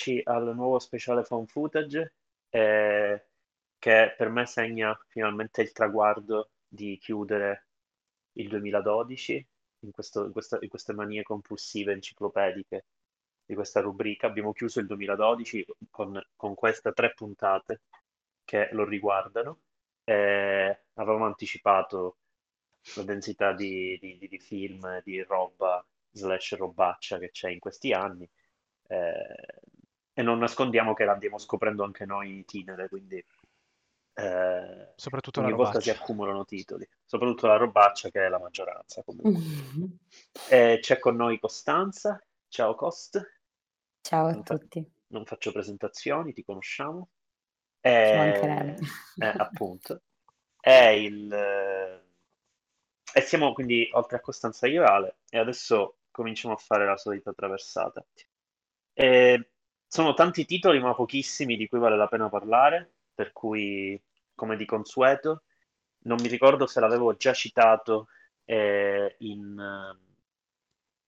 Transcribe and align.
eccoci 0.00 0.20
al 0.24 0.54
nuovo 0.54 0.78
speciale 0.78 1.22
phone 1.22 1.46
footage 1.46 2.14
eh, 2.48 3.26
che 3.78 4.14
per 4.16 4.30
me 4.30 4.46
segna 4.46 4.98
finalmente 5.08 5.60
il 5.60 5.72
traguardo 5.72 6.52
di 6.66 6.96
chiudere 6.98 7.66
il 8.32 8.48
2012 8.48 9.48
in, 9.80 9.90
questo, 9.90 10.24
in, 10.24 10.32
questa, 10.32 10.58
in 10.60 10.68
queste 10.68 10.94
manie 10.94 11.22
compulsive 11.22 11.92
enciclopediche 11.92 12.86
di 13.44 13.54
questa 13.54 13.80
rubrica. 13.80 14.26
Abbiamo 14.26 14.52
chiuso 14.52 14.80
il 14.80 14.86
2012 14.86 15.66
con, 15.90 16.18
con 16.34 16.54
queste 16.54 16.92
tre 16.92 17.12
puntate 17.12 17.82
che 18.44 18.70
lo 18.72 18.84
riguardano. 18.86 19.60
Eh, 20.04 20.82
avevamo 20.94 21.26
anticipato 21.26 22.18
la 22.96 23.02
densità 23.02 23.52
di, 23.52 23.98
di, 24.00 24.26
di 24.28 24.38
film, 24.38 25.02
di 25.02 25.22
roba 25.22 25.84
slash 26.12 26.56
robaccia 26.56 27.18
che 27.18 27.30
c'è 27.30 27.50
in 27.50 27.58
questi 27.58 27.92
anni 27.92 28.28
eh, 28.90 29.60
e 30.20 30.22
non 30.22 30.38
nascondiamo 30.38 30.92
che 30.94 31.04
l'andiamo 31.04 31.38
scoprendo 31.38 31.82
anche 31.84 32.04
noi 32.04 32.30
in 32.36 32.44
tenere, 32.44 32.88
quindi 32.88 33.24
eh, 34.14 34.88
soprattutto 34.94 35.40
ogni 35.40 35.50
la 35.50 35.56
volta 35.56 35.80
si 35.80 35.90
accumulano 35.90 36.44
titoli, 36.44 36.86
soprattutto 37.04 37.46
la 37.46 37.56
robaccia 37.56 38.10
che 38.10 38.24
è 38.26 38.28
la 38.28 38.38
maggioranza 38.38 39.02
comunque. 39.02 39.40
eh, 40.50 40.78
c'è 40.80 40.98
con 40.98 41.16
noi 41.16 41.38
Costanza, 41.38 42.22
ciao 42.48 42.74
Cost. 42.74 43.38
Ciao 44.02 44.26
a 44.26 44.32
non 44.32 44.44
fa- 44.44 44.58
tutti. 44.58 44.90
non 45.08 45.24
faccio 45.24 45.52
presentazioni, 45.52 46.32
ti 46.32 46.44
conosciamo. 46.44 47.08
Ci 47.80 47.88
Eh, 47.88 48.16
mancherebbe. 48.16 48.78
eh, 49.16 49.34
appunto. 49.38 50.02
È 50.60 50.88
il... 50.88 51.32
eh, 51.32 52.02
E 53.14 53.20
siamo 53.22 53.52
quindi 53.52 53.88
oltre 53.92 54.16
a 54.18 54.20
Costanza 54.20 54.66
io 54.66 54.84
e 54.84 55.14
e 55.30 55.38
adesso 55.38 55.98
cominciamo 56.10 56.54
a 56.54 56.58
fare 56.58 56.84
la 56.84 56.96
solita 56.96 57.32
traversata. 57.32 58.04
E 58.92 59.50
sono 59.90 60.14
tanti 60.14 60.44
titoli, 60.44 60.78
ma 60.80 60.94
pochissimi 60.94 61.56
di 61.56 61.66
cui 61.68 61.78
vale 61.78 61.96
la 61.96 62.06
pena 62.08 62.28
parlare, 62.28 62.92
per 63.14 63.32
cui, 63.32 64.00
come 64.34 64.56
di 64.56 64.64
consueto, 64.64 65.42
non 66.04 66.18
mi 66.20 66.28
ricordo 66.28 66.66
se 66.66 66.80
l'avevo 66.80 67.14
già 67.16 67.32
citato 67.32 68.08
eh, 68.44 69.16
in, 69.18 69.58
eh, 69.58 69.98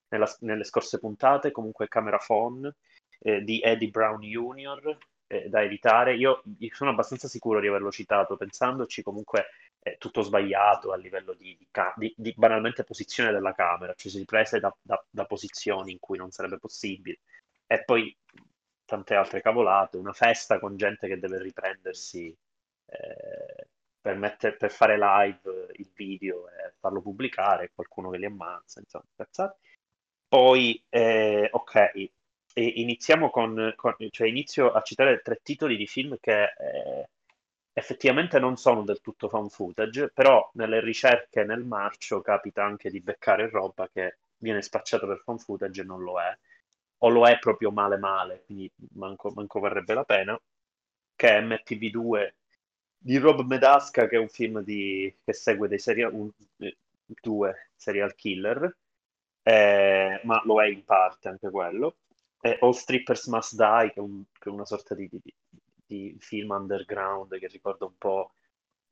nella- 0.08 0.36
nelle 0.40 0.64
scorse 0.64 0.98
puntate, 0.98 1.50
comunque 1.50 1.88
Camera 1.88 2.18
Phone 2.18 2.74
eh, 3.20 3.40
di 3.42 3.60
Eddie 3.60 3.88
Brown 3.90 4.20
Jr., 4.20 4.96
eh, 5.26 5.48
da 5.48 5.62
evitare. 5.62 6.14
Io, 6.16 6.42
io 6.58 6.74
sono 6.74 6.90
abbastanza 6.90 7.28
sicuro 7.28 7.60
di 7.60 7.68
averlo 7.68 7.90
citato, 7.90 8.36
pensandoci 8.36 9.02
comunque 9.02 9.46
è 9.78 9.96
tutto 9.98 10.22
sbagliato 10.22 10.92
a 10.92 10.96
livello 10.96 11.32
di, 11.34 11.56
di 11.58 11.66
di- 11.96 12.14
di 12.16 12.34
banalmente 12.36 12.84
posizione 12.84 13.32
della 13.32 13.52
camera, 13.54 13.94
cioè 13.94 14.10
si 14.12 14.18
riprese 14.18 14.60
da, 14.60 14.74
da- 14.82 15.02
da 15.10 15.24
posizioni 15.24 15.92
in 15.92 15.98
cui 15.98 16.18
non 16.18 16.30
sarebbe 16.30 16.58
possibile. 16.58 17.20
E 17.66 17.82
poi 17.84 18.14
tante 18.92 19.14
altre 19.14 19.40
cavolate, 19.40 19.96
una 19.96 20.12
festa 20.12 20.58
con 20.58 20.76
gente 20.76 21.08
che 21.08 21.18
deve 21.18 21.38
riprendersi 21.40 22.26
eh, 22.86 23.66
per, 24.00 24.16
mette- 24.16 24.52
per 24.56 24.70
fare 24.70 24.98
live 24.98 25.68
il 25.76 25.90
video 25.94 26.48
e 26.48 26.74
farlo 26.78 27.00
pubblicare, 27.00 27.70
qualcuno 27.74 28.10
che 28.10 28.18
li 28.18 28.26
ammazza, 28.26 28.80
insomma, 28.80 29.04
cazzate. 29.16 29.58
Poi, 30.28 30.82
eh, 30.88 31.48
ok, 31.50 32.10
iniziamo 32.54 33.30
con, 33.30 33.72
con- 33.76 33.96
cioè 34.10 34.28
inizio 34.28 34.72
a 34.72 34.82
citare 34.82 35.20
tre 35.22 35.40
titoli 35.42 35.76
di 35.76 35.86
film 35.86 36.16
che 36.20 36.42
eh, 36.44 37.08
effettivamente 37.72 38.38
non 38.38 38.56
sono 38.56 38.82
del 38.82 39.00
tutto 39.00 39.28
fan 39.28 39.48
footage, 39.48 40.10
però 40.12 40.50
nelle 40.54 40.80
ricerche 40.80 41.44
nel 41.44 41.64
marcio 41.64 42.20
capita 42.20 42.64
anche 42.64 42.90
di 42.90 43.00
beccare 43.00 43.48
roba 43.48 43.88
che 43.88 44.18
viene 44.36 44.60
spacciata 44.62 45.06
per 45.06 45.22
fan 45.24 45.38
footage 45.38 45.80
e 45.82 45.84
non 45.84 46.02
lo 46.02 46.20
è, 46.20 46.36
o 47.04 47.08
lo 47.08 47.26
è 47.26 47.38
proprio 47.38 47.70
male 47.70 47.96
male, 47.98 48.42
quindi 48.44 48.70
manco, 48.94 49.30
manco 49.34 49.60
varrebbe 49.60 49.94
la 49.94 50.04
pena, 50.04 50.40
che 51.16 51.28
è 51.28 51.40
MTV2 51.40 52.34
di 52.98 53.16
Rob 53.18 53.42
Medasca, 53.46 54.06
che 54.08 54.16
è 54.16 54.18
un 54.18 54.28
film 54.28 54.60
di- 54.62 55.12
che 55.24 55.32
segue 55.32 55.68
dei 55.68 55.78
serial, 55.78 56.12
un- 56.14 56.30
due 57.20 57.70
serial 57.76 58.14
killer, 58.14 58.76
eh, 59.42 60.20
ma 60.24 60.42
lo 60.44 60.62
è 60.62 60.66
in 60.68 60.84
parte 60.84 61.28
anche 61.28 61.50
quello. 61.50 61.96
E 62.40 62.58
All 62.60 62.72
Strippers 62.72 63.26
Must 63.28 63.54
Die, 63.56 63.92
che 63.92 64.00
è, 64.00 64.02
un- 64.02 64.24
che 64.32 64.48
è 64.48 64.52
una 64.52 64.64
sorta 64.64 64.94
di, 64.94 65.08
di- 65.10 65.34
di 65.86 66.16
film 66.20 66.50
underground 66.50 67.38
che 67.38 67.46
ricorda 67.48 67.84
un 67.86 67.96
po' 67.98 68.32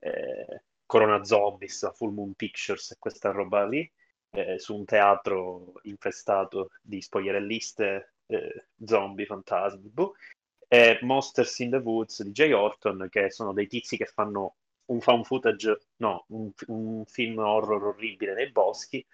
eh, 0.00 0.62
Corona 0.86 1.24
Zombies, 1.24 1.90
Full 1.94 2.12
Moon 2.12 2.34
Pictures 2.34 2.90
e 2.92 2.96
questa 2.98 3.30
roba 3.30 3.66
lì, 3.66 3.90
eh, 4.30 4.58
su 4.58 4.76
un 4.76 4.84
teatro 4.84 5.74
infestato 5.82 6.70
di 6.82 7.00
spogliarelliste, 7.00 8.14
eh, 8.26 8.66
zombie, 8.84 9.26
fantasmi, 9.26 9.88
boh. 9.88 10.14
E 10.68 10.98
Monsters 11.02 11.58
in 11.58 11.70
the 11.70 11.76
Woods 11.78 12.22
di 12.22 12.30
Jay 12.30 12.52
Orton, 12.52 13.08
che 13.10 13.30
sono 13.30 13.52
dei 13.52 13.66
tizi 13.66 13.96
che 13.96 14.06
fanno 14.06 14.56
un 14.86 15.00
found 15.00 15.24
footage, 15.24 15.78
no, 15.96 16.24
un, 16.28 16.50
un 16.66 17.04
film 17.06 17.38
horror 17.38 17.84
orribile 17.88 18.34
nei 18.34 18.50
boschi, 18.50 19.04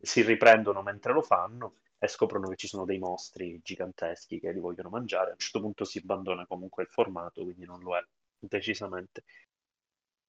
si 0.00 0.22
riprendono 0.22 0.82
mentre 0.82 1.12
lo 1.12 1.22
fanno 1.22 1.76
e 1.98 2.08
scoprono 2.08 2.48
che 2.48 2.56
ci 2.56 2.66
sono 2.66 2.84
dei 2.84 2.98
mostri 2.98 3.60
giganteschi 3.62 4.40
che 4.40 4.52
li 4.52 4.58
vogliono 4.58 4.88
mangiare. 4.88 5.30
A 5.30 5.32
un 5.32 5.38
certo 5.38 5.60
punto 5.60 5.84
si 5.84 5.98
abbandona 5.98 6.46
comunque 6.46 6.82
il 6.82 6.88
formato, 6.88 7.42
quindi 7.42 7.64
non 7.64 7.80
lo 7.80 7.96
è 7.96 8.02
decisamente. 8.38 9.22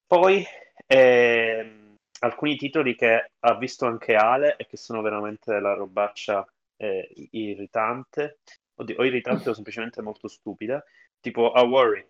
Poi 0.05 0.45
ehm, 0.85 1.82
alcuni 2.23 2.55
titoli 2.55 2.95
che 2.95 3.31
ha 3.39 3.55
visto 3.55 3.85
anche 3.85 4.15
Ale 4.15 4.55
e 4.55 4.65
che 4.65 4.77
sono 4.77 5.01
veramente 5.01 5.59
la 5.59 5.73
robaccia 5.73 6.45
eh, 6.77 7.09
irritante, 7.31 8.39
Oddio, 8.75 8.97
o 8.97 9.05
irritante 9.05 9.49
o 9.49 9.53
semplicemente 9.53 10.01
molto 10.01 10.27
stupida, 10.27 10.83
tipo 11.19 11.51
A 11.51 11.61
Worry 11.63 12.05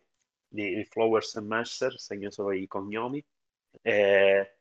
di 0.47 0.85
Flowers 0.89 1.35
and 1.35 1.47
Mercer, 1.47 1.99
segno 1.99 2.29
solo 2.29 2.51
i 2.51 2.67
cognomi, 2.67 3.23
eh, 3.81 4.55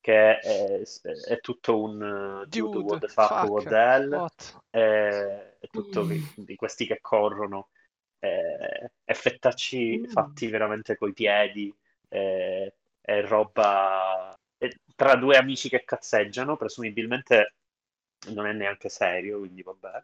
che 0.00 0.38
è, 0.38 0.82
è 1.26 1.40
tutto 1.40 1.80
un 1.80 2.00
uh, 2.42 2.46
dude, 2.46 2.76
Dude, 2.76 2.78
what 2.78 3.00
the 3.00 3.08
fuck, 3.08 3.28
fuck, 3.28 3.50
what 3.50 3.68
the 3.68 3.76
hell, 3.76 4.12
what? 4.12 4.60
eh, 4.70 5.58
è 5.58 5.66
tutto 5.70 6.04
di, 6.04 6.22
di 6.36 6.56
questi 6.56 6.86
che 6.86 6.98
corrono, 7.00 7.68
eh, 8.18 8.90
effettacci 9.04 9.98
Mm. 10.00 10.04
fatti 10.04 10.48
veramente 10.48 10.96
coi 10.96 11.12
piedi, 11.12 11.72
eh, 12.08 12.74
è 13.00 13.22
roba 13.22 14.37
tra 14.98 15.14
due 15.14 15.36
amici 15.36 15.68
che 15.68 15.84
cazzeggiano, 15.84 16.56
presumibilmente 16.56 17.54
non 18.32 18.46
è 18.46 18.52
neanche 18.52 18.88
serio, 18.88 19.38
quindi 19.38 19.62
vabbè. 19.62 20.02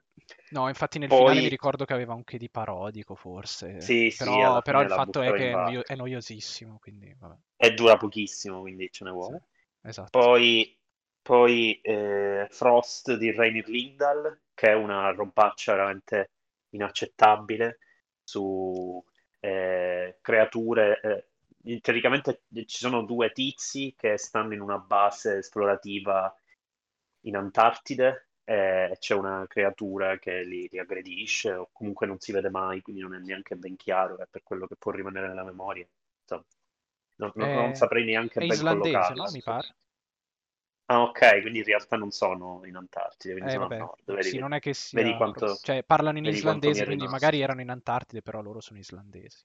No, 0.50 0.69
infatti 0.69 1.00
nel 1.00 1.09
Poi- 1.09 1.19
finale 1.19 1.41
mi 1.41 1.49
ricordo 1.49 1.84
che 1.84 1.94
aveva 1.94 2.15
un 2.15 2.22
che 2.22 2.38
di 2.38 2.49
parodico, 2.49 3.16
forse. 3.16 3.81
Sì, 3.81 4.10
sì, 4.10 4.22
però, 4.22 4.53
alla 4.53 4.62
però 4.62 4.82
il 4.82 4.91
fatto 4.91 5.21
è 5.21 5.32
che 5.32 5.50
è, 5.50 5.78
è 5.81 5.97
noiosissimo, 5.97 6.78
quindi 6.81 7.12
vabbè. 7.19 7.34
E 7.56 7.75
dura 7.75 7.97
pochissimo, 7.97 8.61
quindi 8.61 8.88
ce 8.93 9.02
ne 9.02 9.11
vuole. 9.11 9.49
Esatto. 9.82 10.17
Poi, 10.17 10.79
poi 11.20 11.81
eh, 11.82 12.47
Frost 12.49 13.17
di 13.17 13.32
Rainer 13.32 13.67
Lindahl, 13.67 14.43
che 14.55 14.69
è 14.69 14.75
una 14.75 15.11
robaccia 15.11 15.73
veramente 15.73 16.31
inaccettabile 16.70 17.79
su 18.23 19.05
eh, 19.40 20.19
creature. 20.20 21.00
eh, 21.02 21.26
teoricamente 21.81 22.43
ci 22.66 22.78
sono 22.78 23.02
due 23.05 23.32
tizi 23.32 23.94
che 23.96 24.16
stanno 24.19 24.55
in 24.55 24.61
una 24.61 24.78
base 24.78 25.38
esplorativa 25.38 26.34
in 27.22 27.37
Antartide 27.37 28.28
e 28.44 28.96
c'è 28.99 29.14
una 29.14 29.46
creatura 29.49 30.19
che 30.19 30.43
li, 30.44 30.69
li 30.70 30.78
aggredisce 30.78 31.52
o 31.55 31.70
comunque 31.72 32.06
non 32.06 32.19
si 32.19 32.32
vede 32.32 32.50
mai, 32.50 32.82
quindi 32.82 33.00
non 33.02 33.14
è 33.14 33.19
neanche 33.19 33.56
ben 33.56 33.76
chiaro, 33.76 34.19
è 34.19 34.26
per 34.28 34.43
quello 34.43 34.66
che 34.66 34.76
può 34.76 34.90
rimanere 34.93 35.28
nella 35.28 35.44
memoria. 35.44 35.87
Insomma, 36.22 36.44
non, 37.16 37.32
non- 37.37 37.50
non 37.52 37.75
saprei 37.75 38.05
neanche 38.05 38.43
ben 38.43 38.49
islandese, 38.49 39.12
collocarla. 39.12 39.25
no? 39.25 39.31
Mi 39.31 39.43
pare. 39.43 39.76
Ah, 40.87 41.02
ok, 41.02 41.40
quindi 41.40 41.58
in 41.61 41.64
realtà 41.64 41.96
non 41.96 42.11
sono 42.11 42.62
in 42.64 42.76
Antartide, 42.76 43.32
quindi 43.32 43.50
Eh, 43.50 43.50
sono 43.50 43.64
vabbè, 43.64 43.76
a 43.76 43.84
nord. 43.84 44.12
Vedi, 44.14 44.31
sì, 44.31 44.38
non 44.38 44.52
è 44.52 44.58
che 44.61 44.75
sia... 44.75 44.96
vedi 44.96 45.14
quanto- 45.14 45.61
Cioè, 45.62 45.84
parlano 45.84 46.19
in 46.19 46.26
islandese, 46.26 46.84
quindi 46.84 47.06
magari 47.08 47.40
erano 47.40 47.61
in 47.61 47.70
Antartide, 47.70 48.22
però 48.22 48.40
loro 48.40 48.61
sono 48.61 48.78
islandesi. 48.78 49.44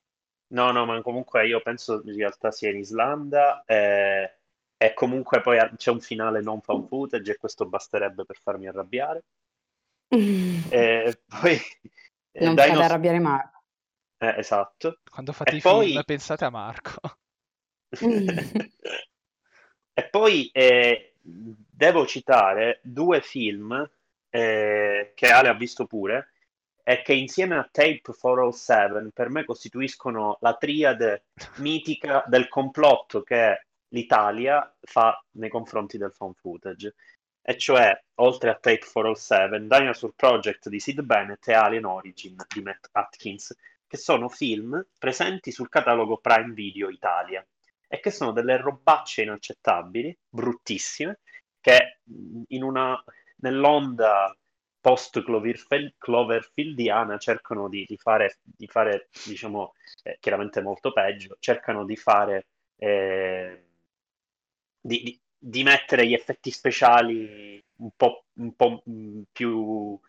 No, 0.51 0.72
no, 0.72 0.86
ma 0.86 1.01
comunque 1.01 1.46
io 1.48 1.62
penso 1.62 2.01
in 2.06 2.16
realtà 2.16 2.51
sia 2.51 2.69
in 2.72 2.78
Islanda 2.78 3.63
eh, 3.66 4.34
e 4.78 4.94
comunque 4.94 5.42
poi 5.42 5.57
c'è 5.75 5.92
un 5.92 6.00
finale 6.01 6.42
non 6.42 6.62
found 6.62 6.88
footage 6.88 7.31
e 7.34 7.38
questo 7.38 7.66
basterebbe 7.68 8.25
per 8.25 8.38
farmi 8.38 8.68
arrabbiare. 8.68 9.24
E 10.72 11.22
poi 11.28 11.54
eh, 12.31 12.46
Non 12.46 12.56
Dino- 12.56 12.68
fate 12.68 12.84
arrabbiare 12.84 13.19
Marco. 13.19 13.62
eh, 14.18 14.36
esatto. 14.38 15.00
Quando 15.10 15.34
fate 15.34 15.51
E 15.51 15.56
i 15.57 15.62
poi- 15.62 15.88
film, 15.90 16.04
pensate 16.04 16.46
a 16.46 16.50
Marco. 16.50 17.00
E 19.94 20.07
poi 20.10 20.50
eh, 20.54 21.13
devo 21.22 22.06
citare 22.07 22.80
due 22.84 23.22
film 23.22 23.88
eh, 24.30 25.12
che 25.13 25.28
Ale 25.28 25.50
ha 25.50 25.54
visto 25.54 25.86
pure 25.86 26.30
e 26.90 27.04
che 27.04 27.14
insieme 27.14 27.56
a 27.56 27.70
Tape 27.72 28.02
407 28.02 29.12
per 29.14 29.30
me 29.30 29.46
costituiscono 29.46 30.40
la 30.42 30.56
triade 30.56 31.26
mitica 31.58 32.24
del 32.26 32.48
complotto 32.48 33.22
che 33.22 33.68
l'Italia 33.90 34.76
fa 34.82 35.24
nei 35.34 35.50
confronti 35.50 36.00
del 36.00 36.12
found 36.12 36.34
footage. 36.38 36.96
e 37.44 37.58
cioè, 37.60 37.96
oltre 38.16 38.50
a 38.50 38.56
Tape 38.56 38.88
407, 38.92 39.68
Dinosaur 39.68 40.14
Project 40.16 40.68
di 40.68 40.80
Sid 40.80 41.02
Bennett 41.02 41.48
e 41.48 41.54
Alien 41.54 41.86
Origin 41.86 42.36
di 42.52 42.62
Matt 42.64 42.88
Atkins, 42.92 43.56
che 43.86 43.98
sono 43.98 44.28
film 44.28 44.84
presenti 44.98 45.52
sul 45.52 45.70
catalogo 45.70 46.18
Prime 46.18 46.54
Video 46.54 46.90
Italia 46.90 47.46
e 47.88 48.00
che 48.00 48.10
sono 48.10 48.32
delle 48.32 48.58
robacce 48.58 49.22
inaccettabili, 49.22 50.18
bruttissime, 50.28 51.20
che 51.62 52.00
in 52.48 52.64
una, 52.64 53.00
nell'onda 53.42 54.36
post 54.80 55.24
Cloverfieldiana 55.98 57.18
cercano 57.18 57.68
di, 57.68 57.86
di, 57.88 57.98
fare, 57.98 58.40
di 58.42 58.68
fare 58.68 59.10
diciamo, 59.26 59.74
eh, 60.04 60.18
chiaramente 60.20 60.62
molto 60.62 60.92
peggio, 60.92 61.38
cercano 61.40 61.86
di 61.86 61.96
fare, 61.96 62.48
eh, 62.78 63.64
di, 64.80 65.20
di, 65.38 65.64
mettere 65.64 66.08
gli 66.08 66.14
effetti 66.14 66.52
speciali 66.52 67.64
un 67.78 67.92
po', 67.96 68.26
un 68.36 68.56
po 68.56 68.84
più, 69.31 70.00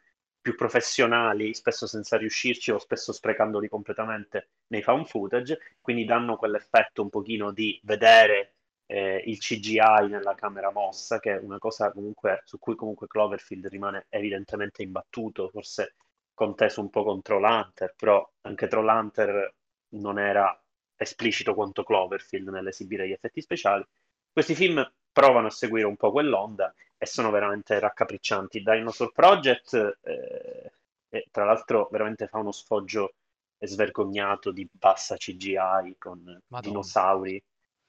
più, 0.41 0.55
professionali, 0.55 1.55
spesso 1.55 1.87
senza 1.87 2.17
riuscirci 2.17 2.71
o 2.71 2.79
spesso 2.79 3.13
sprecandoli 3.13 3.69
completamente 3.69 4.51
nei 4.69 4.83
found 4.83 5.07
footage, 5.07 5.59
quindi 5.81 6.05
danno 6.05 6.37
quell'effetto 6.37 7.03
un 7.03 7.11
pochino 7.11 7.53
di 7.53 7.81
vedere 7.83 8.55
eh, 8.91 9.23
il 9.27 9.39
CGI 9.39 10.09
nella 10.09 10.35
camera 10.35 10.73
mossa, 10.73 11.21
che 11.21 11.37
è 11.37 11.39
una 11.39 11.59
cosa 11.59 11.93
comunque 11.93 12.43
su 12.45 12.59
cui 12.59 12.75
comunque 12.75 13.07
Cloverfield 13.07 13.69
rimane 13.69 14.07
evidentemente 14.09 14.83
imbattuto, 14.83 15.49
forse 15.49 15.95
conteso 16.35 16.81
un 16.81 16.91
po' 16.91 17.05
con 17.05 17.23
Trollhunter, 17.23 17.95
però 17.97 18.29
anche 18.41 18.67
Trollhunter 18.67 19.55
non 19.91 20.19
era 20.19 20.61
esplicito 20.97 21.55
quanto 21.55 21.85
Cloverfield 21.85 22.49
nell'esibire 22.49 23.07
gli 23.07 23.13
effetti 23.13 23.41
speciali. 23.41 23.85
Questi 24.33 24.57
film 24.57 24.85
provano 25.13 25.47
a 25.47 25.51
seguire 25.51 25.87
un 25.87 25.97
po' 25.97 26.11
quell'onda 26.11 26.75
e 26.99 27.07
sono 27.07 27.31
veramente 27.31 27.79
raccapriccianti. 27.79 28.61
Dinosaur 28.61 29.13
Project, 29.13 29.99
eh, 30.03 30.73
eh, 31.11 31.27
tra 31.31 31.45
l'altro, 31.45 31.89
veramente 31.93 32.27
fa 32.27 32.39
uno 32.39 32.51
sfoggio 32.51 33.15
svergognato 33.57 34.51
di 34.51 34.69
bassa 34.71 35.17
CGI 35.17 35.95
con 35.97 36.23
Madonna. 36.49 36.61
dinosauri. 36.61 37.41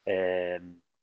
Eh, 0.04 0.62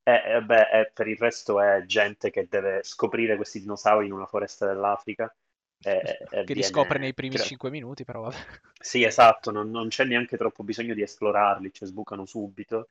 eh, 0.09 0.37
eh, 0.37 0.43
beh, 0.43 0.71
eh, 0.71 0.91
per 0.95 1.07
il 1.07 1.19
resto 1.19 1.61
è 1.61 1.85
gente 1.85 2.31
che 2.31 2.47
deve 2.49 2.81
scoprire 2.83 3.37
questi 3.37 3.61
dinosauri 3.61 4.07
in 4.07 4.13
una 4.13 4.25
foresta 4.25 4.67
dell'Africa. 4.67 5.35
Eh, 5.81 6.01
che 6.01 6.27
viene... 6.31 6.55
li 6.55 6.63
scopre 6.63 6.99
nei 6.99 7.13
primi 7.13 7.37
5 7.37 7.71
minuti, 7.71 8.05
però 8.05 8.23
vabbè. 8.23 8.37
Sì, 8.81 9.05
esatto, 9.05 9.51
non, 9.51 9.71
non, 9.71 9.89
c'è 9.89 10.05
neanche 10.05 10.39
troppo 10.39 10.65
bisogno 10.65 10.95
di 10.95 11.03
esplorarli, 11.03 11.71
cioè 11.73 11.89
sbucano 11.89 12.25
subito. 12.25 12.89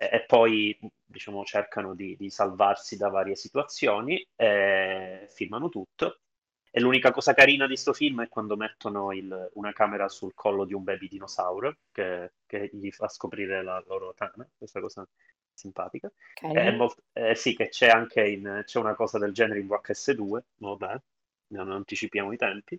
E, 0.00 0.10
e 0.10 0.24
poi, 0.26 0.78
diciamo, 1.04 1.44
cercano 1.44 1.94
di, 1.94 2.16
di, 2.16 2.30
salvarsi 2.30 2.96
da 2.96 3.08
varie 3.08 3.34
situazioni, 3.34 4.24
filmano 4.36 5.68
tutto 5.68 6.20
e 6.70 6.80
l'unica 6.80 7.10
cosa 7.10 7.34
carina 7.34 7.64
di 7.64 7.72
questo 7.72 7.92
film 7.92 8.22
è 8.22 8.28
quando 8.28 8.56
mettono 8.56 9.12
il, 9.12 9.50
una 9.54 9.72
camera 9.72 10.08
sul 10.08 10.34
collo 10.34 10.64
di 10.64 10.74
un 10.74 10.84
baby 10.84 11.08
dinosauro 11.08 11.76
che, 11.92 12.32
che 12.46 12.70
gli 12.72 12.90
fa 12.90 13.08
scoprire 13.08 13.62
la 13.62 13.82
loro 13.86 14.12
tana, 14.14 14.48
questa 14.56 14.80
cosa 14.80 15.06
simpatica. 15.52 16.10
Okay. 16.40 16.76
Molto, 16.76 17.02
eh, 17.12 17.34
sì, 17.34 17.54
che 17.56 17.68
c'è 17.68 17.88
anche 17.88 18.26
in, 18.26 18.62
c'è 18.64 18.78
una 18.78 18.94
cosa 18.94 19.18
del 19.18 19.32
genere 19.32 19.60
in 19.60 19.66
VHS2, 19.66 20.38
vabbè, 20.56 21.00
non 21.48 21.70
anticipiamo 21.70 22.32
i 22.32 22.36
tempi. 22.36 22.76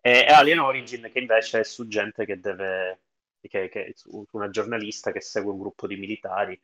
E 0.00 0.24
Alien 0.26 0.58
Origin 0.58 1.10
che 1.12 1.18
invece 1.18 1.60
è 1.60 1.64
su 1.64 1.86
gente 1.86 2.24
che 2.24 2.40
deve, 2.40 3.00
che, 3.40 3.68
che, 3.68 3.94
una 4.32 4.50
giornalista 4.50 5.12
che 5.12 5.20
segue 5.20 5.52
un 5.52 5.58
gruppo 5.58 5.86
di 5.86 5.96
militari 5.96 6.60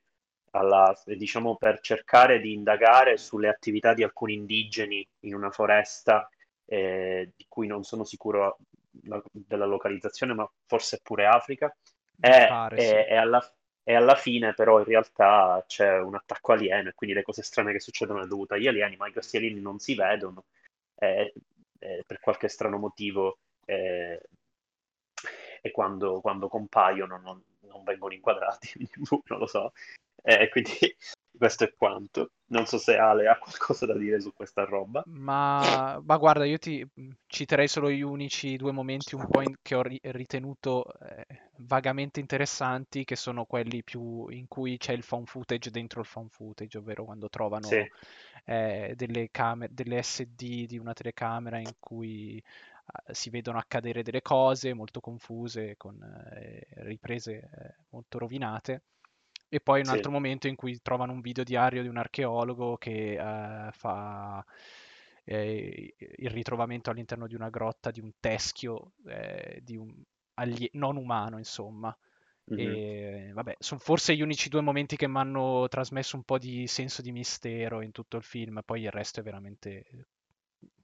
alla, 0.50 0.96
diciamo 1.04 1.56
per 1.56 1.80
cercare 1.80 2.40
di 2.40 2.52
indagare 2.52 3.16
sulle 3.16 3.48
attività 3.48 3.94
di 3.94 4.02
alcuni 4.02 4.34
indigeni 4.34 5.06
in 5.20 5.34
una 5.34 5.50
foresta 5.50 6.28
eh, 6.68 7.32
di 7.34 7.46
cui 7.48 7.66
non 7.66 7.82
sono 7.82 8.04
sicuro 8.04 8.58
la, 9.04 9.22
della 9.32 9.64
localizzazione, 9.64 10.34
ma 10.34 10.48
forse 10.66 11.00
pure 11.02 11.26
Africa. 11.26 11.74
E, 12.20 12.46
pare, 12.48 12.76
e, 12.76 12.80
sì. 12.80 12.94
e, 12.94 13.16
alla, 13.16 13.54
e, 13.82 13.94
alla, 13.94 14.14
fine, 14.14 14.52
però, 14.52 14.78
in 14.78 14.84
realtà 14.84 15.64
c'è 15.66 15.98
un 15.98 16.14
attacco 16.14 16.52
alieno 16.52 16.90
e 16.90 16.94
quindi 16.94 17.16
le 17.16 17.22
cose 17.22 17.42
strane 17.42 17.72
che 17.72 17.80
succedono 17.80 18.22
è 18.22 18.26
dovute 18.26 18.54
agli 18.54 18.68
alieni, 18.68 18.96
ma 18.96 19.10
questi 19.10 19.38
alieni 19.38 19.60
non 19.60 19.78
si 19.78 19.94
vedono 19.94 20.44
e, 20.94 21.32
per 21.78 22.20
qualche 22.20 22.48
strano 22.48 22.76
motivo. 22.76 23.38
e 23.64 24.20
quando, 25.72 26.20
quando 26.20 26.48
compaiono 26.48 27.18
non, 27.18 27.42
non, 27.60 27.82
vengono 27.82 28.14
inquadrati, 28.14 28.88
non 29.10 29.38
lo 29.38 29.46
so. 29.46 29.72
E 30.22 30.48
quindi 30.48 30.70
questo 31.38 31.64
è 31.64 31.72
quanto. 31.74 32.32
Non 32.46 32.66
so 32.66 32.76
se 32.78 32.96
Ale 32.96 33.28
ha 33.28 33.38
qualcosa 33.38 33.86
da 33.86 33.96
dire 33.96 34.20
su 34.20 34.32
questa 34.34 34.64
roba. 34.64 35.06
Ma, 35.10 35.98
ma 36.04 36.16
guarda, 36.18 36.44
io 36.44 36.58
ti 36.58 36.86
citerei 37.26 37.66
solo 37.66 37.90
gli 37.90 38.02
unici 38.02 38.56
due 38.56 38.72
momenti 38.72 39.14
un 39.14 39.26
po' 39.30 39.40
in, 39.40 39.54
che 39.62 39.74
ho 39.74 39.82
ri- 39.82 40.00
ritenuto 40.02 40.84
eh, 41.00 41.24
vagamente 41.58 42.20
interessanti, 42.20 43.04
che 43.04 43.16
sono 43.16 43.46
quelli 43.46 43.82
più 43.82 44.28
in 44.28 44.46
cui 44.48 44.76
c'è 44.76 44.92
il 44.92 45.02
found 45.02 45.26
footage 45.26 45.70
dentro 45.70 46.00
il 46.00 46.06
found 46.06 46.30
footage, 46.30 46.76
ovvero 46.76 47.04
quando 47.04 47.30
trovano 47.30 47.68
sì. 47.68 47.82
eh, 48.44 48.92
delle, 48.96 49.28
camere, 49.30 49.72
delle 49.72 50.02
SD 50.02 50.66
di 50.66 50.78
una 50.78 50.92
telecamera 50.92 51.58
in 51.58 51.72
cui 51.78 52.36
eh, 52.36 53.14
si 53.14 53.30
vedono 53.30 53.58
accadere 53.58 54.02
delle 54.02 54.20
cose 54.20 54.74
molto 54.74 55.00
confuse, 55.00 55.76
con 55.78 56.02
eh, 56.02 56.66
riprese 56.82 57.32
eh, 57.34 57.74
molto 57.90 58.18
rovinate 58.18 58.82
e 59.48 59.60
poi 59.60 59.80
un 59.80 59.86
sì. 59.86 59.92
altro 59.92 60.10
momento 60.10 60.46
in 60.46 60.56
cui 60.56 60.80
trovano 60.82 61.12
un 61.12 61.20
video 61.20 61.44
diario 61.44 61.82
di 61.82 61.88
un 61.88 61.96
archeologo 61.96 62.76
che 62.76 63.14
eh, 63.14 63.70
fa 63.72 64.44
eh, 65.24 65.94
il 65.98 66.30
ritrovamento 66.30 66.90
all'interno 66.90 67.26
di 67.26 67.34
una 67.34 67.50
grotta 67.50 67.90
di 67.90 68.00
un 68.00 68.12
teschio 68.20 68.92
eh, 69.06 69.60
di 69.62 69.76
un 69.76 69.94
allie- 70.34 70.70
non 70.72 70.96
umano, 70.96 71.38
insomma. 71.38 71.96
Mm-hmm. 72.52 72.74
E 72.74 73.30
vabbè, 73.34 73.56
sono 73.58 73.78
forse 73.80 74.16
gli 74.16 74.22
unici 74.22 74.48
due 74.48 74.62
momenti 74.62 74.96
che 74.96 75.06
mi 75.06 75.18
hanno 75.18 75.66
trasmesso 75.68 76.16
un 76.16 76.22
po' 76.22 76.38
di 76.38 76.66
senso 76.66 77.02
di 77.02 77.12
mistero 77.12 77.82
in 77.82 77.92
tutto 77.92 78.16
il 78.16 78.22
film, 78.22 78.62
poi 78.64 78.82
il 78.82 78.90
resto 78.90 79.20
è 79.20 79.22
veramente 79.22 79.84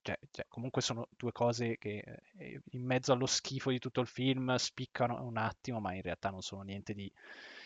cioè, 0.02 0.18
cioè, 0.30 0.44
comunque 0.48 0.82
sono 0.82 1.08
due 1.16 1.32
cose 1.32 1.78
che 1.78 2.20
eh, 2.36 2.60
in 2.72 2.84
mezzo 2.84 3.12
allo 3.12 3.24
schifo 3.24 3.70
di 3.70 3.78
tutto 3.78 4.02
il 4.02 4.06
film 4.06 4.54
spiccano 4.56 5.24
un 5.24 5.38
attimo, 5.38 5.80
ma 5.80 5.94
in 5.94 6.02
realtà 6.02 6.28
non 6.28 6.42
sono 6.42 6.60
niente 6.60 6.92
di 6.92 7.10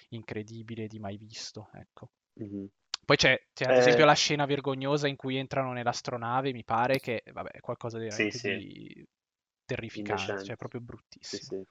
incredibile 0.09 0.87
di 0.87 0.99
mai 0.99 1.17
visto. 1.17 1.71
Ecco. 1.73 2.11
Mm-hmm. 2.43 2.65
Poi 3.05 3.17
c'è, 3.17 3.41
c'è 3.53 3.65
ad 3.65 3.77
esempio 3.77 4.03
eh... 4.03 4.07
la 4.07 4.15
scena 4.15 4.45
vergognosa 4.45 5.09
in 5.09 5.17
cui 5.17 5.37
entrano 5.37 5.73
nell'astronave, 5.73 6.53
mi 6.53 6.65
pare 6.65 6.99
che 6.99 7.23
vabbè, 7.33 7.50
è 7.50 7.61
qualcosa 7.61 7.99
di, 7.99 8.11
sì, 8.11 8.31
sì. 8.31 9.07
terrificante, 9.65 10.23
Indecente. 10.23 10.45
cioè 10.45 10.57
proprio 10.57 10.81
bruttissimo. 10.81 11.62
Sì, 11.62 11.67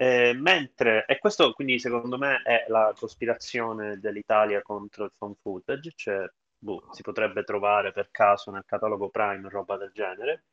eh, 0.00 0.32
mentre, 0.32 1.04
e 1.06 1.18
questo 1.18 1.52
quindi 1.52 1.80
secondo 1.80 2.16
me 2.18 2.40
è 2.42 2.66
la 2.68 2.94
cospirazione 2.96 3.98
dell'Italia 3.98 4.62
contro 4.62 5.04
il 5.04 5.12
phone 5.18 5.34
footage, 5.42 5.92
cioè 5.96 6.24
boh, 6.56 6.88
si 6.92 7.02
potrebbe 7.02 7.42
trovare 7.42 7.92
per 7.92 8.08
caso 8.10 8.52
nel 8.52 8.64
catalogo 8.64 9.10
Prime 9.10 9.48
roba 9.48 9.76
del 9.76 9.90
genere 9.92 10.44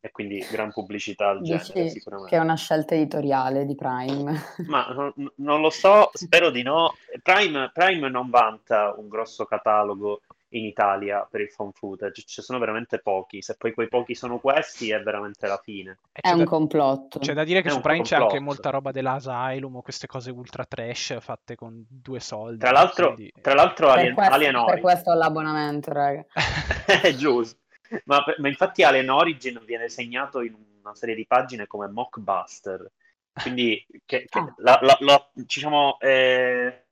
e 0.00 0.10
quindi 0.10 0.44
gran 0.50 0.72
pubblicità 0.72 1.28
al 1.28 1.42
Dici 1.42 1.72
genere 1.72 1.90
sicuramente. 1.90 2.30
che 2.30 2.40
è 2.40 2.42
una 2.42 2.56
scelta 2.56 2.94
editoriale 2.94 3.66
di 3.66 3.74
Prime. 3.74 4.40
Ma 4.66 4.86
non, 4.86 5.12
non 5.36 5.60
lo 5.60 5.70
so, 5.70 6.10
spero 6.12 6.50
di 6.50 6.62
no. 6.62 6.94
Prime, 7.22 7.70
Prime, 7.72 8.08
non 8.08 8.30
vanta 8.30 8.94
un 8.96 9.08
grosso 9.08 9.44
catalogo 9.44 10.22
in 10.50 10.64
Italia 10.64 11.26
per 11.30 11.42
il 11.42 11.52
phone 11.54 11.70
footage, 11.72 12.24
ci 12.26 12.42
sono 12.42 12.58
veramente 12.58 12.98
pochi, 12.98 13.42
se 13.42 13.54
poi 13.56 13.72
quei 13.72 13.88
pochi 13.88 14.14
sono 14.14 14.38
questi 14.38 14.90
è 14.90 15.00
veramente 15.00 15.46
la 15.46 15.60
fine. 15.62 15.98
È 16.10 16.30
un 16.30 16.38
da, 16.38 16.44
complotto. 16.44 17.18
C'è 17.18 17.34
da 17.34 17.44
dire 17.44 17.62
che 17.62 17.68
è 17.68 17.70
su 17.70 17.80
Prime 17.80 17.98
complotto. 17.98 18.24
c'è 18.24 18.30
anche 18.30 18.40
molta 18.40 18.70
roba 18.70 18.90
dell'Asylum 18.90 19.76
o 19.76 19.82
queste 19.82 20.06
cose 20.06 20.30
ultra 20.30 20.64
trash 20.64 21.18
fatte 21.20 21.54
con 21.54 21.84
due 21.88 22.20
soldi. 22.20 22.58
Tra 22.58 22.72
l'altro, 22.72 23.14
quindi... 23.14 23.32
tra 23.40 23.54
l'altro 23.54 23.90
Alien, 23.90 24.14
per 24.14 24.14
questo, 24.14 24.34
Alien 24.34 24.64
Per 24.64 24.80
questo 24.80 25.10
ho 25.10 25.14
l'abbonamento, 25.14 25.92
raga. 25.92 26.24
è 27.02 27.14
giusto. 27.14 27.59
Ma, 28.04 28.24
ma, 28.38 28.48
infatti 28.48 28.82
Alien 28.82 29.10
Origin 29.10 29.60
viene 29.64 29.88
segnato 29.88 30.42
in 30.42 30.54
una 30.82 30.94
serie 30.94 31.14
di 31.14 31.26
pagine 31.26 31.66
come 31.66 31.88
mockbuster. 31.88 32.90
Quindi 33.32 33.84
che, 34.04 34.26
che 34.28 34.38
ah. 34.38 34.54
la, 34.58 34.78
la, 34.82 34.96
la, 35.00 35.30
diciamo, 35.32 35.98
eh, 36.00 36.84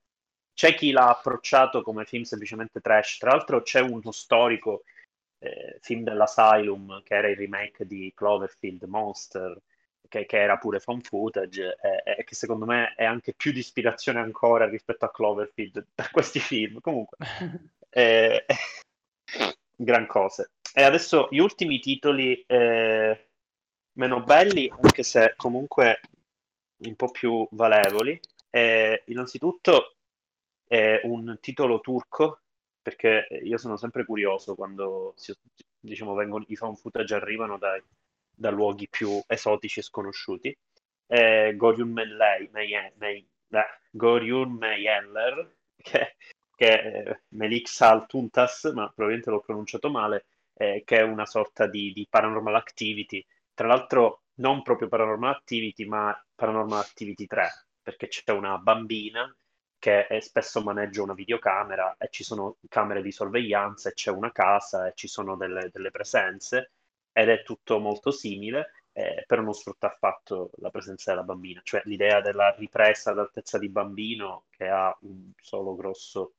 c'è 0.54 0.74
chi 0.74 0.90
l'ha 0.90 1.08
approcciato 1.10 1.82
come 1.82 2.04
film 2.04 2.22
semplicemente 2.22 2.80
trash. 2.80 3.18
Tra 3.18 3.30
l'altro 3.30 3.62
c'è 3.62 3.80
uno 3.80 4.10
storico 4.10 4.82
eh, 5.38 5.78
film 5.80 6.02
dell'Asylum 6.02 7.02
che 7.02 7.14
era 7.14 7.28
il 7.28 7.36
remake 7.36 7.86
di 7.86 8.12
Cloverfield 8.14 8.82
Monster, 8.84 9.56
che, 10.08 10.26
che 10.26 10.38
era 10.40 10.56
pure 10.58 10.80
fan 10.80 11.00
footage, 11.00 11.76
e 11.80 12.16
eh, 12.18 12.24
che 12.24 12.34
secondo 12.34 12.64
me 12.64 12.94
è 12.96 13.04
anche 13.04 13.34
più 13.34 13.52
di 13.52 13.60
ispirazione 13.60 14.20
ancora 14.20 14.68
rispetto 14.68 15.04
a 15.04 15.10
Cloverfield 15.10 15.86
per 15.94 16.10
questi 16.10 16.40
film. 16.40 16.80
Comunque, 16.80 17.18
eh, 17.90 18.44
gran 19.76 20.06
cose. 20.06 20.50
E 20.74 20.82
adesso 20.82 21.28
gli 21.30 21.38
ultimi 21.38 21.78
titoli 21.80 22.42
eh, 22.46 23.28
meno 23.92 24.22
belli, 24.22 24.70
anche 24.80 25.02
se 25.02 25.34
comunque 25.36 26.00
un 26.78 26.94
po' 26.96 27.10
più 27.10 27.46
valevoli. 27.52 28.18
Eh, 28.50 29.02
innanzitutto 29.06 29.96
è 30.66 31.00
un 31.04 31.38
titolo 31.40 31.80
turco 31.80 32.42
perché 32.80 33.26
io 33.42 33.58
sono 33.58 33.76
sempre 33.76 34.04
curioso 34.04 34.54
quando 34.54 35.12
si- 35.16 35.34
diciamo, 35.80 36.14
vengono, 36.14 36.44
i 36.48 36.56
found 36.56 36.76
footage 36.78 37.14
arrivano 37.14 37.58
dai- 37.58 37.82
da 38.30 38.50
luoghi 38.50 38.88
più 38.88 39.20
esotici 39.26 39.80
e 39.80 39.82
sconosciuti. 39.82 40.56
E 41.06 41.54
Goriun 41.56 41.90
Mellei, 41.90 42.48
Meye- 42.52 42.92
Mei- 42.98 43.26
eh, 43.50 43.64
Goriun 43.90 44.52
Meyeller, 44.52 45.56
che, 45.76 46.16
che 46.54 46.80
è 46.82 47.20
Melik 47.30 47.68
Sal 47.68 48.06
Tuntas, 48.06 48.64
ma 48.74 48.86
probabilmente 48.94 49.30
l'ho 49.30 49.40
pronunciato 49.40 49.90
male, 49.90 50.26
eh, 50.58 50.82
che 50.84 50.98
è 50.98 51.02
una 51.02 51.24
sorta 51.24 51.66
di, 51.66 51.92
di 51.92 52.06
paranormal 52.10 52.56
activity. 52.56 53.24
Tra 53.54 53.68
l'altro 53.68 54.22
non 54.34 54.62
proprio 54.62 54.88
paranormal 54.88 55.32
activity, 55.32 55.84
ma 55.86 56.14
paranormal 56.34 56.80
activity 56.80 57.26
3, 57.26 57.48
perché 57.82 58.08
c'è 58.08 58.32
una 58.32 58.58
bambina 58.58 59.34
che 59.78 60.06
eh, 60.08 60.20
spesso 60.20 60.60
maneggia 60.62 61.02
una 61.02 61.14
videocamera 61.14 61.96
e 61.98 62.08
ci 62.10 62.24
sono 62.24 62.56
camere 62.68 63.02
di 63.02 63.12
sorveglianza 63.12 63.88
e 63.88 63.92
c'è 63.94 64.10
una 64.10 64.32
casa 64.32 64.88
e 64.88 64.92
ci 64.94 65.06
sono 65.06 65.36
delle, 65.36 65.70
delle 65.72 65.90
presenze 65.90 66.72
ed 67.12 67.28
è 67.28 67.42
tutto 67.44 67.78
molto 67.78 68.10
simile, 68.10 68.72
eh, 68.92 69.24
però 69.26 69.42
non 69.42 69.54
sfrutta 69.54 69.86
affatto 69.88 70.50
la 70.56 70.70
presenza 70.70 71.12
della 71.12 71.22
bambina, 71.24 71.60
cioè 71.62 71.82
l'idea 71.84 72.20
della 72.20 72.54
ripresa 72.56 73.12
ad 73.12 73.20
altezza 73.20 73.58
di 73.58 73.68
bambino 73.68 74.46
che 74.50 74.68
ha 74.68 74.96
un 75.02 75.30
solo 75.40 75.76
grosso 75.76 76.34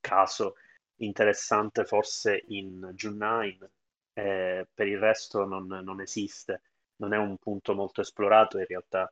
caso 0.00 0.54
interessante 1.04 1.84
forse 1.84 2.44
in 2.48 2.90
June 2.94 3.16
9, 3.16 3.70
eh, 4.14 4.68
per 4.72 4.86
il 4.86 4.98
resto 4.98 5.44
non, 5.44 5.66
non 5.66 6.00
esiste, 6.00 6.62
non 6.96 7.12
è 7.12 7.16
un 7.16 7.36
punto 7.36 7.74
molto 7.74 8.00
esplorato 8.00 8.58
in 8.58 8.66
realtà 8.66 9.10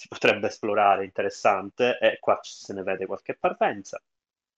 si 0.00 0.08
potrebbe 0.08 0.46
esplorare, 0.46 1.04
interessante, 1.04 1.98
e 1.98 2.18
qua 2.18 2.38
se 2.42 2.72
ne 2.72 2.82
vede 2.82 3.04
qualche 3.04 3.34
parvenza. 3.34 4.00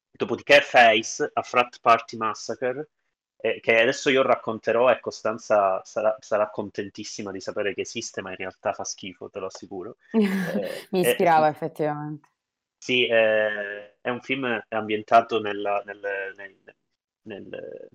Dopodiché 0.09 0.61
Face, 0.61 1.29
a 1.33 1.43
Frat 1.43 1.81
Party 1.81 2.17
Massacre, 2.17 2.91
eh, 3.38 3.59
che 3.59 3.81
adesso 3.81 4.09
io 4.09 4.23
racconterò 4.23 4.88
e 4.88 5.00
Costanza 5.00 5.83
sarà, 5.85 6.17
sarà, 6.21 6.49
contentissima 6.49 7.33
di 7.33 7.41
sapere 7.41 7.75
che 7.75 7.81
esiste, 7.81 8.23
ma 8.23 8.31
in 8.31 8.37
realtà 8.37 8.73
fa 8.73 8.85
schifo, 8.85 9.31
te 9.31 9.41
lo 9.41 9.47
assicuro. 9.47 9.97
Eh, 10.12 10.87
Mi 10.91 11.00
ispirava 11.00 11.49
eh, 11.49 11.50
effettivamente. 11.50 12.29
Sì, 12.83 13.07
eh, 13.07 13.95
è 14.01 14.09
un 14.09 14.21
film 14.23 14.61
ambientato 14.71 15.41
nella, 15.41 15.81
nel, 15.87 16.01
nel, 16.35 16.75
nel, 17.29 17.89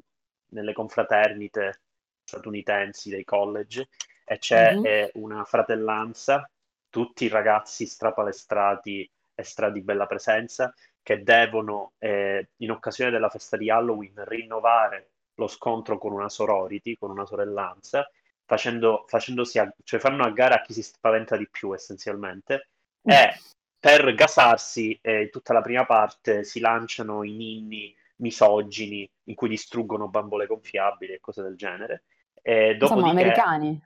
nelle 0.51 0.71
confraternite 0.71 1.81
statunitensi 2.23 3.09
dei 3.09 3.25
college 3.25 3.89
e 4.23 4.37
c'è 4.37 4.73
mm-hmm. 4.73 5.09
una 5.15 5.43
fratellanza 5.43 6.49
tutti 6.89 7.27
ragazzi 7.27 7.85
strapalestrati 7.85 9.11
e 9.35 9.43
stra 9.43 9.69
di 9.69 9.81
bella 9.81 10.05
presenza 10.05 10.73
che 11.03 11.21
devono, 11.21 11.91
eh, 11.97 12.51
in 12.55 12.71
occasione 12.71 13.11
della 13.11 13.29
festa 13.29 13.57
di 13.57 13.69
Halloween, 13.69 14.23
rinnovare 14.23 15.09
lo 15.33 15.47
scontro 15.47 15.97
con 15.97 16.13
una 16.13 16.29
sorority, 16.29 16.95
con 16.95 17.11
una 17.11 17.25
sorellanza, 17.25 18.09
facendo, 18.45 19.03
facendosi 19.05 19.59
a, 19.59 19.69
cioè 19.83 19.99
fanno 19.99 20.23
a 20.23 20.31
gara 20.31 20.55
a 20.55 20.61
chi 20.61 20.71
si 20.71 20.81
spaventa 20.81 21.35
di 21.35 21.49
più 21.49 21.73
essenzialmente. 21.73 22.69
Mm. 23.05 23.11
E 23.11 23.33
per 23.79 24.13
gasarsi, 24.13 24.97
eh, 25.01 25.29
tutta 25.29 25.53
la 25.53 25.61
prima 25.61 25.85
parte 25.85 26.43
si 26.43 26.59
lanciano 26.59 27.23
in 27.23 27.39
inni 27.39 27.95
misogini 28.17 29.09
in 29.25 29.35
cui 29.35 29.49
distruggono 29.49 30.07
bambole 30.07 30.47
gonfiabili 30.47 31.13
e 31.13 31.19
cose 31.19 31.41
del 31.41 31.55
genere. 31.55 32.03
E 32.41 32.77
Insomma, 32.79 33.09
americani. 33.09 33.79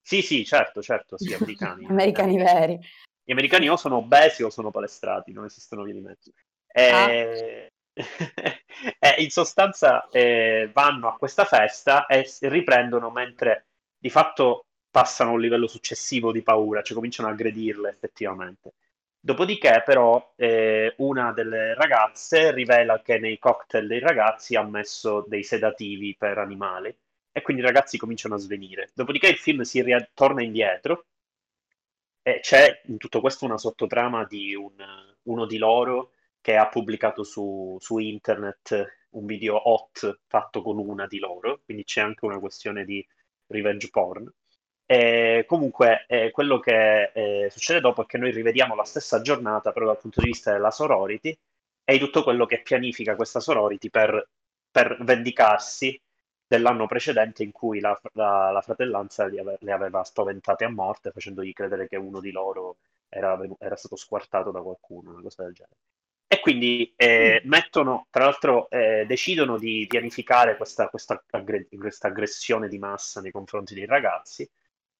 Sì, 0.00 0.22
sì, 0.22 0.44
certo, 0.44 0.82
certo, 0.82 1.18
sì, 1.18 1.32
americani. 1.32 1.86
americani 1.88 2.36
veri. 2.36 2.78
Gli 3.22 3.32
americani 3.32 3.68
o 3.68 3.76
sono 3.76 3.96
obesi 3.96 4.42
o 4.42 4.50
sono 4.50 4.70
palestrati, 4.70 5.32
non 5.32 5.44
esistono 5.44 5.82
vie 5.82 5.94
di 5.94 6.00
mezzo. 6.00 6.32
E... 6.66 7.70
Ah. 7.72 7.76
in 9.18 9.30
sostanza 9.30 10.08
eh, 10.08 10.70
vanno 10.72 11.08
a 11.08 11.16
questa 11.16 11.44
festa 11.44 12.06
e 12.06 12.30
riprendono 12.42 13.10
mentre 13.10 13.66
di 13.98 14.08
fatto 14.08 14.66
passano 14.88 15.30
a 15.30 15.32
un 15.32 15.40
livello 15.40 15.66
successivo 15.66 16.30
di 16.30 16.42
paura, 16.42 16.82
cioè 16.82 16.96
cominciano 16.96 17.28
a 17.28 17.32
aggredirle 17.32 17.88
effettivamente. 17.88 18.74
Dopodiché, 19.20 19.82
però, 19.84 20.32
eh, 20.36 20.94
una 20.98 21.32
delle 21.32 21.74
ragazze 21.74 22.52
rivela 22.52 23.02
che 23.02 23.18
nei 23.18 23.38
cocktail 23.38 23.86
dei 23.86 23.98
ragazzi 23.98 24.54
ha 24.56 24.62
messo 24.62 25.24
dei 25.26 25.42
sedativi 25.42 26.14
per 26.16 26.38
animali 26.38 26.94
e 27.32 27.42
quindi 27.42 27.62
i 27.62 27.66
ragazzi 27.66 27.98
cominciano 27.98 28.34
a 28.36 28.38
svenire. 28.38 28.90
Dopodiché 28.94 29.28
il 29.28 29.36
film 29.38 29.62
si 29.62 29.82
ritorna 29.82 30.42
indietro 30.42 31.06
e 32.22 32.40
c'è 32.40 32.82
in 32.86 32.98
tutto 32.98 33.20
questo 33.20 33.44
una 33.44 33.58
sottotrama 33.58 34.24
di 34.24 34.54
un, 34.54 34.74
uno 35.22 35.46
di 35.46 35.58
loro 35.58 36.12
che 36.40 36.56
ha 36.56 36.68
pubblicato 36.68 37.22
su, 37.24 37.76
su, 37.80 37.98
internet 37.98 39.06
un 39.10 39.26
video 39.26 39.68
hot 39.68 40.20
fatto 40.26 40.62
con 40.62 40.78
una 40.78 41.06
di 41.06 41.18
loro, 41.18 41.60
quindi 41.64 41.84
c'è 41.84 42.00
anche 42.00 42.24
una 42.24 42.38
questione 42.38 42.84
di 42.84 43.06
revenge 43.46 43.88
porn. 43.90 44.30
E 44.90 45.44
comunque 45.46 46.06
eh, 46.08 46.30
quello 46.30 46.58
che 46.60 47.10
eh, 47.12 47.50
succede 47.50 47.80
dopo 47.80 48.02
è 48.02 48.06
che 48.06 48.16
noi 48.16 48.30
rivediamo 48.30 48.74
la 48.74 48.84
stessa 48.84 49.20
giornata 49.20 49.70
però 49.70 49.84
dal 49.84 49.98
punto 49.98 50.22
di 50.22 50.28
vista 50.28 50.50
della 50.50 50.70
sorority 50.70 51.36
e 51.84 51.92
di 51.92 51.98
tutto 51.98 52.22
quello 52.22 52.46
che 52.46 52.62
pianifica 52.62 53.14
questa 53.14 53.38
sorority 53.38 53.90
per, 53.90 54.28
per 54.70 54.96
vendicarsi 55.02 56.00
dell'anno 56.46 56.86
precedente 56.86 57.42
in 57.42 57.52
cui 57.52 57.80
la, 57.80 58.00
la, 58.14 58.50
la 58.50 58.62
fratellanza 58.62 59.24
ave, 59.24 59.58
le 59.60 59.72
aveva 59.72 60.02
spaventate 60.04 60.64
a 60.64 60.70
morte 60.70 61.10
facendogli 61.10 61.52
credere 61.52 61.86
che 61.86 61.96
uno 61.96 62.20
di 62.20 62.30
loro 62.30 62.78
era, 63.10 63.38
era 63.58 63.76
stato 63.76 63.96
squartato 63.96 64.50
da 64.50 64.62
qualcuno, 64.62 65.10
una 65.10 65.20
cosa 65.20 65.42
del 65.42 65.52
genere. 65.52 65.76
E 66.26 66.40
quindi 66.40 66.92
eh, 66.96 67.42
mm. 67.44 67.48
mettono, 67.48 68.06
tra 68.10 68.24
l'altro, 68.24 68.70
eh, 68.70 69.04
decidono 69.06 69.58
di 69.58 69.86
pianificare 69.86 70.56
questa, 70.56 70.88
questa, 70.88 71.22
aggre- 71.30 71.68
questa, 71.78 72.08
aggressione 72.08 72.68
di 72.68 72.78
massa 72.78 73.20
nei 73.20 73.30
confronti 73.30 73.74
dei 73.74 73.86
ragazzi. 73.86 74.48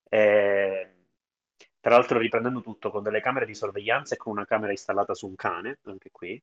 Eh, 0.08 0.92
tra 1.80 1.96
l'altro, 1.96 2.18
riprendendo 2.18 2.60
tutto 2.60 2.90
con 2.90 3.02
delle 3.02 3.20
camere 3.20 3.46
di 3.46 3.54
sorveglianza 3.54 4.14
e 4.14 4.18
con 4.18 4.32
una 4.32 4.44
camera 4.44 4.72
installata 4.72 5.14
su 5.14 5.26
un 5.26 5.36
cane, 5.36 5.78
anche 5.84 6.10
qui. 6.10 6.40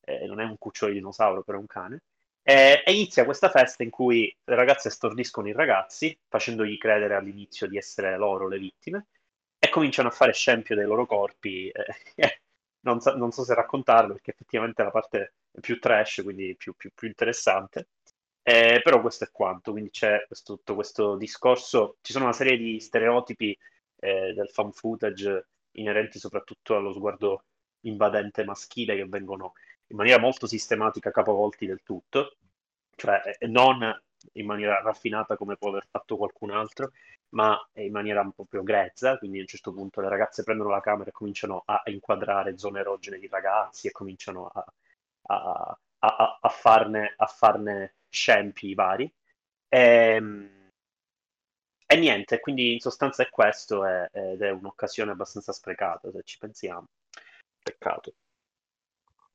Eh, 0.00 0.26
non 0.26 0.40
è 0.40 0.44
un 0.44 0.58
cucciolo 0.58 0.90
di 0.92 0.98
dinosauro, 0.98 1.42
però 1.42 1.58
è 1.58 1.60
un 1.60 1.66
cane. 1.66 2.02
E, 2.42 2.82
e, 2.84 2.92
inizia 2.92 3.24
questa 3.24 3.48
festa 3.48 3.82
in 3.82 3.90
cui 3.90 4.34
le 4.44 4.54
ragazze 4.54 4.90
stordiscono 4.90 5.48
i 5.48 5.52
ragazzi, 5.52 6.16
facendogli 6.28 6.76
credere 6.76 7.14
all'inizio 7.14 7.66
di 7.66 7.78
essere 7.78 8.16
loro 8.18 8.48
le 8.48 8.58
vittime, 8.58 9.06
e 9.58 9.70
cominciano 9.70 10.08
a 10.08 10.10
fare 10.10 10.32
scempio 10.32 10.74
dei 10.76 10.84
loro 10.84 11.06
corpi. 11.06 11.70
Eh, 11.70 11.84
non, 12.80 13.00
so, 13.00 13.16
non, 13.16 13.30
so, 13.32 13.44
se 13.44 13.54
raccontarlo, 13.54 14.12
perché 14.12 14.32
effettivamente 14.32 14.82
è 14.82 14.84
la 14.84 14.90
parte 14.90 15.34
più 15.60 15.78
trash, 15.78 16.20
quindi 16.22 16.54
più, 16.56 16.74
più, 16.74 16.90
più 16.94 17.08
interessante. 17.08 17.88
Eh, 18.46 18.80
però 18.82 19.00
questo 19.00 19.24
è 19.24 19.30
quanto, 19.32 19.70
quindi 19.72 19.90
c'è 19.90 20.24
questo, 20.26 20.56
tutto 20.56 20.74
questo 20.74 21.16
discorso, 21.16 21.96
ci 22.02 22.12
sono 22.12 22.24
una 22.24 22.34
serie 22.34 22.58
di 22.58 22.78
stereotipi 22.78 23.56
eh, 24.00 24.32
del 24.34 24.48
fan 24.50 24.70
footage 24.72 25.48
inerenti 25.72 26.18
soprattutto 26.18 26.76
allo 26.76 26.92
sguardo 26.92 27.44
invadente 27.80 28.44
maschile 28.44 28.96
che 28.96 29.06
vengono 29.06 29.54
in 29.88 29.96
maniera 29.96 30.18
molto 30.20 30.46
sistematica 30.46 31.10
capovolti 31.10 31.64
del 31.66 31.82
tutto, 31.82 32.36
cioè 32.96 33.22
eh, 33.38 33.46
non 33.46 33.78
in 34.34 34.46
maniera 34.46 34.80
raffinata 34.82 35.36
come 35.36 35.56
può 35.56 35.70
aver 35.70 35.86
fatto 35.90 36.16
qualcun 36.18 36.50
altro, 36.50 36.92
ma 37.30 37.58
in 37.74 37.92
maniera 37.92 38.20
un 38.20 38.32
po' 38.32 38.44
più 38.44 38.62
grezza, 38.62 39.16
quindi 39.18 39.38
a 39.38 39.40
un 39.42 39.46
certo 39.46 39.72
punto 39.72 40.00
le 40.02 40.08
ragazze 40.10 40.42
prendono 40.42 40.68
la 40.70 40.80
camera 40.80 41.08
e 41.08 41.12
cominciano 41.12 41.62
a 41.64 41.80
inquadrare 41.86 42.58
zone 42.58 42.80
erogene 42.80 43.18
di 43.18 43.26
ragazzi 43.26 43.88
e 43.88 43.90
cominciano 43.92 44.46
a, 44.48 44.64
a, 45.28 45.78
a, 46.00 46.38
a 46.40 46.48
farne, 46.48 47.14
farne, 47.26 47.94
scempi 48.14 48.74
vari. 48.74 49.12
E, 49.68 49.78
ehm, 49.78 50.70
e, 51.86 51.96
niente, 51.96 52.40
quindi 52.40 52.72
in 52.72 52.80
sostanza 52.80 53.22
è 53.22 53.28
questo 53.28 53.84
ed 53.86 54.40
è 54.40 54.50
un'occasione 54.50 55.10
abbastanza 55.12 55.52
sprecata 55.52 56.10
se 56.10 56.22
ci 56.24 56.38
pensiamo. 56.38 56.86
Peccato. 57.62 58.14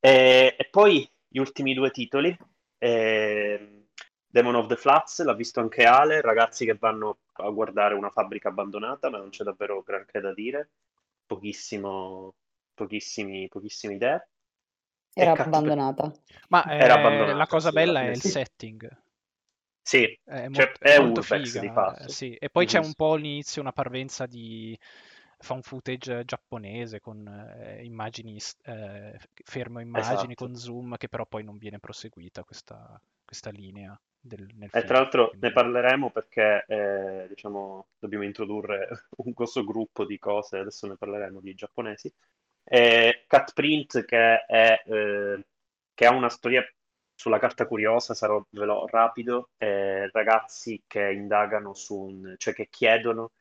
E, 0.00 0.56
e 0.58 0.68
poi 0.70 1.08
gli 1.28 1.38
ultimi 1.38 1.74
due 1.74 1.90
titoli. 1.90 2.36
Eh, 2.78 3.84
Demon 4.26 4.54
of 4.54 4.68
the 4.68 4.76
Flats, 4.76 5.22
l'ha 5.24 5.34
visto 5.34 5.60
anche 5.60 5.84
Ale, 5.84 6.20
ragazzi 6.20 6.64
che 6.64 6.74
vanno 6.74 7.18
a 7.32 7.50
guardare 7.50 7.94
una 7.94 8.10
fabbrica 8.10 8.48
abbandonata, 8.48 9.10
ma 9.10 9.18
non 9.18 9.30
c'è 9.30 9.44
davvero 9.44 9.82
granché 9.82 10.20
da 10.20 10.32
dire. 10.32 10.70
Pochissimo, 11.26 12.34
pochissimi, 12.74 13.48
pochissime 13.48 13.94
idee. 13.94 14.28
Era 15.12 15.32
abbandonata. 15.32 16.12
Ma 16.48 16.64
eh, 16.64 16.78
Era 16.78 16.94
abbandonata, 16.94 17.34
la 17.34 17.46
cosa 17.46 17.68
sì, 17.68 17.74
bella 17.74 18.02
è 18.02 18.08
il 18.10 18.20
setting. 18.20 18.88
Sì, 19.82 20.04
è, 20.24 20.48
cioè, 20.50 20.66
molto, 20.66 20.80
è 20.80 20.98
molto 20.98 21.20
Urbex 21.20 21.46
figa, 21.46 21.60
di 21.60 21.68
fatto. 21.68 22.08
Sì. 22.08 22.34
E 22.34 22.48
poi 22.48 22.64
mm-hmm. 22.64 22.72
c'è 22.72 22.86
un 22.86 22.94
po' 22.94 23.12
all'inizio 23.14 23.60
una 23.60 23.72
parvenza 23.72 24.26
di 24.26 24.78
fan 25.38 25.62
footage 25.62 26.24
giapponese 26.24 27.00
con 27.00 27.26
eh, 27.26 27.82
immagini, 27.82 28.38
eh, 28.64 29.18
fermo 29.44 29.80
immagini 29.80 30.14
esatto. 30.14 30.34
con 30.34 30.54
zoom, 30.54 30.96
che 30.96 31.08
però 31.08 31.26
poi 31.26 31.42
non 31.42 31.56
viene 31.56 31.80
proseguita 31.80 32.44
questa, 32.44 33.00
questa 33.24 33.50
linea. 33.50 33.98
Del, 34.22 34.46
nel 34.54 34.68
e 34.70 34.84
tra 34.84 34.98
l'altro 34.98 35.32
ne 35.40 35.50
parleremo 35.50 36.10
perché 36.10 36.66
eh, 36.68 37.26
diciamo, 37.26 37.86
dobbiamo 37.98 38.24
introdurre 38.24 38.86
un 39.24 39.32
grosso 39.32 39.64
gruppo 39.64 40.04
di 40.04 40.18
cose, 40.18 40.58
adesso 40.58 40.86
ne 40.86 40.96
parleremo 40.96 41.40
di 41.40 41.54
giapponesi. 41.54 42.12
Eh, 42.64 43.24
Cut 43.26 43.52
Print 43.52 44.04
che, 44.04 44.44
è, 44.44 44.82
eh, 44.86 45.44
che 45.94 46.06
ha 46.06 46.12
una 46.12 46.28
storia 46.28 46.64
sulla 47.20 47.38
carta 47.38 47.66
curiosa 47.66 48.14
sarò 48.14 48.38
ve 48.38 48.44
eh, 48.56 48.60
velo 48.60 48.86
rapido, 48.86 49.50
eh, 49.58 50.08
ragazzi 50.10 50.82
che 50.86 51.12
indagano 51.12 51.74
su 51.74 51.94
un, 51.94 52.34
cioè 52.38 52.54
che 52.54 52.68
chiedono 52.70 53.32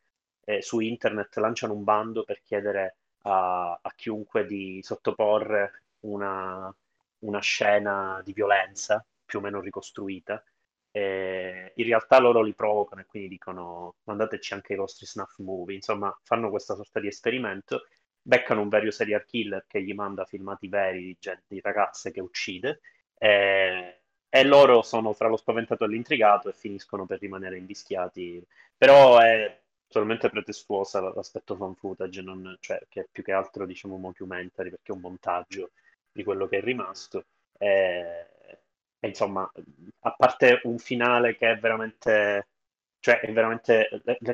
eh, 0.44 0.62
su 0.62 0.80
internet, 0.80 1.38
lanciano 1.38 1.74
un 1.74 1.86
bando 1.86 2.24
per 2.24 2.42
chiedere 2.44 2.98
a, 3.24 3.80
a 3.82 3.94
chiunque 3.96 4.46
di 4.46 4.82
sottoporre 4.84 5.84
una, 6.02 6.74
una, 7.20 7.40
scena 7.40 8.22
di 8.24 8.34
violenza 8.34 9.06
più 9.26 9.40
o 9.40 9.42
meno 9.42 9.62
ricostruita. 9.62 10.44
in 10.92 11.72
realtà 11.76 12.20
loro 12.20 12.42
li 12.42 12.54
provocano 12.54 13.02
e 13.02 13.06
quindi 13.06 13.30
dicono 13.30 13.96
mandateci 14.04 14.54
anche 14.54 14.74
i 14.74 14.76
vostri 14.76 15.06
snuff 15.06 15.38
movie, 15.38 15.76
insomma 15.76 16.14
fanno 16.24 16.50
questa 16.50 16.76
sorta 16.76 17.00
di 17.00 17.08
esperimento 17.08 17.84
beccano 18.22 18.62
un 18.62 18.70
vero 18.70 18.92
serial 18.92 19.26
killer 19.26 19.66
che 19.68 19.82
gli 19.82 19.94
manda 19.94 20.26
filmati 20.26 20.68
veri 20.68 21.04
di, 21.06 21.18
gente, 21.20 21.44
di 21.48 21.62
ragazze 21.62 22.12
che 22.12 22.22
uccide 22.22 22.82
eh, 23.18 24.02
e 24.30 24.44
loro 24.44 24.82
sono 24.82 25.14
fra 25.14 25.28
lo 25.28 25.38
spaventato 25.38 25.86
e 25.86 25.88
l'intrigato 25.88 26.50
e 26.50 26.54
finiscono 26.54 27.06
per 27.06 27.20
rimanere 27.20 27.58
invischiati. 27.58 28.44
Però 28.78 29.20
è 29.20 29.60
solamente 29.88 30.30
pretestuosa 30.30 31.02
l'aspetto 31.02 31.56
fan 31.56 31.76
footage, 31.76 32.22
non, 32.22 32.58
cioè, 32.60 32.80
che 32.88 33.02
è 33.02 33.08
più 33.12 33.24
che 33.24 33.32
altro 33.34 33.66
diciamo 33.66 33.98
mockumentary 33.98 34.70
perché 34.70 34.92
è 34.92 34.96
un 34.96 35.02
montaggio 35.02 35.72
di 36.12 36.24
quello 36.24 36.48
che 36.48 36.60
è 36.60 36.62
rimasto. 36.62 37.26
E, 37.58 38.28
e 39.00 39.08
insomma, 39.08 39.50
a 40.02 40.12
parte 40.16 40.62
un 40.64 40.78
finale 40.78 41.36
che 41.36 41.52
è 41.52 41.58
veramente, 41.58 42.48
cioè, 43.00 43.20
è 43.22 43.32
veramente 43.34 43.90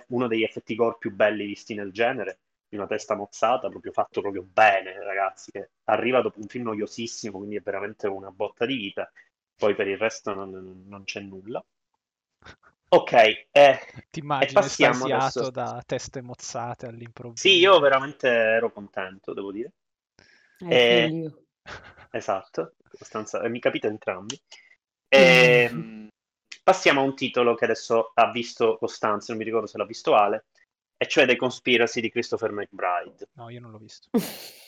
uno 0.07 0.27
degli 0.27 0.43
effetti 0.43 0.75
gore 0.75 0.97
più 0.99 1.11
belli 1.13 1.45
visti 1.45 1.73
nel 1.73 1.91
genere, 1.91 2.39
di 2.67 2.75
una 2.75 2.87
testa 2.87 3.15
mozzata, 3.15 3.69
proprio 3.69 3.91
fatto 3.91 4.21
proprio 4.21 4.43
bene, 4.43 5.01
ragazzi, 5.03 5.51
che 5.51 5.69
arriva 5.85 6.21
dopo 6.21 6.39
un 6.39 6.47
film 6.47 6.65
noiosissimo, 6.65 7.37
quindi 7.37 7.55
è 7.57 7.61
veramente 7.61 8.07
una 8.07 8.31
botta 8.31 8.65
di 8.65 8.75
vita. 8.75 9.11
Poi 9.55 9.75
per 9.75 9.87
il 9.87 9.97
resto 9.97 10.33
non, 10.33 10.83
non 10.87 11.03
c'è 11.03 11.21
nulla. 11.21 11.63
Ok, 12.87 13.47
eh, 13.51 13.79
ti 14.09 14.19
immagini 14.19 14.59
estasiato 14.59 15.13
adesso... 15.13 15.49
da 15.49 15.81
teste 15.85 16.21
mozzate 16.21 16.85
all'improvviso? 16.85 17.47
Sì, 17.47 17.57
io 17.57 17.79
veramente 17.79 18.27
ero 18.27 18.71
contento, 18.71 19.33
devo 19.33 19.51
dire. 19.51 19.71
Eh, 20.59 20.67
eh, 20.69 21.33
esatto, 22.11 22.75
abbastanza... 22.93 23.47
mi 23.49 23.59
capite 23.59 23.87
entrambi. 23.87 24.39
E, 25.07 25.69
mm. 25.71 26.07
passiamo 26.63 26.99
a 26.99 27.03
un 27.03 27.15
titolo 27.15 27.53
che 27.53 27.63
adesso 27.65 28.11
ha 28.15 28.31
visto 28.31 28.75
Costanza, 28.75 29.27
non 29.29 29.37
mi 29.37 29.45
ricordo 29.47 29.67
se 29.67 29.77
l'ha 29.77 29.85
visto 29.85 30.13
Ale, 30.15 30.45
e 30.97 31.07
cioè 31.07 31.25
The 31.25 31.35
Conspiracy 31.35 32.01
di 32.01 32.09
Christopher 32.09 32.51
McBride. 32.51 33.29
No, 33.33 33.49
io 33.49 33.59
non 33.59 33.71
l'ho 33.71 33.79
visto. 33.79 34.09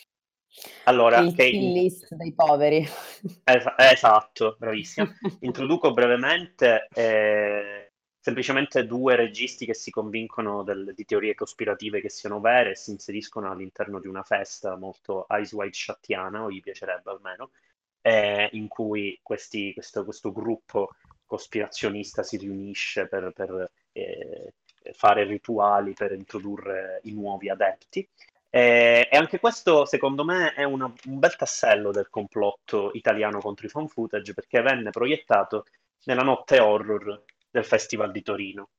Allora, 0.84 1.18
il 1.18 1.34
che... 1.34 1.50
list 1.50 2.14
dei 2.14 2.32
poveri. 2.34 2.78
Es- 3.44 3.74
esatto, 3.76 4.56
bravissimo. 4.58 5.06
Introduco 5.40 5.92
brevemente 5.92 6.88
eh, 6.94 7.92
semplicemente 8.18 8.86
due 8.86 9.16
registi 9.16 9.64
che 9.64 9.74
si 9.74 9.90
convincono 9.90 10.62
del, 10.62 10.92
di 10.94 11.04
teorie 11.04 11.34
cospirative 11.34 12.00
che 12.00 12.10
siano 12.10 12.40
vere 12.40 12.72
e 12.72 12.76
si 12.76 12.90
inseriscono 12.90 13.50
all'interno 13.50 14.00
di 14.00 14.08
una 14.08 14.22
festa 14.22 14.76
molto 14.76 15.26
Eyes 15.28 15.52
Wide 15.52 15.72
Shattiana, 15.72 16.42
o 16.42 16.50
gli 16.50 16.60
piacerebbe 16.60 17.10
almeno, 17.10 17.50
eh, 18.02 18.48
in 18.52 18.68
cui 18.68 19.18
questi, 19.22 19.72
questo, 19.72 20.04
questo, 20.04 20.32
gruppo 20.32 20.90
cospirazionista 21.24 22.22
si 22.22 22.36
riunisce 22.36 23.06
per, 23.06 23.32
per 23.34 23.70
eh, 23.92 24.54
fare 24.94 25.24
rituali 25.24 25.92
per 25.92 26.12
introdurre 26.12 27.00
i 27.04 27.12
nuovi 27.12 27.48
adepti. 27.50 28.08
E, 28.50 29.08
e 29.10 29.16
anche 29.16 29.38
questo, 29.40 29.84
secondo 29.84 30.24
me, 30.24 30.54
è 30.54 30.64
una, 30.64 30.86
un 30.86 31.18
bel 31.18 31.36
tassello 31.36 31.90
del 31.90 32.08
complotto 32.08 32.90
italiano 32.94 33.40
contro 33.40 33.66
i 33.66 33.68
fan 33.68 33.88
footage 33.88 34.34
perché 34.34 34.62
venne 34.62 34.90
proiettato 34.90 35.64
nella 36.04 36.22
notte 36.22 36.58
horror 36.58 37.24
del 37.50 37.64
Festival 37.64 38.10
di 38.10 38.22
Torino, 38.22 38.70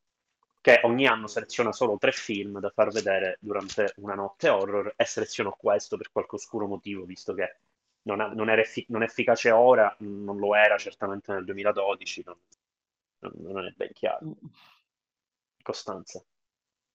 che 0.62 0.82
ogni 0.84 1.08
anno 1.08 1.28
seleziona 1.28 1.72
solo 1.72 1.98
tre 1.98 2.12
film 2.12 2.60
da 2.60 2.70
far 2.70 2.90
vedere 2.92 3.38
durante 3.40 3.94
una 3.98 4.16
notte 4.16 4.50
horror 4.50 4.94
e 4.96 5.06
selezionò 5.06 5.56
questo 5.58 5.98
per 5.98 6.12
qualche 6.12 6.36
oscuro 6.36 6.68
motivo, 6.68 7.06
visto 7.06 7.34
che 7.34 7.58
non, 8.04 8.22
ha, 8.22 8.28
non, 8.34 8.50
effi- 8.50 8.86
non 8.90 9.02
è 9.04 9.06
efficace 9.06 9.52
ora, 9.52 9.94
non 10.00 10.38
lo 10.38 10.56
era 10.56 10.78
certamente 10.78 11.32
nel 11.32 11.46
2012, 11.46 12.24
non, 12.26 12.38
non 13.38 13.66
è 13.66 13.72
ben 13.76 13.92
chiaro. 13.94 14.36
Costanza, 15.62 16.24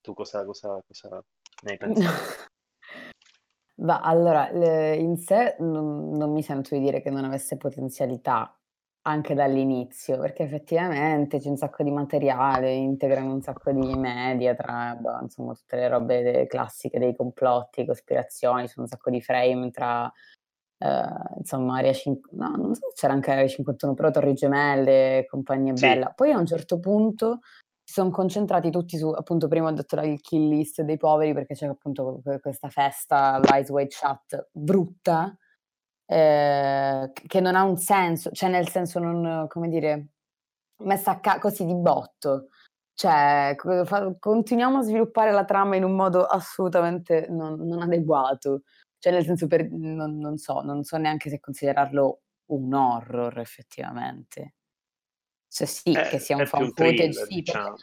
tu 0.00 0.14
cosa, 0.14 0.44
cosa, 0.44 0.80
cosa 0.86 1.22
ne 1.62 1.70
hai 1.70 1.76
pensato? 1.76 2.52
Ma 3.76 4.00
allora, 4.00 4.50
in 4.94 5.16
sé 5.16 5.56
non, 5.58 6.10
non 6.10 6.32
mi 6.32 6.42
sento 6.42 6.74
di 6.74 6.80
dire 6.80 7.02
che 7.02 7.10
non 7.10 7.24
avesse 7.24 7.56
potenzialità 7.56 8.56
anche 9.06 9.34
dall'inizio, 9.34 10.18
perché 10.18 10.44
effettivamente 10.44 11.38
c'è 11.38 11.48
un 11.48 11.56
sacco 11.56 11.82
di 11.82 11.90
materiale, 11.90 12.72
integrano 12.72 13.34
un 13.34 13.42
sacco 13.42 13.70
di 13.72 13.94
media 13.96 14.54
tra, 14.54 14.96
boh, 14.98 15.20
insomma, 15.22 15.54
tutte 15.54 15.76
le 15.76 15.88
robe 15.88 16.46
classiche 16.46 16.98
dei 16.98 17.14
complotti, 17.14 17.84
cospirazioni, 17.84 18.68
sono 18.68 18.86
un 18.86 18.88
sacco 18.88 19.10
di 19.10 19.20
frame 19.20 19.70
tra, 19.70 20.10
eh, 20.78 21.04
insomma, 21.36 21.78
Area 21.78 21.92
5, 21.92 22.30
no, 22.34 22.48
non 22.56 22.74
so 22.74 22.88
se 22.88 22.94
c'era 22.94 23.12
anche 23.12 23.32
Area 23.32 23.46
51, 23.46 23.92
però 23.92 24.10
Torri 24.10 24.32
Gemelle, 24.32 25.26
compagnia 25.28 25.76
sì. 25.76 25.86
bella. 25.86 26.10
Poi 26.10 26.30
a 26.30 26.38
un 26.38 26.46
certo 26.46 26.78
punto 26.78 27.40
si 27.84 27.92
sono 27.94 28.10
concentrati 28.10 28.70
tutti 28.70 28.96
su, 28.96 29.08
appunto, 29.10 29.46
prima 29.46 29.68
ho 29.68 29.72
detto 29.72 30.00
il 30.00 30.20
kill 30.20 30.48
list 30.48 30.82
dei 30.82 30.96
poveri 30.96 31.34
perché 31.34 31.54
c'è 31.54 31.66
appunto 31.66 32.22
questa 32.40 32.70
festa, 32.70 33.38
l'Ice 33.38 33.70
White 33.72 33.94
Chat 33.98 34.48
brutta, 34.52 35.36
eh, 36.06 37.10
che 37.12 37.40
non 37.40 37.54
ha 37.54 37.62
un 37.64 37.76
senso, 37.76 38.30
cioè 38.30 38.48
nel 38.50 38.68
senso 38.68 38.98
non, 39.00 39.46
come 39.48 39.68
dire, 39.68 40.08
messa 40.84 41.12
a 41.12 41.20
ca- 41.20 41.38
così 41.38 41.64
di 41.66 41.74
botto. 41.74 42.48
Cioè, 42.94 43.56
fa- 43.84 44.14
continuiamo 44.18 44.78
a 44.78 44.82
sviluppare 44.82 45.32
la 45.32 45.44
trama 45.44 45.76
in 45.76 45.84
un 45.84 45.94
modo 45.96 46.24
assolutamente 46.24 47.26
non, 47.28 47.56
non 47.66 47.82
adeguato. 47.82 48.62
Cioè, 48.98 49.12
nel 49.12 49.24
senso, 49.24 49.46
per, 49.46 49.68
non, 49.70 50.18
non 50.18 50.38
so, 50.38 50.62
non 50.62 50.84
so 50.84 50.96
neanche 50.96 51.28
se 51.28 51.40
considerarlo 51.40 52.22
un 52.46 52.72
horror 52.72 53.38
effettivamente. 53.38 54.54
Cioè 55.54 55.68
sì, 55.68 55.92
eh, 55.92 56.08
che 56.08 56.18
sia 56.18 56.36
un 56.36 56.46
fan 56.46 56.72
footage, 56.72 57.12
sì, 57.12 57.34
diciamo. 57.36 57.76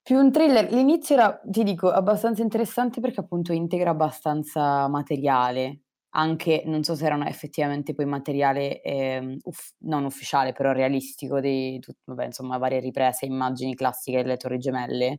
più 0.00 0.16
un 0.16 0.30
thriller. 0.30 0.72
L'inizio 0.72 1.16
era, 1.16 1.40
ti 1.42 1.64
dico, 1.64 1.90
abbastanza 1.90 2.40
interessante 2.40 3.00
perché 3.00 3.18
appunto 3.18 3.52
integra 3.52 3.90
abbastanza 3.90 4.86
materiale, 4.86 5.80
anche, 6.10 6.62
non 6.66 6.84
so 6.84 6.94
se 6.94 7.06
era 7.06 7.26
effettivamente 7.26 7.94
poi 7.94 8.04
materiale 8.04 8.80
eh, 8.82 9.38
uff, 9.42 9.70
non 9.78 10.04
ufficiale, 10.04 10.52
però 10.52 10.70
realistico 10.70 11.40
di, 11.40 11.80
tut, 11.80 11.96
vabbè, 12.04 12.26
insomma, 12.26 12.58
varie 12.58 12.78
riprese, 12.78 13.26
immagini 13.26 13.74
classiche 13.74 14.22
delle 14.22 14.36
Torri 14.36 14.58
Gemelle. 14.58 15.18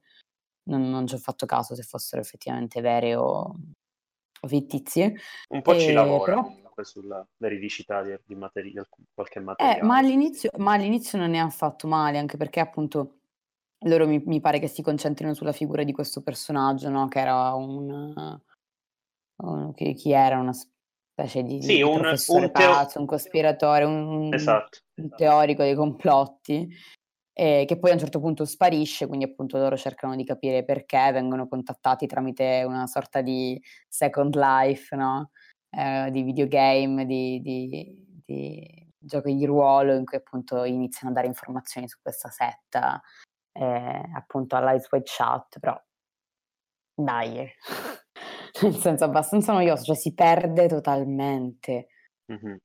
Non, 0.69 0.89
non 0.89 1.05
ci 1.07 1.15
ho 1.15 1.17
fatto 1.17 1.45
caso 1.45 1.75
se 1.75 1.83
fossero 1.83 2.21
effettivamente 2.21 2.79
vere 2.79 3.15
o, 3.15 3.53
o 4.41 4.47
fittizie. 4.47 5.13
Un 5.49 5.61
po' 5.61 5.73
e, 5.73 5.79
ci 5.79 5.91
lavora. 5.91 6.41
Però 6.41 6.60
comunque 6.81 6.85
sulla 6.85 7.27
veridicità 7.37 8.01
di, 8.03 8.17
di 8.25 8.35
materia, 8.35 8.87
qualche 9.13 9.39
materiale. 9.39 9.79
Eh, 9.79 9.83
ma, 9.83 9.97
all'inizio, 9.97 10.49
ma 10.57 10.73
all'inizio 10.73 11.17
non 11.17 11.29
ne 11.29 11.39
ha 11.39 11.49
fatto 11.49 11.87
male, 11.87 12.17
anche 12.17 12.37
perché 12.37 12.59
appunto 12.59 13.19
loro 13.85 14.07
mi, 14.07 14.21
mi, 14.25 14.39
pare 14.39 14.59
che 14.59 14.67
si 14.67 14.81
concentrino 14.81 15.33
sulla 15.33 15.51
figura 15.51 15.83
di 15.83 15.91
questo 15.91 16.21
personaggio, 16.21 16.89
no? 16.89 17.07
che 17.07 17.19
era 17.19 17.53
un... 17.53 18.39
un 19.37 19.73
chi, 19.73 19.93
chi, 19.93 20.11
era? 20.11 20.39
Una 20.39 20.53
specie 20.53 21.43
di, 21.43 21.61
sì, 21.61 21.75
di 21.75 21.81
un, 21.81 21.99
professore 21.99 22.45
un 22.45 22.51
teo... 22.51 22.71
pazzo, 22.71 22.99
un 22.99 23.05
cospiratore, 23.05 23.83
un, 23.85 24.33
esatto. 24.33 24.79
un 24.95 25.09
teorico 25.15 25.63
dei 25.63 25.75
complotti. 25.75 26.69
Eh, 27.33 27.63
che 27.65 27.79
poi 27.79 27.91
a 27.91 27.93
un 27.93 27.99
certo 27.99 28.19
punto 28.19 28.43
sparisce, 28.43 29.07
quindi 29.07 29.25
appunto 29.25 29.57
loro 29.57 29.77
cercano 29.77 30.17
di 30.17 30.25
capire 30.25 30.65
perché 30.65 31.11
vengono 31.13 31.47
contattati 31.47 32.05
tramite 32.05 32.63
una 32.67 32.85
sorta 32.87 33.21
di 33.21 33.59
second 33.87 34.35
life, 34.35 34.93
no? 34.95 35.31
Eh, 35.71 36.09
di 36.11 36.21
videogame, 36.23 37.05
di, 37.05 37.41
di, 37.41 38.21
di, 38.25 38.93
giochi 38.97 39.35
di 39.35 39.45
ruolo 39.45 39.95
in 39.95 40.05
cui 40.05 40.17
appunto 40.17 40.63
iniziano 40.63 41.09
a 41.09 41.15
dare 41.15 41.27
informazioni 41.27 41.87
su 41.87 41.97
questa 42.01 42.29
setta, 42.29 43.01
eh, 43.53 44.09
appunto 44.13 44.55
all'Ice 44.55 44.87
White 44.91 45.11
Chat, 45.17 45.59
però 45.59 45.81
dai, 46.93 47.49
nel 48.61 48.75
senso 48.75 49.03
abbastanza 49.05 49.53
noioso, 49.53 49.83
cioè 49.83 49.95
si 49.95 50.13
perde 50.13 50.67
totalmente. 50.67 51.87
Mm-hmm. 52.31 52.55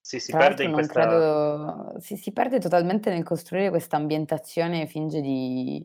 Sì, 0.00 0.20
si 0.20 0.30
Tra 0.30 0.38
perde 0.38 0.64
in 0.64 0.72
questa... 0.72 1.00
credo... 1.02 2.00
si, 2.00 2.16
si 2.16 2.32
perde 2.32 2.60
totalmente 2.60 3.10
nel 3.10 3.24
costruire 3.24 3.70
questa 3.70 3.96
ambientazione, 3.96 4.86
finge 4.86 5.20
di 5.20 5.84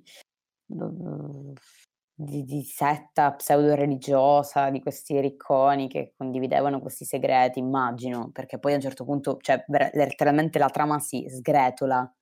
di, 2.24 2.44
di 2.44 2.62
setta 2.64 3.34
pseudo-religiosa, 3.34 4.70
di 4.70 4.80
questi 4.80 5.20
ricconi 5.20 5.88
che 5.88 6.14
condividevano 6.16 6.80
questi 6.80 7.04
segreti, 7.04 7.60
immagino, 7.60 8.30
perché 8.32 8.60
poi 8.60 8.74
a 8.74 8.76
un 8.76 8.82
certo 8.82 9.04
punto, 9.04 9.38
cioè, 9.42 9.64
letteralmente 9.94 10.60
la 10.60 10.70
trama 10.70 11.00
si 11.00 11.26
sgretola, 11.28 12.14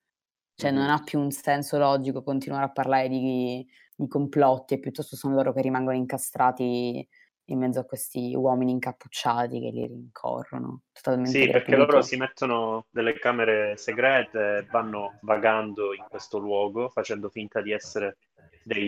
cioè 0.55 0.71
non 0.71 0.89
ha 0.89 1.01
più 1.03 1.19
un 1.19 1.31
senso 1.31 1.77
logico 1.77 2.23
continuare 2.23 2.65
a 2.65 2.71
parlare 2.71 3.09
di, 3.09 3.65
di 3.95 4.07
complotti 4.07 4.73
e 4.73 4.79
piuttosto 4.79 5.15
sono 5.15 5.35
loro 5.35 5.53
che 5.53 5.61
rimangono 5.61 5.97
incastrati 5.97 7.07
in 7.45 7.57
mezzo 7.57 7.79
a 7.79 7.85
questi 7.85 8.35
uomini 8.35 8.71
incappucciati 8.71 9.59
che 9.59 9.69
li 9.71 9.87
rincorrono. 9.87 10.81
Totalmente 10.91 11.31
Sì, 11.31 11.45
perché 11.47 11.71
gratuito. 11.71 11.91
loro 11.91 12.01
si 12.03 12.15
mettono 12.15 12.85
delle 12.89 13.13
camere 13.13 13.75
segrete, 13.75 14.67
vanno 14.69 15.17
vagando 15.21 15.93
in 15.93 16.05
questo 16.09 16.37
luogo, 16.37 16.89
facendo 16.89 17.29
finta 17.29 17.61
di 17.61 17.71
essere 17.71 18.17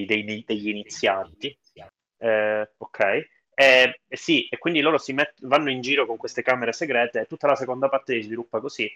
dei- 0.06 0.24
dei- 0.24 0.44
degli 0.46 0.70
iniziati. 0.70 1.58
Eh, 2.17 2.70
ok. 2.78 3.00
E, 3.54 4.02
e 4.08 4.15
sì, 4.17 4.48
e 4.48 4.58
quindi 4.58 4.80
loro 4.82 4.98
si 4.98 5.13
met- 5.13 5.46
vanno 5.46 5.70
in 5.70 5.82
giro 5.82 6.06
con 6.06 6.17
queste 6.17 6.41
camere 6.41 6.72
segrete 6.74 7.22
e 7.22 7.26
tutta 7.26 7.48
la 7.48 7.56
seconda 7.56 7.89
parte 7.89 8.13
si 8.15 8.22
sviluppa 8.24 8.60
così. 8.60 8.89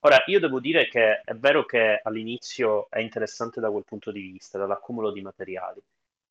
Ora, 0.00 0.22
io 0.26 0.40
devo 0.40 0.58
dire 0.60 0.88
che 0.88 1.20
è 1.20 1.34
vero 1.34 1.64
che 1.64 2.00
all'inizio 2.02 2.88
è 2.90 2.98
interessante 2.98 3.60
da 3.60 3.70
quel 3.70 3.84
punto 3.84 4.10
di 4.10 4.20
vista, 4.20 4.58
dall'accumulo 4.58 5.12
di 5.12 5.22
materiali. 5.22 5.80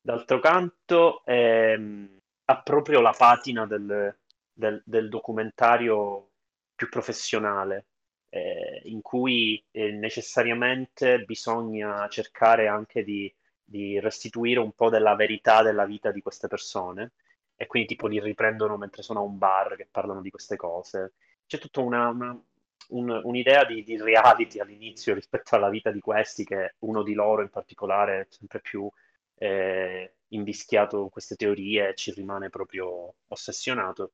D'altro 0.00 0.40
canto, 0.40 1.24
ehm, 1.24 2.18
ha 2.46 2.62
proprio 2.62 3.00
la 3.00 3.14
patina 3.16 3.66
del, 3.66 4.14
del- 4.52 4.82
del 4.84 5.08
documentario 5.08 6.28
più 6.74 6.88
professionale, 6.88 7.86
eh, 8.28 8.80
in 8.84 9.00
cui 9.00 9.62
eh, 9.70 9.92
necessariamente 9.92 11.20
bisogna 11.24 12.08
cercare 12.08 12.66
anche 12.68 13.04
di, 13.04 13.32
di 13.72 13.98
restituire 14.00 14.60
un 14.60 14.72
po' 14.72 14.90
della 14.90 15.14
verità 15.16 15.62
della 15.62 15.84
vita 15.86 16.10
di 16.12 16.22
queste 16.22 16.48
persone, 16.48 17.12
e 17.56 17.66
quindi 17.66 17.88
tipo 17.88 18.06
li 18.08 18.20
riprendono 18.20 18.76
mentre 18.76 19.02
sono 19.02 19.20
a 19.20 19.22
un 19.22 19.38
bar 19.38 19.76
che 19.76 19.88
parlano 19.90 20.20
di 20.20 20.30
queste 20.30 20.56
cose. 20.56 21.14
C'è 21.46 21.58
tutta 21.58 21.80
una, 21.80 22.08
una- 22.08 22.42
un- 22.90 23.20
un'idea 23.24 23.64
di, 23.64 23.82
di 23.84 24.00
reality 24.00 24.58
all'inizio 24.60 25.14
rispetto 25.14 25.54
alla 25.56 25.68
vita 25.70 25.90
di 25.90 26.00
questi, 26.00 26.44
che 26.44 26.74
uno 26.80 27.02
di 27.02 27.14
loro 27.14 27.42
in 27.42 27.50
particolare 27.50 28.20
è 28.20 28.26
sempre 28.30 28.60
più 28.60 28.88
eh, 29.36 30.14
invischiato 30.28 31.02
in 31.02 31.10
queste 31.10 31.36
teorie 31.36 31.88
e 31.90 31.94
ci 31.94 32.12
rimane 32.12 32.48
proprio 32.50 33.14
ossessionato. 33.28 34.12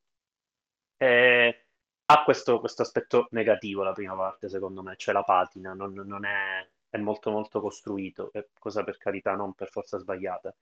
E 0.97 1.67
ha 2.07 2.23
questo, 2.25 2.59
questo 2.61 2.83
aspetto 2.83 3.29
negativo 3.31 3.83
la 3.83 3.93
prima 3.93 4.15
parte, 4.15 4.49
secondo 4.49 4.83
me, 4.83 4.95
cioè 4.97 5.15
la 5.15 5.23
patina, 5.23 5.73
non, 5.75 5.93
non 5.95 6.25
è, 6.25 6.67
è 6.91 6.97
molto 6.99 7.31
molto 7.31 7.61
costruito, 7.61 8.31
è 8.33 8.47
cosa 8.59 8.85
per 8.85 8.97
carità 8.97 9.35
non 9.35 9.55
per 9.55 9.71
forza 9.71 9.99
sbagliata. 9.99 10.55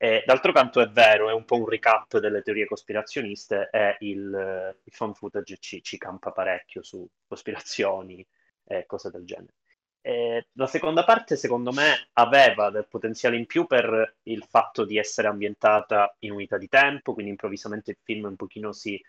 E, 0.00 0.22
d'altro 0.24 0.52
canto 0.52 0.80
è 0.80 0.88
vero, 0.88 1.28
è 1.28 1.32
un 1.32 1.44
po' 1.44 1.56
un 1.56 1.68
recap 1.68 2.18
delle 2.18 2.42
teorie 2.42 2.66
cospirazioniste 2.66 3.68
e 3.72 3.96
il, 4.00 4.76
il 4.84 4.92
found 4.92 5.16
footage 5.16 5.56
ci, 5.58 5.82
ci 5.82 5.98
campa 5.98 6.30
parecchio 6.30 6.82
su 6.82 7.06
cospirazioni 7.26 8.24
e 8.64 8.86
cose 8.86 9.10
del 9.10 9.24
genere. 9.24 9.54
E 10.00 10.46
la 10.52 10.66
seconda 10.66 11.04
parte, 11.04 11.36
secondo 11.36 11.72
me, 11.72 12.08
aveva 12.14 12.70
del 12.70 12.86
potenziale 12.88 13.36
in 13.36 13.46
più 13.46 13.66
per 13.66 14.16
il 14.24 14.44
fatto 14.44 14.84
di 14.84 14.96
essere 14.96 15.28
ambientata 15.28 16.14
in 16.20 16.32
unità 16.32 16.56
di 16.56 16.68
tempo, 16.68 17.12
quindi 17.12 17.32
improvvisamente 17.32 17.90
il 17.90 17.98
film 18.02 18.26
un 18.26 18.36
pochino 18.36 18.72
si 18.72 19.00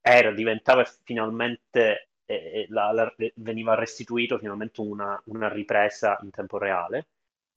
era, 0.00 0.32
diventava 0.32 0.84
finalmente, 1.04 2.07
eh, 2.34 2.66
la- 2.70 2.92
la- 2.92 3.14
veniva 3.36 3.74
restituito 3.74 4.38
finalmente 4.38 4.80
una, 4.80 5.20
una 5.26 5.48
ripresa 5.48 6.18
in 6.22 6.30
tempo 6.30 6.58
reale, 6.58 7.08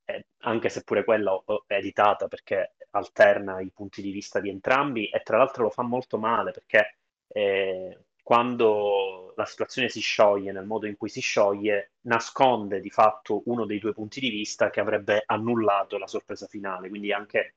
eh, 0.06 0.26
anche 0.40 0.70
se 0.70 0.84
pure 0.84 1.04
quella 1.04 1.42
è 1.68 1.76
editata 1.76 2.28
perché 2.28 2.76
alterna 2.92 3.62
i 3.62 3.72
punti 3.74 4.02
di 4.02 4.12
vista 4.12 4.40
di 4.40 4.50
entrambi 4.50 5.10
e 5.10 5.22
tra 5.22 5.38
l'altro 5.38 5.64
lo 5.64 5.70
fa 5.70 5.82
molto 5.84 6.18
male 6.18 6.52
perché 6.52 6.98
eh, 7.28 8.00
quando 8.24 9.34
la 9.36 9.46
situazione 9.46 9.90
si 9.90 10.00
scioglie 10.02 10.52
nel 10.52 10.66
modo 10.66 10.86
in 10.88 10.96
cui 10.98 11.10
si 11.10 11.22
scioglie, 11.22 11.94
nasconde 12.02 12.80
di 12.80 12.90
fatto 12.90 13.42
uno 13.46 13.66
dei 13.66 13.80
due 13.80 13.94
punti 13.94 14.20
di 14.20 14.30
vista 14.30 14.70
che 14.70 14.80
avrebbe 14.80 15.24
annullato 15.26 15.98
la 15.98 16.08
sorpresa 16.08 16.46
finale. 16.48 16.90
Quindi 16.90 17.12
anche, 17.14 17.56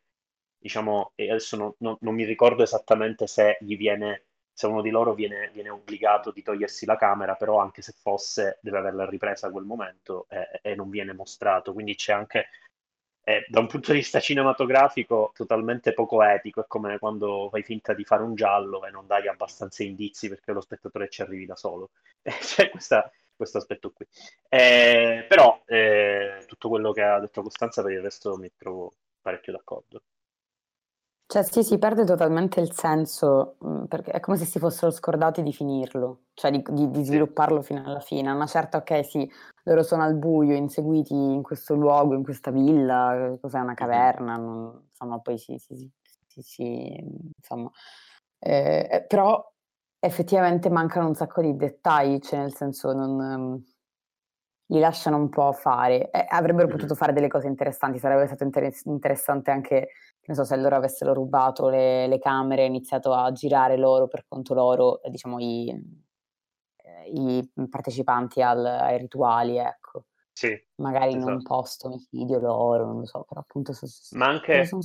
diciamo, 0.58 1.12
e 1.14 1.30
adesso 1.30 1.56
non, 1.56 1.74
non- 1.78 1.96
non 2.00 2.14
mi 2.14 2.24
ricordo 2.24 2.62
esattamente 2.62 3.26
se 3.26 3.58
gli 3.60 3.76
viene, 3.76 4.26
se 4.54 4.66
uno 4.66 4.80
di 4.82 4.90
loro 4.90 5.14
viene, 5.14 5.50
viene 5.52 5.68
obbligato 5.70 6.30
di 6.30 6.42
togliersi 6.42 6.86
la 6.86 6.96
camera, 6.96 7.34
però 7.34 7.58
anche 7.58 7.82
se 7.82 7.92
fosse, 8.00 8.58
deve 8.62 8.78
averla 8.78 9.06
ripresa 9.08 9.48
a 9.48 9.50
quel 9.50 9.64
momento 9.64 10.26
e, 10.30 10.60
e 10.62 10.74
non 10.74 10.88
viene 10.90 11.12
mostrato. 11.12 11.72
Quindi 11.74 11.94
c'è 11.96 12.12
anche 12.12 12.46
è 13.22 13.42
da 13.48 13.60
un 13.60 13.66
punto 13.68 13.92
di 13.92 13.98
vista 13.98 14.20
cinematografico 14.20 15.32
totalmente 15.34 15.94
poco 15.94 16.22
etico, 16.22 16.60
è 16.62 16.66
come 16.66 16.98
quando 16.98 17.48
fai 17.50 17.62
finta 17.62 17.94
di 17.94 18.04
fare 18.04 18.22
un 18.22 18.34
giallo 18.34 18.84
e 18.84 18.90
non 18.90 19.06
dai 19.06 19.28
abbastanza 19.28 19.82
indizi 19.82 20.28
perché 20.28 20.52
lo 20.52 20.60
spettatore 20.60 21.08
ci 21.08 21.22
arrivi 21.22 21.46
da 21.46 21.56
solo. 21.56 21.90
C'è 22.22 22.68
questa- 22.70 23.10
questo 23.34 23.58
aspetto 23.58 23.90
qui. 23.92 24.06
Eh, 24.48 25.24
però 25.28 25.62
eh, 25.66 26.44
tutto 26.46 26.68
quello 26.68 26.92
che 26.92 27.02
ha 27.02 27.18
detto 27.18 27.42
Costanza 27.42 27.82
per 27.82 27.92
il 27.92 28.00
resto 28.02 28.36
mi 28.36 28.50
trovo 28.56 28.92
parecchio 29.22 29.52
d'accordo. 29.52 30.02
Cioè, 31.34 31.42
sì, 31.42 31.64
si 31.64 31.78
perde 31.78 32.04
totalmente 32.04 32.60
il 32.60 32.72
senso, 32.72 33.56
mh, 33.58 33.86
perché 33.86 34.12
è 34.12 34.20
come 34.20 34.36
se 34.36 34.44
si 34.44 34.60
fossero 34.60 34.92
scordati 34.92 35.42
di 35.42 35.52
finirlo, 35.52 36.26
cioè 36.34 36.52
di, 36.52 36.62
di- 36.70 36.88
di 36.92 37.02
svilupparlo 37.04 37.60
fino 37.60 37.82
alla 37.84 37.98
fine. 37.98 38.30
A 38.30 38.34
Una 38.34 38.46
certa, 38.46 38.78
ok, 38.78 39.04
sì, 39.04 39.28
loro 39.64 39.82
sono 39.82 40.04
al 40.04 40.14
buio, 40.14 40.54
inseguiti 40.54 41.12
in 41.12 41.42
questo 41.42 41.74
luogo, 41.74 42.14
in 42.14 42.22
questa 42.22 42.52
villa, 42.52 43.32
eh, 43.32 43.40
cos'è 43.40 43.58
una 43.58 43.74
caverna, 43.74 44.36
non- 44.36 44.80
insomma, 44.90 45.18
poi 45.18 45.36
si, 45.36 45.58
si- 45.58 45.74
si- 45.74 45.90
si- 46.28 46.42
si- 46.42 47.04
insomma, 47.36 47.68
eh, 48.38 48.88
eh, 48.88 49.02
però 49.04 49.44
effettivamente 49.98 50.70
mancano 50.70 51.08
un 51.08 51.16
sacco 51.16 51.42
di 51.42 51.56
dettagli, 51.56 52.20
cioè 52.20 52.38
nel 52.38 52.54
senso 52.54 52.92
non... 52.92 53.20
ehm, 53.20 53.64
li 54.66 54.78
lasciano 54.80 55.16
un 55.16 55.28
po' 55.28 55.52
fare. 55.52 56.10
Eh, 56.10 56.24
avrebbero 56.28 56.66
Mhm. 56.66 56.72
potuto 56.72 56.94
fare 56.94 57.12
delle 57.12 57.28
cose 57.28 57.46
interessanti, 57.46 57.98
sarebbe 57.98 58.26
stato 58.26 58.44
inter- 58.44 58.72
interessante 58.84 59.50
anche, 59.50 59.80
che 60.20 60.26
ne 60.26 60.34
so, 60.34 60.44
se 60.44 60.56
loro 60.56 60.76
avessero 60.76 61.12
rubato 61.12 61.68
le, 61.68 62.06
le 62.06 62.18
camere 62.18 62.62
e 62.62 62.66
iniziato 62.66 63.12
a 63.12 63.30
girare 63.32 63.76
loro 63.76 64.08
per 64.08 64.24
conto 64.26 64.54
loro, 64.54 65.02
eh, 65.02 65.10
diciamo, 65.10 65.38
i, 65.38 65.68
eh, 66.76 67.10
i 67.10 67.50
partecipanti 67.68 68.42
al- 68.42 68.64
ai 68.64 68.98
rituali, 68.98 69.56
ecco. 69.58 70.06
Sì, 70.32 70.58
Magari 70.76 71.12
in 71.12 71.18
un 71.22 71.36
esatto. 71.36 71.42
posto 71.42 71.86
omicidio 71.86 72.38
loro, 72.40 72.84
non 72.86 72.98
lo 73.00 73.06
so, 73.06 73.22
però 73.28 73.40
appunto 73.40 73.72
so- 73.72 73.86
so- 73.86 74.16
Ma 74.16 74.26
anche, 74.26 74.64
sono 74.64 74.82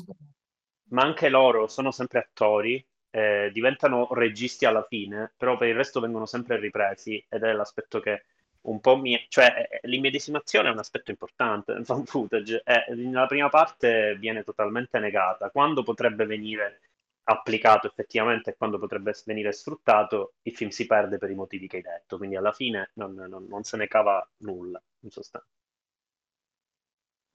ma 0.90 1.02
anche 1.04 1.30
loro 1.30 1.68
sono 1.68 1.92
sempre 1.92 2.20
attori, 2.20 2.86
eh, 3.12 3.50
diventano 3.54 4.08
registi 4.12 4.66
alla 4.66 4.84
fine, 4.84 5.34
però 5.36 5.58
per 5.58 5.68
il 5.70 5.76
resto 5.76 6.00
vengono 6.00 6.26
sempre 6.26 6.58
ripresi 6.60 7.24
ed 7.28 7.44
è 7.44 7.52
l'aspetto 7.54 8.00
che 8.00 8.26
un 8.62 8.80
po' 8.80 8.98
mi... 8.98 9.26
cioè 9.30 9.68
eh, 9.82 9.88
l'immedesimazione 9.88 10.70
è 10.70 10.72
un 10.72 10.80
aspetto 10.80 11.12
importante 11.12 11.74
nel 11.74 11.86
fan 11.86 12.06
footage, 12.06 12.62
e 12.64 12.94
nella 12.96 13.26
prima 13.28 13.50
parte 13.50 14.16
viene 14.18 14.44
totalmente 14.44 15.00
negata, 15.00 15.50
quando 15.50 15.84
potrebbe 15.84 16.26
venire 16.26 16.82
applicato 17.24 17.88
effettivamente 17.88 18.52
e 18.52 18.56
quando 18.58 18.80
potrebbe 18.80 19.14
venire 19.26 19.52
sfruttato, 19.52 20.34
il 20.44 20.56
film 20.56 20.72
si 20.72 20.86
perde 20.88 21.18
per 21.20 21.30
i 21.30 21.36
motivi 21.36 21.68
che 21.68 21.78
hai 21.78 21.84
detto, 21.84 22.18
quindi 22.18 22.36
alla 22.36 22.52
fine 22.52 22.92
non, 22.96 23.14
non- 23.14 23.46
non 23.48 23.64
se 23.64 23.78
ne 23.78 23.88
cava 23.88 24.28
nulla, 24.38 24.82
in 25.02 25.12
sostanza. 25.12 25.48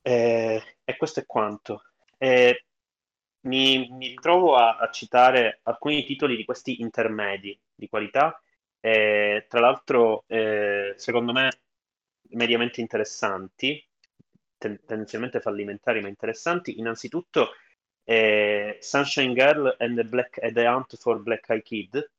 Eh, 0.03 0.63
e 0.85 0.97
questo 0.97 1.21
è 1.21 1.27
quanto. 1.27 1.85
Eh, 2.19 2.65
mi, 3.47 3.89
mi 3.91 4.09
ritrovo 4.09 4.57
a, 4.57 4.77
a 4.77 4.91
citare 4.91 5.61
alcuni 5.65 6.05
titoli 6.05 6.37
di 6.37 6.45
questi 6.45 6.81
intermedi 6.81 7.59
di 7.75 7.89
qualità, 7.89 8.41
eh, 8.85 9.47
tra 9.49 9.61
l'altro, 9.61 10.25
eh, 10.27 10.93
secondo 10.99 11.33
me, 11.33 11.49
mediamente 12.33 12.83
interessanti, 12.83 13.83
ten- 14.59 14.79
tendenzialmente 14.85 15.41
fallimentari 15.41 16.03
ma 16.03 16.09
interessanti. 16.09 16.79
Innanzitutto, 16.79 17.53
eh, 18.05 18.77
Sunshine 18.81 19.33
Girl 19.33 19.75
and 19.79 19.97
the, 19.97 20.05
Black, 20.05 20.39
and 20.43 20.53
the 20.53 20.67
Hunt 20.67 20.99
for 20.99 21.23
Black 21.23 21.49
Eye 21.49 21.63
Kid 21.63 22.11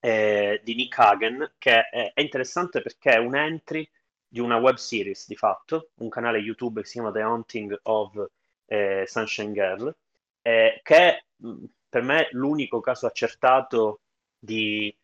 eh, 0.00 0.60
di 0.62 0.74
Nick 0.74 0.98
Hagen, 0.98 1.54
che 1.56 1.88
è, 1.88 2.12
è 2.12 2.20
interessante 2.20 2.82
perché 2.82 3.12
è 3.12 3.16
un 3.16 3.34
entry 3.34 3.88
di 4.28 4.40
una 4.40 4.56
web 4.58 4.74
series 4.74 5.26
di 5.26 5.36
fatto, 5.36 5.92
un 6.00 6.10
canale 6.10 6.36
YouTube 6.36 6.82
che 6.82 6.86
si 6.86 6.94
chiama 6.94 7.12
The 7.12 7.20
Haunting 7.22 7.80
of 7.84 8.28
eh, 8.66 9.04
Sunshine 9.06 9.52
Girl, 9.52 9.96
eh, 10.42 10.80
che 10.82 10.96
è 10.96 11.24
per 11.88 12.02
me 12.02 12.28
l'unico 12.32 12.80
caso 12.80 13.06
accertato 13.06 14.00
di, 14.38 14.94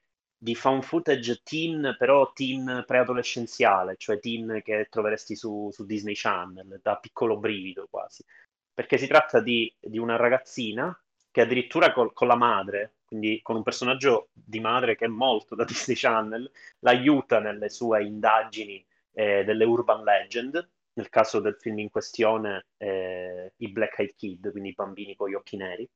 di 0.42 0.54
found 0.54 0.84
footage 0.84 1.42
teen, 1.44 1.94
però 1.98 2.32
teen 2.32 2.82
preadolescenziale, 2.86 3.96
cioè 3.98 4.18
teen 4.18 4.62
che 4.64 4.86
troveresti 4.88 5.36
su, 5.36 5.68
su 5.70 5.84
Disney 5.84 6.14
Channel, 6.16 6.80
da 6.82 6.96
piccolo 6.96 7.36
brivido 7.36 7.86
quasi. 7.90 8.24
Perché 8.72 8.96
si 8.96 9.06
tratta 9.06 9.40
di, 9.40 9.70
di 9.78 9.98
una 9.98 10.16
ragazzina 10.16 10.98
che 11.30 11.42
addirittura 11.42 11.92
col- 11.92 12.14
con 12.14 12.26
la 12.26 12.36
madre, 12.36 12.94
quindi 13.04 13.40
con 13.42 13.56
un 13.56 13.62
personaggio 13.62 14.30
di 14.32 14.60
madre 14.60 14.96
che 14.96 15.04
è 15.04 15.08
molto 15.08 15.54
da 15.54 15.64
Disney 15.68 15.96
Channel, 15.96 16.50
l'aiuta 16.78 17.38
nelle 17.38 17.68
sue 17.68 18.02
indagini 18.02 18.82
eh, 19.12 19.44
delle 19.44 19.64
urban 19.66 20.02
legend, 20.02 20.70
nel 20.94 21.08
caso 21.10 21.40
del 21.40 21.56
film 21.60 21.80
in 21.80 21.90
questione 21.90 22.68
eh, 22.78 23.52
i 23.58 23.68
Black 23.68 23.98
Eyed 23.98 24.14
Kid, 24.16 24.50
quindi 24.52 24.70
i 24.70 24.74
bambini 24.74 25.14
con 25.14 25.28
gli 25.28 25.34
occhi 25.34 25.58
neri, 25.58 25.86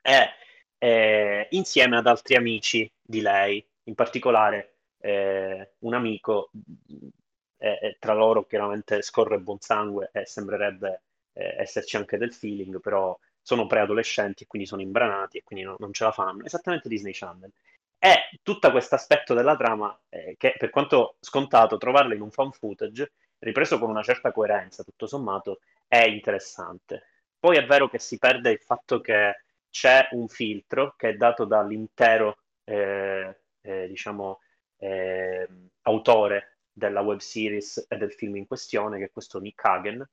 e 0.00 0.28
eh, 0.78 1.48
insieme 1.50 1.96
ad 1.96 2.06
altri 2.06 2.36
amici 2.36 2.90
di 3.02 3.20
lei, 3.20 3.64
in 3.84 3.94
particolare 3.94 4.76
eh, 5.00 5.72
un 5.80 5.94
amico, 5.94 6.50
eh, 7.58 7.78
eh, 7.82 7.96
tra 7.98 8.14
loro 8.14 8.46
chiaramente 8.46 9.02
scorre 9.02 9.38
buon 9.38 9.58
sangue 9.60 10.10
e 10.12 10.26
sembrerebbe 10.26 11.02
eh, 11.32 11.56
esserci 11.58 11.96
anche 11.96 12.16
del 12.18 12.32
feeling, 12.32 12.80
però 12.80 13.18
sono 13.40 13.66
preadolescenti 13.66 14.44
e 14.44 14.46
quindi 14.46 14.68
sono 14.68 14.82
imbranati 14.82 15.38
e 15.38 15.42
quindi 15.42 15.64
no, 15.64 15.76
non 15.78 15.92
ce 15.92 16.04
la 16.04 16.12
fanno. 16.12 16.44
Esattamente 16.44 16.88
Disney 16.88 17.12
Channel. 17.12 17.50
E 17.98 18.38
tutto 18.42 18.70
questo 18.70 18.94
aspetto 18.94 19.34
della 19.34 19.56
trama, 19.56 19.98
eh, 20.08 20.36
che 20.38 20.54
per 20.56 20.70
quanto 20.70 21.16
scontato 21.20 21.78
trovarlo 21.78 22.14
in 22.14 22.20
un 22.20 22.30
fan 22.30 22.52
footage, 22.52 23.12
ripreso 23.40 23.78
con 23.78 23.90
una 23.90 24.02
certa 24.02 24.32
coerenza, 24.32 24.84
tutto 24.84 25.06
sommato, 25.06 25.60
è 25.86 26.04
interessante. 26.06 27.04
Poi 27.40 27.56
è 27.56 27.66
vero 27.66 27.88
che 27.88 27.98
si 27.98 28.18
perde 28.18 28.50
il 28.50 28.60
fatto 28.60 29.00
che 29.00 29.42
c'è 29.70 30.08
un 30.12 30.28
filtro 30.28 30.94
che 30.96 31.10
è 31.10 31.14
dato 31.16 31.44
dall'intero, 31.44 32.38
eh, 32.64 33.40
eh, 33.60 33.88
diciamo, 33.88 34.40
eh, 34.78 35.48
autore 35.82 36.58
della 36.72 37.00
web 37.00 37.18
series 37.18 37.86
e 37.88 37.96
del 37.96 38.12
film 38.12 38.36
in 38.36 38.46
questione, 38.46 38.98
che 38.98 39.06
è 39.06 39.10
questo 39.10 39.40
Nick 39.40 39.64
Hagen, 39.64 40.08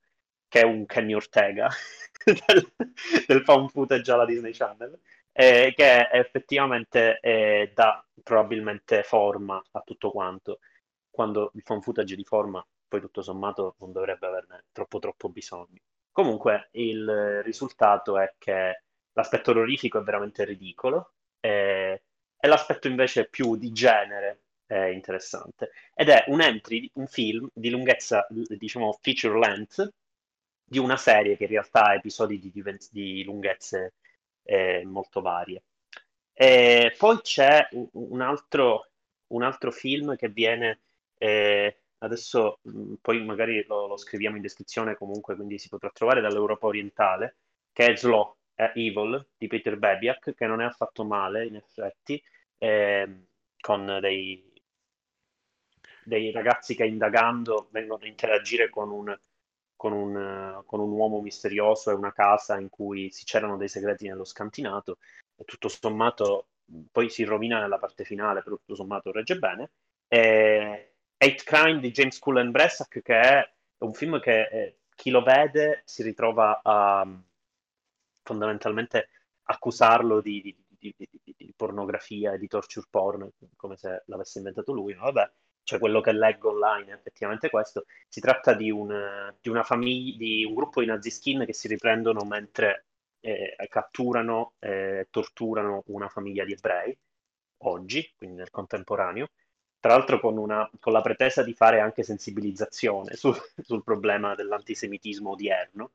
che 0.48 0.60
è 0.60 0.64
un 0.64 0.86
Kenny 0.86 1.14
Ortega 1.14 1.68
del, 2.24 2.72
del 3.26 3.42
found 3.44 3.70
footage 3.70 4.10
alla 4.12 4.24
Disney 4.24 4.52
Channel, 4.52 4.98
eh, 5.32 5.72
che 5.76 6.08
effettivamente 6.12 7.18
eh, 7.20 7.72
dà 7.74 8.04
probabilmente 8.22 9.02
forma 9.02 9.62
a 9.72 9.80
tutto 9.84 10.10
quanto, 10.10 10.60
quando 11.10 11.50
il 11.54 11.62
found 11.62 11.82
footage 11.82 12.16
di 12.16 12.24
forma 12.24 12.66
poi 12.88 13.00
tutto 13.00 13.22
sommato 13.22 13.74
non 13.80 13.92
dovrebbe 13.92 14.26
averne 14.26 14.64
troppo 14.72 14.98
troppo 14.98 15.28
bisogno. 15.28 15.80
Comunque 16.12 16.68
il 16.72 17.42
risultato 17.42 18.18
è 18.18 18.34
che 18.38 18.84
l'aspetto 19.16 19.50
orrorifico 19.50 19.98
è 19.98 20.02
veramente 20.02 20.44
ridicolo 20.44 21.12
e, 21.40 22.02
e 22.38 22.48
l'aspetto 22.48 22.86
invece 22.86 23.28
più 23.28 23.56
di 23.56 23.72
genere 23.72 24.40
è 24.66 24.86
interessante. 24.86 25.70
Ed 25.94 26.08
è 26.08 26.24
un 26.28 26.40
entry, 26.40 26.90
un 26.94 27.06
film 27.06 27.48
di 27.52 27.70
lunghezza, 27.70 28.26
diciamo, 28.30 28.98
feature 29.00 29.38
length, 29.38 29.92
di 30.64 30.78
una 30.78 30.96
serie 30.96 31.36
che 31.36 31.44
in 31.44 31.50
realtà 31.50 31.84
ha 31.84 31.94
episodi 31.94 32.38
di, 32.38 32.52
di 32.90 33.24
lunghezze 33.24 33.94
eh, 34.42 34.84
molto 34.84 35.20
varie. 35.20 35.62
E 36.32 36.94
poi 36.98 37.20
c'è 37.22 37.68
un 37.92 38.20
altro, 38.20 38.88
un 39.28 39.42
altro 39.42 39.70
film 39.70 40.16
che 40.16 40.28
viene 40.28 40.80
eh, 41.18 41.78
adesso 41.98 42.58
mh, 42.62 42.94
poi 43.00 43.24
magari 43.24 43.64
lo, 43.66 43.86
lo, 43.86 43.96
scriviamo 43.96 44.36
in 44.36 44.42
descrizione 44.42 44.96
comunque, 44.96 45.36
quindi 45.36 45.58
si 45.58 45.68
potrà 45.68 45.90
trovare 45.90 46.20
dall'Europa 46.20 46.66
orientale, 46.66 47.36
che 47.72 47.86
è 47.86 47.96
Slow, 47.96 48.35
è 48.56 48.72
Evil 48.74 49.24
di 49.36 49.46
Peter 49.46 49.76
Bebiak, 49.76 50.34
che 50.34 50.46
non 50.46 50.60
è 50.60 50.64
affatto 50.64 51.04
male 51.04 51.46
in 51.46 51.56
effetti, 51.56 52.20
eh, 52.58 53.26
con 53.60 53.98
dei, 54.00 54.52
dei, 56.04 56.32
ragazzi 56.32 56.74
che 56.74 56.86
indagando 56.86 57.68
vengono 57.70 58.02
a 58.02 58.08
interagire 58.08 58.70
con 58.70 58.90
un, 58.90 59.16
con, 59.76 59.92
un, 59.92 60.62
con 60.64 60.80
un 60.80 60.90
uomo 60.90 61.20
misterioso 61.20 61.90
e 61.90 61.94
una 61.94 62.12
casa 62.12 62.58
in 62.58 62.70
cui 62.70 63.10
si 63.10 63.24
c'erano 63.24 63.56
dei 63.56 63.68
segreti 63.68 64.08
nello 64.08 64.24
scantinato 64.24 64.98
e 65.36 65.44
tutto 65.44 65.68
sommato 65.68 66.48
poi 66.90 67.10
si 67.10 67.24
rovina 67.24 67.60
nella 67.60 67.78
parte 67.78 68.04
finale, 68.04 68.42
però 68.42 68.56
tutto 68.56 68.74
sommato 68.74 69.12
regge 69.12 69.38
bene. 69.38 69.70
E, 70.08 70.94
Hate 71.18 71.42
Crime 71.44 71.80
di 71.80 71.90
James 71.90 72.18
Cullen 72.18 72.50
Bressac, 72.50 73.00
che 73.02 73.20
è 73.20 73.52
un 73.78 73.94
film 73.94 74.20
che 74.20 74.48
eh, 74.50 74.78
chi 74.94 75.10
lo 75.10 75.22
vede 75.22 75.82
si 75.84 76.02
ritrova 76.02 76.60
a 76.62 77.06
fondamentalmente 78.26 79.08
accusarlo 79.44 80.20
di, 80.20 80.54
di, 80.68 80.94
di, 80.96 81.08
di, 81.36 81.54
pornografia 81.56 82.32
e 82.32 82.38
di 82.38 82.48
torture 82.48 82.86
porn, 82.90 83.30
come 83.56 83.76
se 83.76 84.02
l'avesse 84.06 84.38
inventato 84.38 84.72
lui. 84.72 84.92
Vabbè, 84.94 85.30
cioè 85.62 85.78
quello 85.78 86.00
che 86.00 86.12
leggo 86.12 86.50
online 86.50 86.92
è 86.92 86.94
effettivamente 86.94 87.48
questo. 87.48 87.86
Si 88.08 88.20
tratta 88.20 88.52
di, 88.54 88.70
un, 88.70 88.90
una 89.44 89.62
famiglia, 89.62 90.16
di 90.16 90.44
un 90.44 90.54
gruppo 90.54 90.80
di 90.80 90.86
naziskin 90.86 91.44
che 91.46 91.54
si 91.54 91.68
riprendono 91.68 92.24
mentre 92.24 92.86
eh, 93.20 93.56
catturano 93.68 94.54
e 94.58 94.70
eh, 95.00 95.08
torturano 95.10 95.82
una 95.86 96.08
famiglia 96.08 96.44
di 96.44 96.52
ebrei 96.52 96.96
oggi, 97.58 98.12
quindi 98.16 98.36
nel 98.36 98.50
contemporaneo 98.50 99.30
tra 99.86 99.94
l'altro 99.94 100.18
con, 100.18 100.36
una, 100.36 100.68
con, 100.80 100.92
la 100.92 101.00
pretesa 101.00 101.44
di 101.44 101.54
fare 101.54 101.78
anche 101.78 102.02
sensibilizzazione 102.02 103.14
su, 103.14 103.32
sul 103.62 103.84
problema 103.84 104.34
dell'antisemitismo 104.34 105.30
odierno, 105.30 105.92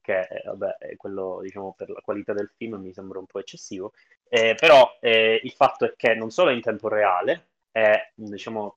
che 0.00 0.42
vabbè, 0.44 0.76
è 0.78 0.96
quello 0.96 1.40
diciamo, 1.42 1.74
per 1.74 1.90
la 1.90 2.00
qualità 2.00 2.32
del 2.32 2.50
film 2.56 2.80
mi 2.80 2.92
sembra 2.92 3.18
un 3.18 3.26
po' 3.26 3.38
eccessivo, 3.38 3.92
eh, 4.28 4.54
però 4.58 4.96
eh, 5.00 5.40
il 5.42 5.52
fatto 5.52 5.84
è 5.84 5.94
che 5.96 6.14
non 6.14 6.30
solo 6.30 6.50
è 6.50 6.54
in 6.54 6.60
tempo 6.60 6.88
reale, 6.88 7.48
è, 7.70 8.10
diciamo, 8.14 8.76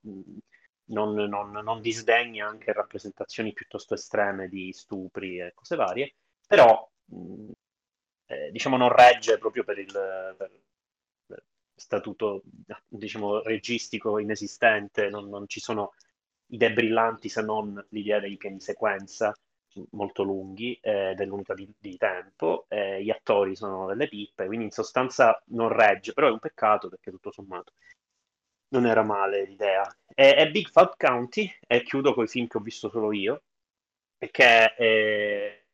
non, 0.86 1.14
non, 1.14 1.52
non, 1.52 1.82
disdegna 1.82 2.48
anche 2.48 2.74
rappresentazioni 2.74 3.54
piuttosto 3.54 3.94
estreme 3.94 4.48
di 4.48 4.72
stupri 4.74 5.40
e 5.40 5.54
cose 5.54 5.76
varie, 5.76 6.16
però 6.48 6.90
eh, 8.28 8.52
diciamo 8.52 8.78
non 8.78 8.90
regge 8.94 9.38
proprio 9.38 9.64
per 9.64 9.80
il, 9.80 9.92
per, 10.38 10.52
statuto 11.76 12.42
diciamo, 12.88 13.42
registico 13.42 14.20
inesistente, 14.20 15.10
non, 15.10 15.30
non, 15.30 15.48
ci 15.48 15.60
sono 15.60 15.94
idee 16.48 16.74
brillanti 16.74 17.30
se 17.30 17.42
non 17.42 17.86
l'idea 17.90 18.20
dei 18.20 18.38
piani 18.38 18.60
sequenza 18.60 19.34
molto 19.92 20.24
lunghi 20.24 20.78
eh, 20.82 21.14
dell'unità 21.16 21.54
di, 21.54 21.72
di 21.78 21.98
tempo, 21.98 22.66
eh, 22.70 23.04
gli 23.04 23.10
attori 23.10 23.56
sono 23.56 23.88
delle 23.88 24.08
pippe, 24.08 24.46
quindi 24.46 24.66
in 24.66 24.72
sostanza 24.72 25.42
non 25.48 25.70
regge, 25.70 26.14
però 26.14 26.28
è 26.28 26.32
un 26.32 26.40
peccato 26.40 26.90
perché 26.90 27.12
tutto 27.12 27.32
sommato 27.32 27.74
non 28.70 28.86
era 28.86 29.04
male 29.04 29.46
l'idea. 29.46 29.84
È, 30.14 30.36
è 30.36 30.50
Big 30.52 30.70
Fat 30.70 30.96
County, 30.98 31.50
e 31.68 31.84
chiudo 31.84 32.14
con 32.14 32.26
i 32.26 32.28
film 32.28 32.48
che 32.48 32.58
ho 32.58 32.62
visto 32.62 32.90
solo 32.90 33.12
io, 33.12 33.44
che 34.18 34.74
eh, 34.78 35.66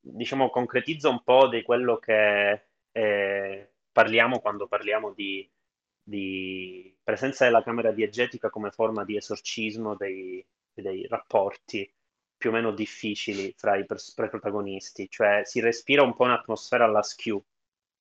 diciamo 0.00 0.50
concretizza 0.50 1.08
un 1.08 1.22
po' 1.22 1.48
di 1.48 1.62
quello 1.62 1.98
che 1.98 2.66
è 2.92 3.70
parliamo 3.92 4.40
quando 4.40 4.66
parliamo 4.66 5.12
di, 5.12 5.48
di 6.02 6.96
presenza 7.02 7.44
della 7.44 7.62
camera 7.62 7.92
diegetica 7.92 8.50
come 8.50 8.70
forma 8.70 9.04
di 9.04 9.16
esorcismo 9.16 9.94
dei, 9.94 10.44
dei 10.72 11.06
rapporti 11.06 11.90
più 12.42 12.50
o 12.50 12.54
meno 12.54 12.72
difficili 12.72 13.54
fra 13.56 13.76
i, 13.76 13.82
i, 13.82 13.86
protagonisti, 13.86 15.08
cioè 15.08 15.42
si 15.44 15.60
respira 15.60 16.02
un 16.02 16.12
po' 16.12 16.24
un'atmosfera 16.24 16.84
alla 16.84 17.02
skew 17.04 17.40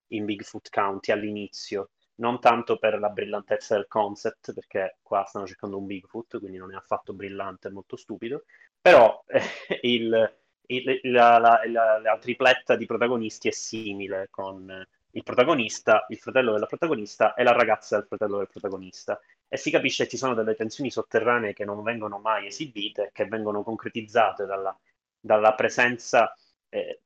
in 0.08 0.25
Bigfoot 0.25 0.71
County 0.71 1.12
all'inizio, 1.12 1.91
non 2.15 2.39
tanto 2.39 2.80
per 2.80 2.97
la 2.97 3.10
brillantezza 3.10 3.75
del 3.75 3.86
concept, 3.88 4.51
perché 4.54 4.97
qua 5.04 5.25
stanno 5.25 5.45
cercando 5.45 5.77
un 5.77 5.86
Bigfoot, 5.86 6.39
quindi 6.39 6.58
non 6.58 6.73
è 6.73 6.75
affatto 6.75 7.13
brillante, 7.13 7.67
è 7.67 7.71
molto 7.71 7.95
stupido, 7.95 8.45
però 8.82 9.23
eh, 9.27 9.41
il, 9.88 10.38
il, 10.65 10.99
la, 11.04 11.38
la, 11.38 11.62
la, 11.67 11.99
la, 11.99 12.17
tripletta 12.17 12.75
di 12.75 12.88
protagonisti 12.88 13.47
è 13.47 13.51
simile 13.51 14.27
con 14.32 14.88
il 15.12 15.23
protagonista, 15.23 16.08
il 16.10 16.17
fratello 16.17 16.54
della 16.54 16.65
protagonista 16.65 17.36
e 17.36 17.43
la 17.43 17.51
ragazza 17.51 17.95
del 17.97 18.08
fratello 18.08 18.38
del 18.38 18.49
protagonista. 18.49 19.21
E 19.54 19.58
si 19.58 19.70
capisce 19.70 20.06
che 20.06 20.12
ci 20.12 20.18
sono 20.18 20.34
delle 20.34 20.56
tensioni 20.56 20.90
sotterranee 20.90 21.52
che 21.52 21.66
non 21.66 21.84
vengono 21.84 22.20
mai 22.20 22.48
esibite, 22.48 23.10
che 23.12 23.26
vengono 23.26 23.64
concretizzate 23.64 24.46
dalla, 24.46 24.74
dalla 25.20 25.54
presenza 25.56 26.34
eh, 26.70 27.02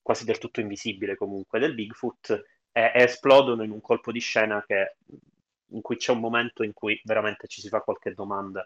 quasi 0.00 0.24
del 0.24 0.38
tutto 0.38 0.60
invisibile 0.60 1.16
comunque 1.16 1.58
del 1.58 1.74
Bigfoot 1.74 2.30
e, 2.70 2.92
e, 2.94 3.02
esplodono 3.02 3.64
in 3.64 3.72
un 3.72 3.80
colpo 3.80 4.12
di 4.12 4.20
scena 4.20 4.64
che, 4.64 4.96
in 5.70 5.80
cui 5.80 5.96
c'è 5.96 6.12
un 6.12 6.20
momento 6.20 6.62
in 6.62 6.72
cui 6.72 7.00
veramente 7.02 7.48
ci 7.48 7.60
si 7.60 7.68
fa 7.68 7.80
qualche 7.80 8.14
domanda 8.14 8.64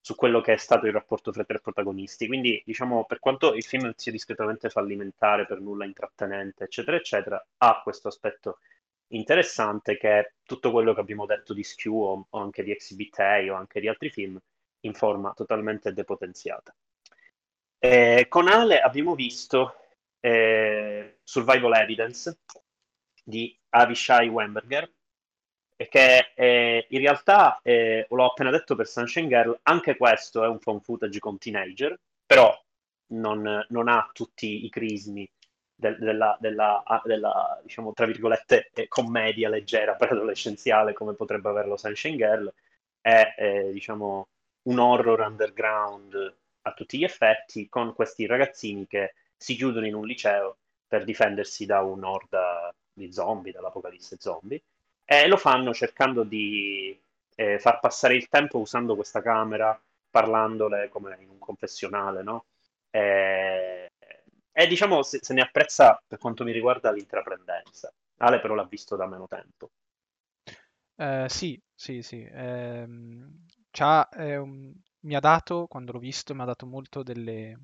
su 0.00 0.14
quello 0.14 0.40
che 0.40 0.52
è 0.52 0.56
stato 0.56 0.86
il 0.86 0.92
rapporto 0.92 1.32
fra 1.32 1.42
i 1.42 1.46
tre 1.46 1.58
protagonisti. 1.60 2.28
Quindi, 2.28 2.62
diciamo, 2.64 3.04
per 3.04 3.18
quanto 3.18 3.54
il 3.54 3.64
film 3.64 3.92
sia 3.96 4.12
discretamente 4.12 4.70
fallimentare, 4.70 5.44
per 5.44 5.60
nulla 5.60 5.86
intrattenente, 5.86 6.64
eccetera, 6.64 6.96
eccetera, 6.96 7.44
ha 7.56 7.80
questo 7.82 8.08
aspetto 8.08 8.58
interessante 9.08 9.96
che 9.96 10.34
tutto 10.42 10.70
quello 10.70 10.94
che 10.94 11.00
abbiamo 11.00 11.26
detto 11.26 11.52
di 11.54 11.62
Skew 11.62 11.94
o, 11.94 12.26
o 12.28 12.38
anche 12.38 12.62
di 12.62 12.70
Exhibit 12.70 13.18
o 13.18 13.54
anche 13.54 13.80
di 13.80 13.88
altri 13.88 14.10
film 14.10 14.38
in 14.80 14.94
forma 14.94 15.32
totalmente 15.32 15.92
depotenziata. 15.92 16.74
Eh, 17.78 18.26
con 18.28 18.48
Ale 18.48 18.80
abbiamo 18.80 19.14
visto 19.14 19.76
eh, 20.20 21.18
Survival 21.22 21.74
Evidence 21.74 22.38
di 23.22 23.56
Avishai 23.70 24.28
Wemberger, 24.28 24.90
che 25.76 26.32
eh, 26.34 26.86
in 26.88 26.98
realtà, 26.98 27.60
eh, 27.62 28.06
l'ho 28.08 28.24
appena 28.24 28.50
detto 28.50 28.74
per 28.74 28.86
Sunshine 28.86 29.28
Girl, 29.28 29.58
anche 29.64 29.96
questo 29.96 30.44
è 30.44 30.46
un 30.46 30.58
phone 30.58 30.80
footage 30.80 31.18
con 31.18 31.36
teenager, 31.36 31.98
però 32.24 32.54
non, 33.08 33.66
non 33.68 33.88
ha 33.88 34.08
tutti 34.12 34.64
i 34.64 34.70
crismi 34.70 35.28
del, 35.84 35.98
della, 35.98 36.36
della, 36.40 36.82
della, 37.04 37.60
diciamo, 37.62 37.92
tra 37.92 38.06
virgolette, 38.06 38.70
eh, 38.72 38.88
commedia 38.88 39.48
leggera 39.48 39.94
preadolescenziale 39.94 40.94
come 40.94 41.14
potrebbe 41.14 41.48
averlo 41.50 41.76
Sunshine 41.76 42.16
Girl, 42.16 42.52
è, 43.00 43.34
eh, 43.36 43.70
diciamo, 43.72 44.28
un 44.62 44.78
horror 44.78 45.20
underground 45.20 46.36
a 46.62 46.72
tutti 46.72 46.96
gli 46.98 47.04
effetti, 47.04 47.68
con 47.68 47.92
questi 47.94 48.24
ragazzini 48.26 48.86
che 48.86 49.14
si 49.36 49.54
chiudono 49.56 49.86
in 49.86 49.94
un 49.94 50.06
liceo 50.06 50.56
per 50.86 51.04
difendersi 51.04 51.66
da 51.66 51.82
un'orda 51.82 52.74
di 52.92 53.12
zombie, 53.12 53.52
dall'apocalisse 53.52 54.16
zombie 54.18 54.62
e 55.04 55.26
lo 55.26 55.36
fanno 55.36 55.74
cercando 55.74 56.22
di 56.22 56.98
eh, 57.34 57.58
far 57.58 57.80
passare 57.80 58.14
il 58.14 58.28
tempo 58.28 58.58
usando 58.58 58.94
questa 58.94 59.20
camera, 59.20 59.78
parlandole 60.08 60.88
come 60.88 61.16
in 61.20 61.28
un 61.28 61.38
confessionale, 61.38 62.22
no? 62.22 62.46
E, 62.90 63.92
E 64.54 64.66
diciamo 64.66 65.02
se, 65.02 65.18
se 65.20 65.34
ne 65.34 65.42
apprezza 65.42 66.02
per 66.06 66.18
quanto 66.18 66.44
mi 66.44 66.52
riguarda 66.52 66.90
l'intraprendenza. 66.90 67.92
Ale 68.18 68.40
però 68.40 68.54
l'ha 68.54 68.64
visto 68.64 68.96
da 68.96 69.06
meno 69.06 69.26
tempo. 69.28 69.70
Eh, 70.96 71.26
sì, 71.28 71.60
sì, 71.74 72.02
sì. 72.02 72.26
Ehm, 72.30 73.46
c'ha, 73.70 74.08
eh, 74.10 74.36
un- 74.36 74.72
mi 75.00 75.14
ha 75.16 75.20
dato, 75.20 75.66
quando 75.66 75.92
l'ho 75.92 75.98
visto, 75.98 76.34
mi 76.34 76.42
ha 76.42 76.44
dato 76.44 76.66
molto 76.66 77.02
delle 77.02 77.58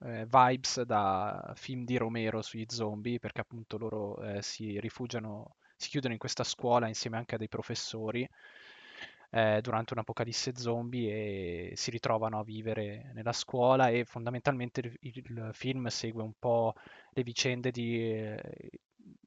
eh, 0.00 0.26
vibes 0.28 0.82
da 0.82 1.52
film 1.56 1.84
di 1.84 1.96
Romero 1.96 2.42
sugli 2.42 2.64
zombie, 2.68 3.18
perché 3.18 3.40
appunto 3.40 3.78
loro 3.78 4.20
eh, 4.22 4.42
si 4.42 4.78
rifugiano, 4.80 5.56
si 5.76 5.88
chiudono 5.88 6.12
in 6.12 6.18
questa 6.20 6.44
scuola 6.44 6.86
insieme 6.88 7.16
anche 7.16 7.34
a 7.34 7.38
dei 7.38 7.48
professori 7.48 8.28
eh, 9.30 9.60
durante 9.62 9.92
un'apocalisse 9.92 10.56
zombie 10.56 11.70
e 11.70 11.76
si 11.76 11.90
ritrovano 11.90 12.38
a 12.38 12.44
vivere 12.44 13.10
nella 13.14 13.32
scuola 13.32 13.88
e 13.88 14.04
fondamentalmente 14.04 14.80
il, 14.80 14.98
il 15.00 15.50
film 15.52 15.86
segue 15.88 16.22
un 16.22 16.32
po' 16.38 16.74
le 17.10 17.22
vicende 17.22 17.70
di, 17.70 18.10
eh, 18.12 18.70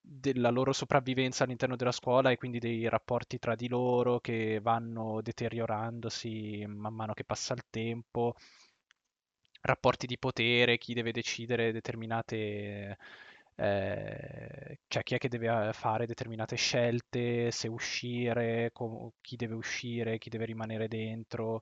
della 0.02 0.50
loro 0.50 0.74
sopravvivenza 0.74 1.44
all'interno 1.44 1.76
della 1.76 1.92
scuola 1.92 2.32
e 2.32 2.38
quindi 2.38 2.60
dei 2.60 2.90
rapporti 2.90 3.40
tra 3.40 3.56
di 3.56 3.68
loro 3.68 4.20
che 4.20 4.60
vanno 4.62 5.22
deteriorandosi 5.22 6.66
man 6.68 6.94
mano 6.94 7.14
che 7.14 7.24
passa 7.24 7.54
il 7.54 7.64
tempo, 7.70 8.36
rapporti 9.62 10.08
di 10.08 10.18
potere, 10.18 10.78
chi 10.78 10.94
deve 10.94 11.12
decidere 11.12 11.72
determinate 11.72 12.98
eh, 13.56 14.80
cioè 14.88 15.04
chi 15.04 15.16
è 15.16 15.18
che 15.18 15.28
deve 15.30 15.70
eh, 15.70 15.74
fare 15.74 16.06
determinate 16.06 16.56
scelte, 16.56 17.52
se 17.52 17.68
uscire, 17.68 18.72
co- 18.74 19.14
chi 19.22 19.36
deve 19.36 19.54
uscire, 19.56 20.18
chi 20.18 20.30
deve 20.30 20.46
rimanere 20.46 20.88
dentro. 20.88 21.62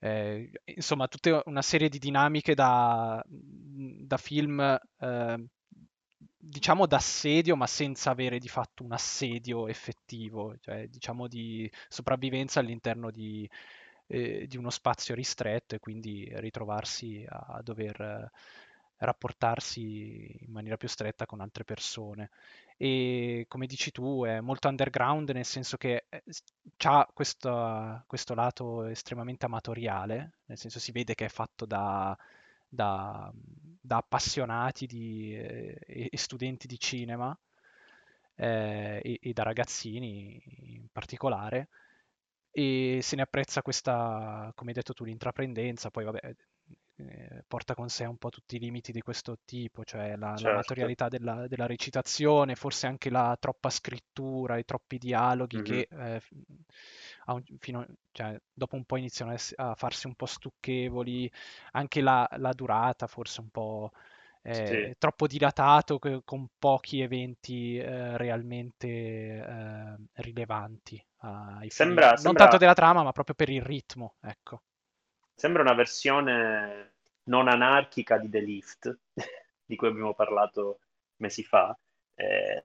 Eh, 0.00 0.50
insomma, 0.64 1.06
tutta 1.08 1.42
una 1.46 1.62
serie 1.62 1.88
di 1.88 1.98
dinamiche 1.98 2.54
da, 2.54 3.22
da 3.26 4.16
film, 4.16 4.60
eh, 4.98 5.46
diciamo 6.38 6.86
d'assedio, 6.86 7.56
ma 7.56 7.66
senza 7.66 8.10
avere 8.10 8.38
di 8.38 8.48
fatto 8.48 8.82
un 8.84 8.92
assedio 8.92 9.68
effettivo, 9.68 10.56
cioè 10.60 10.88
diciamo 10.88 11.28
di 11.28 11.70
sopravvivenza 11.88 12.60
all'interno 12.60 13.10
di, 13.10 13.48
eh, 14.06 14.46
di 14.48 14.56
uno 14.56 14.70
spazio 14.70 15.14
ristretto 15.14 15.74
e 15.74 15.78
quindi 15.78 16.28
ritrovarsi 16.34 17.24
a 17.28 17.60
dover 17.62 18.30
rapportarsi 19.04 20.44
in 20.44 20.52
maniera 20.52 20.76
più 20.76 20.88
stretta 20.88 21.26
con 21.26 21.40
altre 21.40 21.64
persone. 21.64 22.30
E 22.76 23.44
come 23.48 23.66
dici 23.66 23.90
tu, 23.90 24.24
è 24.24 24.40
molto 24.40 24.68
underground 24.68 25.30
nel 25.30 25.44
senso 25.44 25.76
che 25.76 26.06
ha 26.84 27.08
questo, 27.12 28.04
questo 28.06 28.34
lato 28.34 28.84
estremamente 28.84 29.46
amatoriale, 29.46 30.38
nel 30.46 30.58
senso 30.58 30.78
si 30.80 30.92
vede 30.92 31.14
che 31.14 31.26
è 31.26 31.28
fatto 31.28 31.66
da, 31.66 32.16
da, 32.68 33.30
da 33.34 33.96
appassionati 33.96 34.86
di, 34.86 35.36
eh, 35.36 36.08
e 36.10 36.16
studenti 36.16 36.66
di 36.66 36.78
cinema 36.78 37.36
eh, 38.36 39.00
e, 39.02 39.18
e, 39.20 39.32
da 39.32 39.42
ragazzini 39.42 40.42
in 40.74 40.88
particolare 40.90 41.68
e 42.50 43.00
se 43.02 43.16
ne 43.16 43.22
apprezza 43.22 43.62
questa, 43.62 44.52
come 44.54 44.70
hai 44.70 44.76
detto 44.76 44.92
tu, 44.92 45.04
l'intraprendenza, 45.04 45.90
poi 45.90 46.04
vabbè, 46.04 46.34
eh, 47.08 47.44
porta 47.46 47.74
con 47.74 47.88
sé 47.88 48.04
un 48.04 48.16
po' 48.16 48.28
tutti 48.28 48.56
i 48.56 48.58
limiti 48.58 48.92
di 48.92 49.00
questo 49.00 49.38
tipo, 49.44 49.84
cioè 49.84 50.16
la, 50.16 50.34
certo. 50.36 50.48
la 50.48 50.54
materialità 50.54 51.08
della, 51.08 51.46
della, 51.46 51.66
recitazione, 51.66 52.54
forse 52.54 52.86
anche 52.86 53.10
la 53.10 53.36
troppa 53.38 53.70
scrittura, 53.70 54.58
i 54.58 54.64
troppi 54.64 54.98
dialoghi 54.98 55.56
mm-hmm. 55.56 55.64
che 55.64 55.88
eh, 55.90 56.22
un, 57.26 57.42
fino, 57.58 57.86
cioè, 58.12 58.38
dopo 58.52 58.76
un 58.76 58.84
po' 58.84 58.96
iniziano 58.96 59.34
a, 59.56 59.74
farsi 59.74 60.06
un 60.06 60.14
po' 60.14 60.26
stucchevoli, 60.26 61.30
anche 61.72 62.00
la, 62.00 62.28
la 62.36 62.52
durata 62.52 63.06
forse 63.06 63.40
un 63.40 63.48
po'... 63.48 63.90
Eh, 64.44 64.66
sì. 64.66 64.94
troppo 64.98 65.28
dilatato 65.28 66.00
con 66.00 66.48
pochi 66.58 67.00
eventi 67.00 67.78
eh, 67.78 68.16
realmente 68.16 68.88
eh, 68.88 69.96
rilevanti 70.14 71.00
ai 71.18 71.70
sembra, 71.70 72.08
non 72.08 72.16
sembra... 72.16 72.42
tanto 72.42 72.56
della 72.56 72.74
trama 72.74 73.04
ma 73.04 73.12
proprio 73.12 73.36
per 73.36 73.50
il 73.50 73.62
ritmo 73.62 74.16
ecco 74.20 74.62
Sembra 75.42 75.62
una 75.62 75.74
versione 75.74 76.91
non 77.24 77.48
anarchica 77.48 78.18
di 78.18 78.28
The 78.28 78.40
Lift, 78.40 78.98
di 79.64 79.76
cui 79.76 79.88
abbiamo 79.88 80.14
parlato 80.14 80.80
mesi 81.16 81.44
fa, 81.44 81.76
eh, 82.14 82.62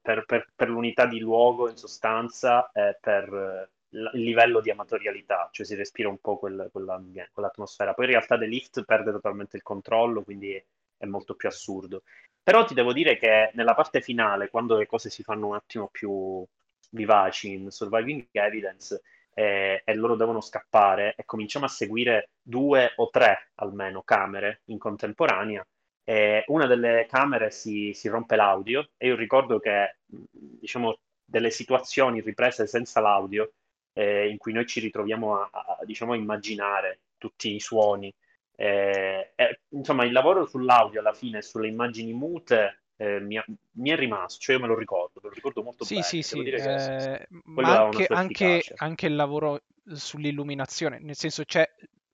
per, 0.00 0.24
per, 0.24 0.50
per, 0.54 0.68
l'unità 0.68 1.06
di 1.06 1.18
luogo 1.18 1.68
in 1.68 1.76
sostanza 1.76 2.70
e 2.72 2.96
per 3.00 3.70
il 3.90 4.10
livello 4.12 4.60
di 4.60 4.70
amatorialità, 4.70 5.48
cioè 5.52 5.64
si 5.66 5.74
respira 5.74 6.08
un 6.08 6.18
po' 6.18 6.38
quel, 6.38 6.68
quella, 6.72 7.00
quell'atmosfera. 7.32 7.94
Poi 7.94 8.04
in 8.04 8.10
realtà 8.12 8.38
The 8.38 8.46
Lift 8.46 8.84
perde 8.84 9.12
totalmente 9.12 9.56
il 9.56 9.62
controllo, 9.62 10.22
quindi 10.22 10.52
è, 10.54 10.64
è 10.98 11.06
molto 11.06 11.34
più 11.34 11.48
assurdo. 11.48 12.02
Però 12.42 12.64
ti 12.64 12.74
devo 12.74 12.92
dire 12.92 13.18
che 13.18 13.50
nella 13.54 13.74
parte 13.74 14.00
finale, 14.00 14.50
quando 14.50 14.76
le 14.76 14.86
cose 14.86 15.10
si 15.10 15.22
fanno 15.22 15.48
un 15.48 15.54
attimo 15.54 15.88
più 15.88 16.44
vivaci 16.90 17.52
in 17.52 17.70
Surviving 17.70 18.28
Evidence, 18.32 19.02
e, 19.38 19.82
e, 19.84 19.94
loro 19.94 20.16
devono 20.16 20.40
scappare 20.40 21.14
e 21.14 21.26
cominciamo 21.26 21.66
a 21.66 21.68
seguire 21.68 22.30
due 22.40 22.92
o 22.96 23.10
tre 23.10 23.50
almeno 23.56 24.02
camere 24.02 24.62
in 24.66 24.78
contemporanea. 24.78 25.66
E 26.02 26.44
una 26.46 26.66
delle 26.66 27.06
camere 27.10 27.50
si, 27.50 27.92
si 27.92 28.08
rompe 28.08 28.36
l'audio 28.36 28.90
e 28.96 29.08
io 29.08 29.16
ricordo 29.16 29.58
che 29.58 29.96
diciamo 30.06 30.98
delle 31.22 31.50
situazioni 31.50 32.22
riprese 32.22 32.66
senza 32.66 33.00
l'audio 33.00 33.52
eh, 33.92 34.28
in 34.28 34.38
cui 34.38 34.52
noi 34.52 34.66
ci 34.66 34.80
ritroviamo 34.80 35.40
a, 35.40 35.50
a, 35.52 35.78
diciamo, 35.84 36.14
immaginare 36.14 37.00
tutti 37.18 37.54
i 37.54 37.60
suoni. 37.60 38.12
Eh, 38.54 39.32
eh, 39.34 39.60
insomma, 39.70 40.04
il 40.04 40.12
lavoro 40.12 40.46
sull'audio 40.46 41.00
alla 41.00 41.12
fine, 41.12 41.42
sulle 41.42 41.68
immagini 41.68 42.12
mute, 42.14 42.84
eh, 42.96 43.20
mi, 43.20 43.40
mi, 43.72 43.90
è 43.90 43.96
rimasto, 43.96 44.40
cioè 44.40 44.56
io 44.56 44.62
me 44.62 44.68
lo 44.68 44.78
ricordo, 44.78 45.20
me 45.22 45.28
lo 45.28 45.34
ricordo 45.34 45.62
molto 45.62 45.84
sì, 45.84 45.94
bene. 45.94 46.06
Sì, 46.06 46.22
sì, 46.22 46.42
eh, 46.42 47.26
ma 47.44 47.84
anche, 47.84 48.06
anche, 48.06 48.62
anche, 48.76 49.06
il 49.06 49.14
lavoro 49.14 49.62
sull'illuminazione, 49.84 50.98
nel 50.98 51.14
senso 51.14 51.44
c'è, 51.44 51.68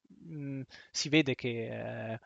mh, 0.06 0.62
si 0.90 1.08
vede 1.08 1.34
che 1.34 2.12
eh, 2.12 2.20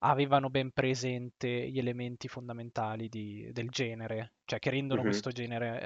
avevano 0.00 0.50
ben 0.50 0.70
presente 0.72 1.48
gli 1.48 1.78
elementi 1.78 2.26
fondamentali 2.26 3.08
di, 3.08 3.48
del 3.52 3.70
genere, 3.70 4.32
cioè 4.44 4.58
che 4.58 4.70
rendono 4.70 5.02
mm-hmm. 5.02 5.10
questo 5.10 5.30
genere, 5.30 5.80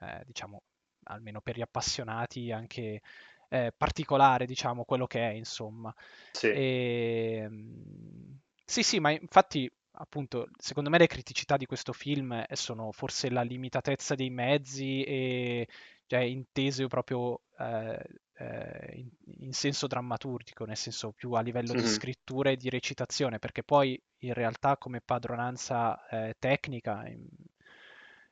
eh, 0.00 0.06
eh, 0.06 0.22
diciamo, 0.26 0.62
almeno 1.04 1.40
per 1.40 1.56
gli 1.56 1.62
appassionati, 1.62 2.50
anche 2.50 3.02
eh, 3.48 3.72
particolare, 3.76 4.46
diciamo, 4.46 4.84
quello 4.84 5.06
che 5.06 5.20
è, 5.20 5.32
insomma. 5.32 5.94
Sì. 6.32 6.48
E, 6.48 7.40
ehm, 7.44 8.38
sì, 8.64 8.82
sì, 8.82 9.00
ma 9.00 9.10
infatti 9.10 9.70
appunto, 10.00 10.48
secondo 10.58 10.90
me 10.90 10.98
le 10.98 11.06
criticità 11.06 11.56
di 11.56 11.66
questo 11.66 11.92
film 11.92 12.44
sono 12.52 12.92
forse 12.92 13.30
la 13.30 13.42
limitatezza 13.42 14.14
dei 14.14 14.30
mezzi 14.30 15.02
e 15.02 15.68
cioè, 16.06 16.20
intese 16.20 16.86
proprio 16.86 17.42
eh, 17.58 18.02
eh, 18.38 18.92
in, 18.94 19.08
in, 19.40 19.52
senso 19.52 19.86
drammaturgico, 19.86 20.64
nel 20.64 20.76
senso 20.76 21.12
più 21.12 21.32
a 21.32 21.42
livello 21.42 21.74
mm-hmm. 21.74 21.82
di 21.82 21.88
scrittura 21.88 22.50
e 22.50 22.56
di 22.56 22.70
recitazione, 22.70 23.38
perché 23.38 23.62
poi 23.62 24.00
in 24.20 24.32
realtà 24.32 24.78
come 24.78 25.02
padronanza 25.02 26.08
eh, 26.08 26.34
tecnica, 26.38 27.06
in, 27.06 27.26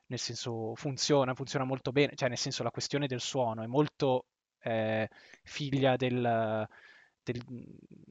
nel 0.07 0.18
senso 0.18 0.74
funziona, 0.74 1.34
funziona 1.34 1.64
molto 1.66 1.93
bene, 1.93 2.14
cioè 2.14 2.28
nel 2.28 2.38
senso 2.38 2.62
la 2.62 2.70
questione 2.70 3.07
del 3.07 3.20
suono 3.20 3.62
è 3.62 3.66
molto 3.66 4.26
eh, 4.61 5.09
figlia 5.43 5.97
del 5.97 6.66
del, 7.33 7.43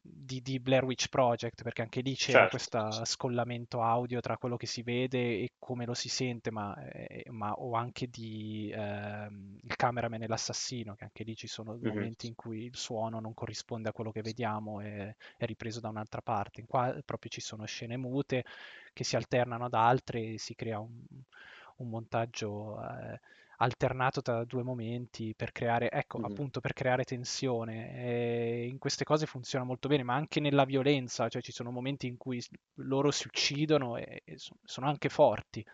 di, 0.01 0.41
di, 0.41 0.59
Blair 0.59 0.83
Witch 0.83 1.07
Project, 1.07 1.63
perché 1.63 1.81
anche 1.81 2.01
lì 2.01 2.15
c'era 2.15 2.47
certo. 2.49 2.57
questo 2.57 3.05
scollamento 3.05 3.81
audio 3.81 4.19
tra 4.19 4.37
quello 4.37 4.57
che 4.57 4.65
si 4.65 4.81
vede 4.81 5.39
e 5.39 5.51
come 5.57 5.85
lo 5.85 5.93
si 5.93 6.09
sente, 6.09 6.51
ma, 6.51 6.75
eh, 6.89 7.25
ma 7.29 7.53
o 7.53 7.73
anche 7.75 8.07
di 8.07 8.69
eh, 8.73 9.27
Il 9.61 9.75
cameraman 9.75 10.23
e 10.23 10.27
l'assassino, 10.27 10.95
che 10.95 11.05
anche 11.05 11.23
lì 11.23 11.35
ci 11.35 11.47
sono 11.47 11.73
mm-hmm. 11.73 11.87
momenti 11.87 12.27
in 12.27 12.35
cui 12.35 12.65
il 12.65 12.75
suono 12.75 13.19
non 13.19 13.33
corrisponde 13.33 13.89
a 13.89 13.93
quello 13.93 14.11
che 14.11 14.21
vediamo 14.21 14.81
e 14.81 15.15
è 15.37 15.45
ripreso 15.45 15.79
da 15.79 15.89
un'altra 15.89 16.21
parte. 16.21 16.59
In 16.59 16.67
qua 16.67 16.97
proprio 17.05 17.31
ci 17.31 17.41
sono 17.41 17.65
scene 17.65 17.95
mute 17.95 18.43
che 18.91 19.03
si 19.03 19.15
alternano 19.15 19.65
ad 19.65 19.73
altre 19.73 20.33
e 20.33 20.37
si 20.37 20.55
crea 20.55 20.79
un, 20.79 21.05
un 21.77 21.89
montaggio... 21.89 22.81
Eh, 22.81 23.19
alternato 23.57 24.21
tra 24.21 24.43
due 24.43 24.63
momenti 24.63 25.33
per 25.35 25.51
creare, 25.51 25.89
ecco, 25.89 26.19
mm-hmm. 26.19 26.31
appunto 26.31 26.59
per 26.59 26.73
creare 26.73 27.03
tensione. 27.03 27.95
E 27.95 28.65
in 28.67 28.77
queste 28.77 29.03
cose 29.03 29.25
funziona 29.25 29.65
molto 29.65 29.87
bene, 29.87 30.03
ma 30.03 30.15
anche 30.15 30.39
nella 30.39 30.65
violenza, 30.65 31.29
cioè 31.29 31.41
ci 31.41 31.51
sono 31.51 31.71
momenti 31.71 32.07
in 32.07 32.17
cui 32.17 32.43
loro 32.75 33.11
si 33.11 33.27
uccidono 33.27 33.97
e, 33.97 34.21
e 34.25 34.37
sono 34.63 34.87
anche 34.87 35.09
forti. 35.09 35.65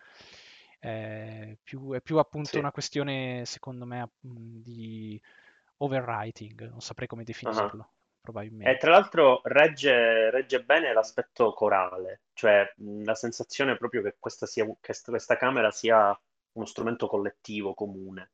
È 0.78 1.56
più, 1.62 1.92
è 1.92 2.00
più 2.00 2.18
appunto 2.18 2.50
sì. 2.50 2.58
una 2.58 2.72
questione, 2.72 3.44
secondo 3.44 3.86
me, 3.86 4.10
di 4.20 5.20
overwriting, 5.78 6.68
non 6.70 6.80
saprei 6.80 7.08
come 7.08 7.24
definirlo. 7.24 7.80
Uh-huh. 7.80 8.00
Probabilmente. 8.22 8.72
E 8.72 8.76
tra 8.76 8.92
l'altro 8.92 9.40
regge, 9.42 10.30
regge, 10.30 10.62
bene 10.62 10.92
l'aspetto 10.92 11.52
corale, 11.52 12.20
cioè 12.34 12.72
la 12.76 13.16
sensazione 13.16 13.76
proprio 13.76 14.00
che 14.00 14.14
questa, 14.16 14.46
sia, 14.46 14.64
che 14.80 14.94
questa 15.04 15.36
camera 15.36 15.72
sia 15.72 16.16
uno 16.52 16.66
strumento 16.66 17.06
collettivo 17.06 17.74
comune, 17.74 18.30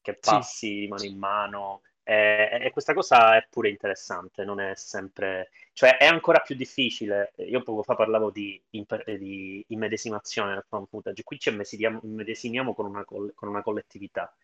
che 0.00 0.14
passi 0.14 0.66
sì. 0.66 0.80
di 0.80 0.88
mano 0.88 1.04
in 1.04 1.18
mano, 1.18 1.82
E, 2.04 2.58
e, 2.62 2.70
questa 2.72 2.94
cosa 2.94 3.36
è 3.36 3.46
pure 3.48 3.68
interessante, 3.68 4.44
non 4.44 4.60
è 4.60 4.74
sempre... 4.74 5.50
cioè 5.72 5.96
è 5.98 6.06
ancora 6.06 6.40
più 6.40 6.56
difficile. 6.56 7.32
Io 7.36 7.62
poco 7.62 7.82
fa 7.82 7.94
parlavo 7.94 8.30
di, 8.30 8.60
di 8.68 9.64
immedesimazione 9.68 10.52
nel 10.54 10.64
fan 10.68 10.86
footage, 10.86 11.22
qui 11.22 11.38
ci 11.38 11.50
immedesimiamo 11.50 12.74
con 12.74 12.86
una, 12.86 13.04
con 13.04 13.32
una 13.48 13.62
collettività 13.62 14.34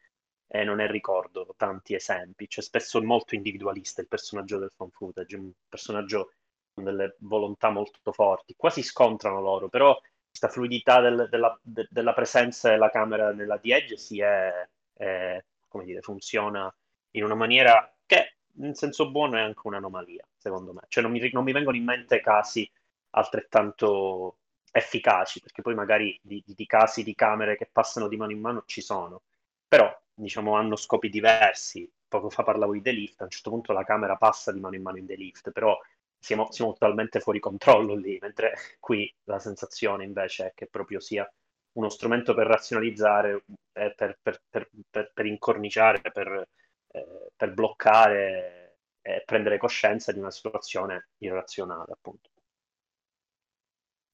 e 0.50 0.64
non 0.64 0.76
ne 0.76 0.90
ricordo 0.90 1.54
tanti 1.56 1.94
esempi, 1.94 2.48
cioè 2.48 2.64
spesso 2.64 2.98
è 2.98 3.02
molto 3.02 3.34
individualista 3.34 4.00
il 4.00 4.08
personaggio 4.08 4.58
del 4.58 4.72
fan 4.74 4.90
footage, 4.90 5.36
un 5.36 5.50
personaggio 5.68 6.32
con 6.72 6.84
delle 6.84 7.16
volontà 7.20 7.70
molto 7.70 8.12
forti, 8.12 8.54
quasi 8.56 8.82
scontrano 8.82 9.40
loro, 9.40 9.68
però 9.68 9.98
questa 10.28 10.48
fluidità 10.48 11.00
del, 11.00 11.28
della, 11.30 11.58
de, 11.62 11.86
della, 11.90 12.12
presenza 12.12 12.70
della 12.70 12.90
camera 12.90 13.32
nella 13.32 13.58
Edge 13.62 13.96
si 13.96 14.20
è, 14.20 14.68
è, 14.92 15.44
come 15.66 15.84
dire, 15.84 16.00
funziona 16.00 16.72
in 17.12 17.24
una 17.24 17.34
maniera 17.34 17.92
che 18.06 18.36
in 18.60 18.74
senso 18.74 19.10
buono 19.10 19.36
è 19.36 19.40
anche 19.40 19.60
un'anomalia, 19.64 20.26
secondo 20.36 20.72
me. 20.72 20.80
Cioè 20.88 21.02
non 21.02 21.12
mi, 21.12 21.30
non 21.32 21.44
mi 21.44 21.52
vengono 21.52 21.76
in 21.76 21.84
mente 21.84 22.20
casi 22.20 22.70
altrettanto 23.10 24.38
efficaci, 24.70 25.40
perché 25.40 25.62
poi 25.62 25.74
magari 25.74 26.18
di, 26.22 26.42
di, 26.46 26.66
casi 26.66 27.02
di 27.02 27.14
camere 27.14 27.56
che 27.56 27.68
passano 27.70 28.08
di 28.08 28.16
mano 28.16 28.32
in 28.32 28.40
mano 28.40 28.64
ci 28.66 28.80
sono, 28.80 29.22
però 29.66 29.96
diciamo 30.14 30.54
hanno 30.56 30.76
scopi 30.76 31.08
diversi. 31.08 31.90
Poco 32.08 32.30
fa 32.30 32.42
parlavo 32.42 32.72
di 32.72 32.80
The 32.80 32.90
Lift, 32.90 33.20
a 33.20 33.24
un 33.24 33.30
certo 33.30 33.50
punto 33.50 33.72
la 33.72 33.84
camera 33.84 34.16
passa 34.16 34.50
di 34.52 34.60
mano 34.60 34.74
in 34.74 34.82
mano 34.82 34.96
in 34.96 35.06
The 35.06 35.14
Lift, 35.14 35.50
però 35.50 35.78
siamo, 36.18 36.50
siamo 36.50 36.72
totalmente 36.72 37.20
fuori 37.20 37.38
controllo 37.40 37.94
lì, 37.94 38.18
mentre 38.20 38.54
qui 38.80 39.12
la 39.24 39.38
sensazione 39.38 40.04
invece 40.04 40.46
è 40.46 40.52
che 40.54 40.66
proprio 40.66 41.00
sia 41.00 41.30
uno 41.72 41.88
strumento 41.88 42.34
per 42.34 42.46
razionalizzare, 42.46 43.44
eh, 43.72 43.94
per, 43.94 44.18
per, 44.20 44.40
per, 44.48 44.70
per, 45.12 45.26
incorniciare, 45.26 46.00
per, 46.00 46.48
eh, 46.88 47.30
per 47.36 47.54
bloccare 47.54 48.78
e 49.00 49.22
prendere 49.24 49.58
coscienza 49.58 50.12
di 50.12 50.18
una 50.18 50.30
situazione 50.30 51.10
irrazionale, 51.18 51.92
appunto. 51.92 52.30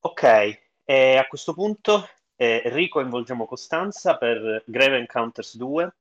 Ok, 0.01 0.63
e 0.85 1.17
a 1.17 1.27
questo 1.27 1.55
punto 1.55 2.07
eh, 2.37 2.63
ricoinvolgiamo 2.67 3.47
Costanza 3.47 4.19
per 4.19 4.63
Grave 4.67 4.99
Encounters 4.99 5.57
2 5.57 5.95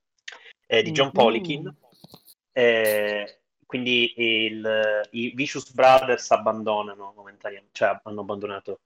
eh, 0.66 0.82
di 0.82 0.90
John 0.90 1.06
mm-hmm. 1.06 1.14
Polikin. 1.14 1.76
Eh, 2.52 3.40
quindi 3.66 4.12
il, 4.16 5.08
i 5.12 5.32
Vicious 5.34 5.72
Brothers 5.72 6.30
abbandonano 6.30 7.12
momentaneamente, 7.16 7.72
cioè 7.72 8.00
hanno 8.02 8.20
abbandonato 8.20 8.80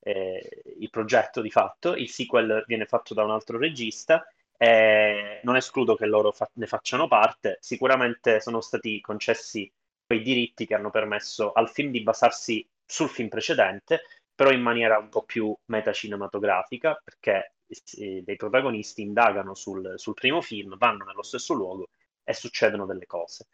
eh, 0.00 0.62
il 0.78 0.90
progetto 0.90 1.40
di 1.40 1.50
fatto, 1.50 1.94
il 1.94 2.10
sequel 2.10 2.64
viene 2.66 2.86
fatto 2.86 3.14
da 3.14 3.24
un 3.24 3.30
altro 3.30 3.58
regista, 3.58 4.26
eh, 4.56 5.40
non 5.42 5.56
escludo 5.56 5.96
che 5.96 6.06
loro 6.06 6.32
fa- 6.32 6.50
ne 6.54 6.66
facciano 6.66 7.08
parte, 7.08 7.58
sicuramente 7.60 8.40
sono 8.40 8.60
stati 8.60 9.00
concessi 9.00 9.70
quei 10.06 10.22
diritti 10.22 10.66
che 10.66 10.74
hanno 10.74 10.90
permesso 10.90 11.52
al 11.52 11.70
film 11.70 11.90
di 11.90 12.02
basarsi 12.02 12.66
sul 12.84 13.08
film 13.08 13.28
precedente, 13.28 14.02
però 14.34 14.50
in 14.50 14.60
maniera 14.60 14.98
un 14.98 15.08
po' 15.08 15.22
più 15.22 15.56
metacinematografica, 15.66 17.00
perché 17.02 17.54
eh, 17.96 18.22
dei 18.22 18.36
protagonisti 18.36 19.02
indagano 19.02 19.54
sul, 19.54 19.94
sul 19.96 20.14
primo 20.14 20.40
film, 20.40 20.76
vanno 20.76 21.04
nello 21.04 21.22
stesso 21.22 21.54
luogo 21.54 21.88
e 22.22 22.34
succedono 22.34 22.86
delle 22.86 23.06
cose. 23.06 23.46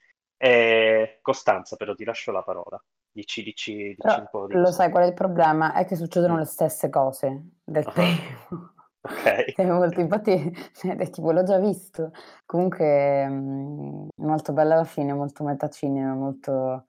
Eh, 0.42 1.18
Costanza, 1.20 1.76
però 1.76 1.94
ti 1.94 2.04
lascio 2.04 2.32
la 2.32 2.42
parola. 2.42 2.82
Dici, 3.12 3.42
dici, 3.42 3.94
dici 3.98 4.18
un 4.18 4.28
po' 4.30 4.46
di... 4.46 4.54
Lo 4.54 4.70
sai 4.70 4.90
qual 4.90 5.04
è 5.04 5.06
il 5.08 5.12
problema? 5.12 5.74
È 5.74 5.84
che 5.84 5.96
succedono 5.96 6.34
mm. 6.34 6.38
le 6.38 6.44
stesse 6.46 6.88
cose 6.88 7.42
del 7.62 7.84
uh-huh. 7.84 7.92
primo. 7.92 8.72
Ok. 9.02 9.58
molto, 9.68 10.00
infatti, 10.00 10.50
è 10.80 11.10
tipo, 11.10 11.32
l'ho 11.32 11.42
già 11.42 11.58
visto. 11.58 12.12
Comunque, 12.46 13.26
mh, 13.28 13.32
mm, 13.32 14.08
molto 14.16 14.54
bella 14.54 14.74
alla 14.74 14.84
fine, 14.84 15.12
molto 15.12 15.44
metacinema, 15.44 16.14
molto... 16.14 16.86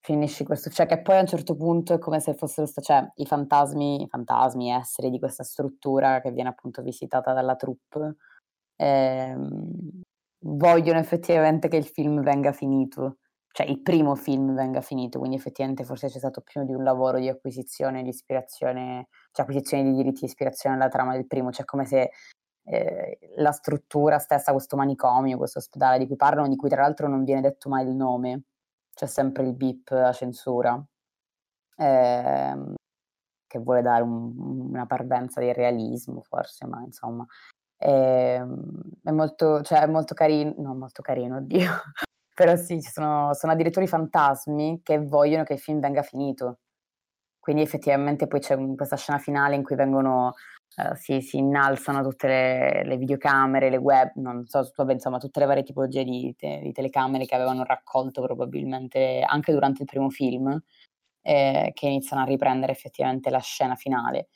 Finisci 0.00 0.44
questo, 0.44 0.68
cioè 0.68 0.84
che 0.84 1.00
poi 1.00 1.16
a 1.16 1.20
un 1.20 1.26
certo 1.26 1.56
punto 1.56 1.94
è 1.94 1.98
come 1.98 2.20
se 2.20 2.34
fossero, 2.34 2.66
cioè 2.66 3.10
i 3.14 3.24
fantasmi, 3.24 4.02
i 4.02 4.06
fantasmi, 4.06 4.70
esseri 4.70 5.08
di 5.08 5.18
questa 5.18 5.44
struttura 5.44 6.20
che 6.20 6.30
viene 6.30 6.50
appunto 6.50 6.82
visitata 6.82 7.32
dalla 7.32 7.56
troupe, 7.56 8.16
ehm, 8.76 10.02
vogliono 10.44 10.98
effettivamente 10.98 11.68
che 11.68 11.76
il 11.76 11.86
film 11.86 12.22
venga 12.22 12.52
finito, 12.52 13.18
cioè 13.50 13.66
il 13.66 13.80
primo 13.80 14.14
film 14.14 14.54
venga 14.54 14.80
finito, 14.80 15.18
quindi 15.18 15.36
effettivamente 15.36 15.84
forse 15.84 16.08
c'è 16.08 16.18
stato 16.18 16.42
più 16.42 16.64
di 16.64 16.74
un 16.74 16.82
lavoro 16.82 17.18
di 17.18 17.28
acquisizione, 17.28 18.02
di 18.02 18.10
ispirazione, 18.10 19.08
cioè 19.32 19.46
acquisizione 19.46 19.84
di 19.84 19.94
diritti 19.94 20.20
di 20.20 20.26
ispirazione 20.26 20.76
alla 20.76 20.88
trama 20.88 21.12
del 21.12 21.26
primo, 21.26 21.50
cioè 21.50 21.64
come 21.64 21.86
se 21.86 22.10
eh, 22.64 23.18
la 23.36 23.52
struttura 23.52 24.18
stessa, 24.18 24.52
questo 24.52 24.76
manicomio, 24.76 25.38
questo 25.38 25.58
ospedale 25.58 25.98
di 25.98 26.06
cui 26.06 26.16
parlano, 26.16 26.48
di 26.48 26.56
cui 26.56 26.68
tra 26.68 26.82
l'altro 26.82 27.08
non 27.08 27.24
viene 27.24 27.40
detto 27.40 27.68
mai 27.68 27.86
il 27.86 27.94
nome, 27.94 28.42
c'è 28.92 29.06
sempre 29.06 29.44
il 29.44 29.54
beep, 29.54 29.90
la 29.90 30.12
censura, 30.12 30.82
eh, 31.76 32.74
che 33.46 33.58
vuole 33.60 33.82
dare 33.82 34.02
un, 34.02 34.34
una 34.70 34.86
parvenza 34.86 35.40
di 35.40 35.52
realismo 35.52 36.20
forse, 36.22 36.66
ma 36.66 36.82
insomma 36.84 37.26
Ehm, 37.78 38.82
è 39.02 39.10
molto, 39.10 39.62
cioè, 39.62 39.80
è 39.82 39.86
molto 39.86 40.14
carino, 40.14 40.54
no, 40.58 40.74
molto 40.74 41.02
carino, 41.02 41.36
oddio, 41.36 41.70
però 42.34 42.56
sì, 42.56 42.80
ci 42.80 42.90
sono, 42.90 43.34
sono 43.34 43.52
addirittura 43.52 43.84
i 43.84 43.88
fantasmi 43.88 44.80
che 44.82 44.98
vogliono 44.98 45.44
che 45.44 45.54
il 45.54 45.58
film 45.58 45.80
venga 45.80 46.02
finito. 46.02 46.58
Quindi 47.44 47.62
effettivamente 47.62 48.26
poi 48.26 48.40
c'è 48.40 48.56
questa 48.74 48.96
scena 48.96 49.18
finale 49.18 49.54
in 49.54 49.62
cui 49.62 49.76
vengono, 49.76 50.32
uh, 50.76 50.94
si, 50.94 51.20
si, 51.20 51.36
innalzano 51.36 52.02
tutte 52.02 52.26
le, 52.26 52.84
le, 52.84 52.96
videocamere, 52.96 53.68
le 53.68 53.76
web, 53.76 54.12
non 54.14 54.46
so, 54.46 54.72
insomma, 54.88 55.18
tutte 55.18 55.40
le 55.40 55.46
varie 55.46 55.62
tipologie 55.62 56.04
di, 56.04 56.34
te, 56.38 56.60
di, 56.62 56.72
telecamere 56.72 57.26
che 57.26 57.34
avevano 57.34 57.64
raccolto 57.64 58.22
probabilmente 58.22 59.22
anche 59.26 59.52
durante 59.52 59.82
il 59.82 59.88
primo 59.88 60.08
film, 60.08 60.58
eh, 61.22 61.70
che 61.74 61.86
iniziano 61.86 62.22
a 62.22 62.26
riprendere 62.26 62.72
effettivamente 62.72 63.28
la 63.28 63.40
scena 63.40 63.74
finale. 63.74 64.28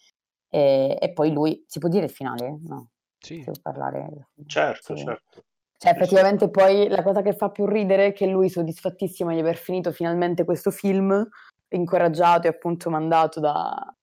E, 0.51 0.99
e 1.01 1.13
poi 1.13 1.33
lui, 1.33 1.65
si 1.67 1.79
può 1.79 1.89
dire 1.89 2.05
il 2.05 2.11
finale? 2.11 2.59
No. 2.63 2.89
Sì. 3.19 3.43
Se 3.43 3.53
parlare. 3.61 4.29
Certo, 4.47 4.97
sì. 4.97 5.05
certo. 5.05 5.43
Cioè, 5.79 5.93
effettivamente 5.93 6.51
poi 6.51 6.89
la 6.89 7.05
cosa 7.05 7.23
che 7.23 7.35
fa 7.35 7.51
più 7.51 7.65
ridere 7.65 8.07
è 8.07 8.13
che 8.13 8.27
lui, 8.27 8.49
soddisfattissimo 8.49 9.31
di 9.33 9.39
aver 9.39 9.57
finito 9.57 9.93
finalmente 9.93 10.45
questo 10.45 10.73
film, 10.73 11.27
incoraggiato 11.69 12.49
e 12.49 12.51
appunto 12.51 12.91
mandato 12.91 13.39
da, 13.39 13.95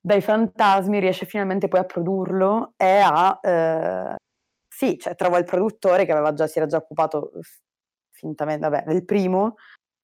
dai 0.00 0.22
fantasmi, 0.22 1.00
riesce 1.00 1.26
finalmente 1.26 1.68
poi 1.68 1.80
a 1.80 1.84
produrlo 1.84 2.72
e 2.76 3.00
a... 3.04 3.38
Eh, 3.42 4.16
sì, 4.68 4.98
cioè 4.98 5.14
trova 5.14 5.36
il 5.36 5.44
produttore 5.44 6.06
che 6.06 6.12
aveva 6.12 6.32
già, 6.32 6.46
si 6.46 6.58
era 6.58 6.66
già 6.66 6.78
occupato 6.78 7.32
fintamente, 8.10 8.66
vabbè, 8.68 8.84
del 8.86 9.04
primo, 9.04 9.56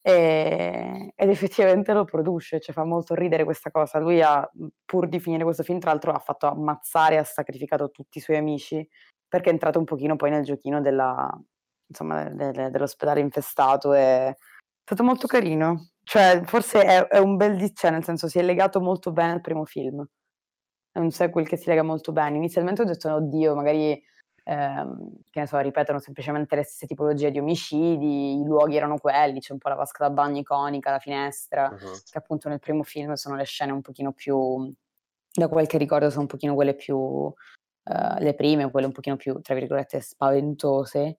e, 0.08 1.12
ed 1.14 1.28
effettivamente 1.28 1.92
lo 1.92 2.04
produce, 2.04 2.60
cioè 2.60 2.74
fa 2.74 2.84
molto 2.84 3.14
ridere 3.14 3.44
questa 3.44 3.70
cosa. 3.70 3.98
Lui 3.98 4.22
ha, 4.22 4.48
pur 4.86 5.06
di 5.06 5.20
finire 5.20 5.44
questo 5.44 5.62
film, 5.62 5.78
tra 5.78 5.90
l'altro 5.90 6.12
ha 6.12 6.18
fatto 6.18 6.46
ammazzare, 6.46 7.18
ha 7.18 7.24
sacrificato 7.24 7.90
tutti 7.90 8.16
i 8.16 8.20
suoi 8.22 8.38
amici, 8.38 8.88
perché 9.28 9.50
è 9.50 9.52
entrato 9.52 9.78
un 9.78 9.84
pochino 9.84 10.16
poi 10.16 10.30
nel 10.30 10.44
giochino 10.44 10.80
della, 10.80 11.30
insomma, 11.86 12.24
de, 12.30 12.52
de, 12.52 12.70
dell'ospedale 12.70 13.20
infestato 13.20 13.92
e 13.92 14.28
è 14.28 14.36
stato 14.82 15.04
molto 15.04 15.26
carino. 15.26 15.90
Cioè, 16.02 16.40
forse 16.44 16.82
è, 16.82 17.06
è 17.08 17.18
un 17.18 17.36
bel 17.36 17.56
di 17.58 17.74
cioè, 17.74 17.90
nel 17.90 18.04
senso 18.04 18.28
si 18.28 18.38
è 18.38 18.42
legato 18.42 18.80
molto 18.80 19.12
bene 19.12 19.32
al 19.32 19.42
primo 19.42 19.66
film. 19.66 20.02
È 20.90 20.98
un 20.98 21.10
sequel 21.10 21.46
che 21.46 21.58
si 21.58 21.68
lega 21.68 21.82
molto 21.82 22.12
bene. 22.12 22.38
Inizialmente 22.38 22.80
ho 22.80 22.86
detto, 22.86 23.12
oddio, 23.12 23.54
magari 23.54 24.02
ehm, 24.48 25.10
che 25.30 25.40
ne 25.40 25.46
so, 25.46 25.58
ripetono 25.58 25.98
semplicemente 25.98 26.56
le 26.56 26.62
stesse 26.62 26.86
tipologie 26.86 27.30
di 27.30 27.38
omicidi, 27.38 28.40
i 28.40 28.44
luoghi 28.44 28.76
erano 28.76 28.96
quelli, 28.96 29.40
c'è 29.40 29.52
un 29.52 29.58
po' 29.58 29.68
la 29.68 29.74
vasca 29.74 30.08
da 30.08 30.10
bagno 30.14 30.38
iconica, 30.38 30.90
la 30.90 30.98
finestra, 30.98 31.68
uh-huh. 31.68 31.92
che 32.10 32.18
appunto 32.18 32.48
nel 32.48 32.58
primo 32.58 32.82
film 32.82 33.12
sono 33.12 33.36
le 33.36 33.44
scene 33.44 33.72
un 33.72 33.82
pochino 33.82 34.12
più, 34.12 34.72
da 35.30 35.48
quel 35.48 35.66
che 35.66 35.76
ricordo 35.76 36.08
sono 36.08 36.22
un 36.22 36.28
pochino 36.28 36.54
quelle 36.54 36.74
più, 36.74 36.96
uh, 36.96 37.34
le 38.18 38.34
prime, 38.34 38.70
quelle 38.70 38.86
un 38.86 38.92
pochino 38.92 39.16
più, 39.16 39.38
tra 39.40 39.54
virgolette, 39.54 40.00
spaventose, 40.00 41.18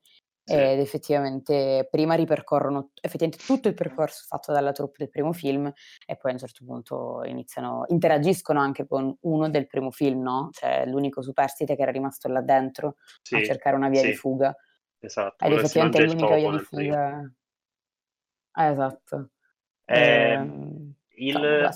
sì. 0.49 0.55
ed 0.55 0.79
effettivamente 0.79 1.87
prima 1.89 2.15
ripercorrono 2.15 2.91
effettivamente 3.01 3.43
tutto 3.45 3.67
il 3.67 3.73
percorso 3.73 4.23
fatto 4.27 4.51
dalla 4.51 4.71
troupe 4.71 4.95
del 4.97 5.09
primo 5.09 5.31
film 5.31 5.71
e 6.05 6.15
poi 6.17 6.31
a 6.31 6.33
un 6.33 6.39
certo 6.39 6.65
punto 6.65 7.23
iniziano, 7.23 7.85
interagiscono 7.87 8.59
anche 8.59 8.87
con 8.87 9.15
uno 9.21 9.49
del 9.49 9.67
primo 9.67 9.91
film, 9.91 10.21
no? 10.21 10.49
Cioè 10.51 10.85
l'unico 10.85 11.21
superstite 11.21 11.75
che 11.75 11.81
era 11.81 11.91
rimasto 11.91 12.27
là 12.27 12.41
dentro 12.41 12.95
sì, 13.21 13.35
a 13.35 13.43
cercare 13.43 13.75
una 13.75 13.89
via 13.89 14.01
sì. 14.01 14.07
di 14.07 14.15
fuga. 14.15 14.55
Esatto. 14.99 15.45
Ed 15.45 15.51
effettivamente 15.53 15.97
è 15.99 16.05
l'unica 16.05 16.35
via 16.35 16.51
di 16.51 16.59
fuga. 16.59 17.31
Ah, 18.51 18.65
esatto. 18.65 19.29
Eh, 19.85 20.33
eh, 20.33 20.93
il, 21.15 21.69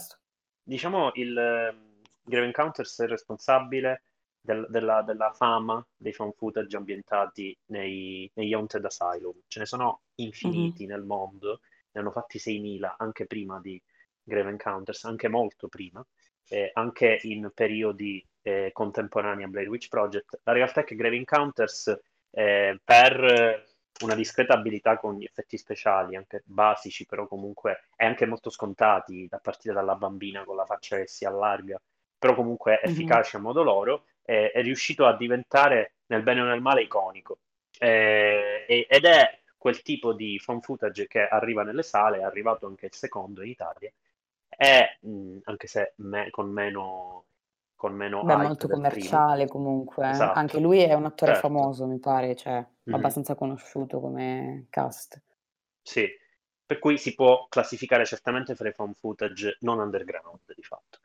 diciamo 0.61 1.11
il 1.13 1.38
ehm, 1.38 2.01
Grave 2.24 2.45
Encounters 2.45 3.01
è 3.01 3.07
responsabile 3.07 4.03
del, 4.44 4.68
della, 4.70 5.02
della, 5.04 5.32
fama 5.32 5.86
dei 5.96 6.12
fan 6.12 6.34
footage 6.34 6.76
ambientati 6.76 7.58
nei, 7.68 8.30
negli 8.36 8.54
Haunted 8.54 8.84
Asylum. 8.84 9.39
Ce 9.48 9.60
ne 9.60 9.66
sono 9.66 10.02
infiniti 10.16 10.84
mm-hmm. 10.86 10.94
nel 10.94 11.06
mondo, 11.06 11.62
ne 11.91 12.02
hanno 12.02 12.12
fatti 12.12 12.38
6.000 12.38 12.96
anche 12.98 13.26
prima 13.26 13.60
di 13.62 13.82
Grave 14.22 14.50
Encounters, 14.50 15.06
anche 15.06 15.30
molto 15.30 15.70
prima, 15.70 16.06
eh, 16.50 16.72
anche 16.74 17.20
in 17.24 17.50
periodi 17.54 18.26
eh, 18.41 18.72
contemporanei 18.74 19.46
a 19.46 19.48
Blair 19.48 19.70
Witch 19.70 19.88
Project. 19.88 20.41
La 20.44 20.52
realtà 20.52 20.82
è 20.82 20.84
che 20.84 20.96
Grave 20.96 21.16
Encounters 21.16 21.98
eh, 22.32 22.80
per 22.84 23.64
una 24.02 24.16
discreta 24.16 24.54
abilità 24.56 24.98
con 24.98 25.18
gli 25.18 25.24
effetti 25.24 25.58
speciali, 25.58 26.18
anche 26.18 26.41
basici, 26.46 27.06
però 27.06 27.28
comunque 27.28 27.88
e 27.96 28.06
anche 28.06 28.26
molto 28.26 28.50
scontati, 28.50 29.26
a 29.30 29.38
partire 29.38 29.74
dalla 29.74 29.96
bambina 29.96 30.44
con 30.44 30.58
la 30.58 30.66
faccia 30.66 30.98
che 30.98 31.08
si 31.08 31.24
allarga, 31.24 31.80
però 32.18 32.36
comunque 32.36 32.82
Mhm. 32.84 32.91
efficaci 32.91 33.36
a 33.36 33.39
modo 33.39 33.64
loro, 33.64 34.06
è, 34.24 34.51
è 34.53 34.61
riuscito 34.61 35.05
a 35.05 35.15
diventare 35.15 35.95
nel 36.07 36.24
bene 36.24 36.41
o 36.41 36.45
nel 36.45 36.61
male 36.61 36.84
iconico. 36.84 37.39
Eh, 37.80 38.65
ed 38.89 39.05
è 39.05 39.41
quel 39.57 39.82
tipo 39.82 40.13
di 40.13 40.39
fan 40.39 40.61
footage 40.61 41.07
che 41.07 41.28
arriva 41.28 41.63
nelle 41.63 41.84
sale, 41.84 42.19
è 42.19 42.24
arrivato 42.24 42.67
anche 42.67 42.86
il 42.88 42.93
secondo 42.93 43.41
in 43.43 43.49
Italia, 43.49 43.91
è, 44.49 44.97
mh, 45.01 45.38
anche 45.43 45.67
se 45.67 45.93
me- 45.97 46.30
con 46.30 46.49
meno, 46.51 47.26
con 47.76 47.93
meno 47.93 48.24
Beh, 48.24 48.36
molto 48.38 48.67
del 48.67 48.78
primo. 48.86 49.09
commerciale 49.09 49.47
comunque. 49.47 50.05
eh. 50.05 50.09
Esatto. 50.11 50.39
Anche 50.39 50.59
lui 50.59 50.80
è 50.80 50.93
un 50.93 51.05
attore 51.05 51.34
Certo. 51.34 51.41
famoso, 51.41 51.86
mi 51.88 51.99
pare, 51.99 52.36
cioè 52.36 52.65
Mhm. 52.86 52.95
abbastanza 52.95 53.36
conosciuto 53.36 53.99
come 53.99 54.67
cast. 54.69 55.21
Sì, 55.82 56.07
per 56.65 56.80
cui 56.80 56.97
si 56.97 57.13
può 57.13 57.47
classificare 57.47 58.05
certamente 58.05 58.55
fra 58.55 58.69
i 58.69 58.74
fan 58.74 58.93
footage 58.95 59.57
non 59.61 59.80
underground 59.80 60.53
di 60.55 60.63
fatto. 60.63 60.99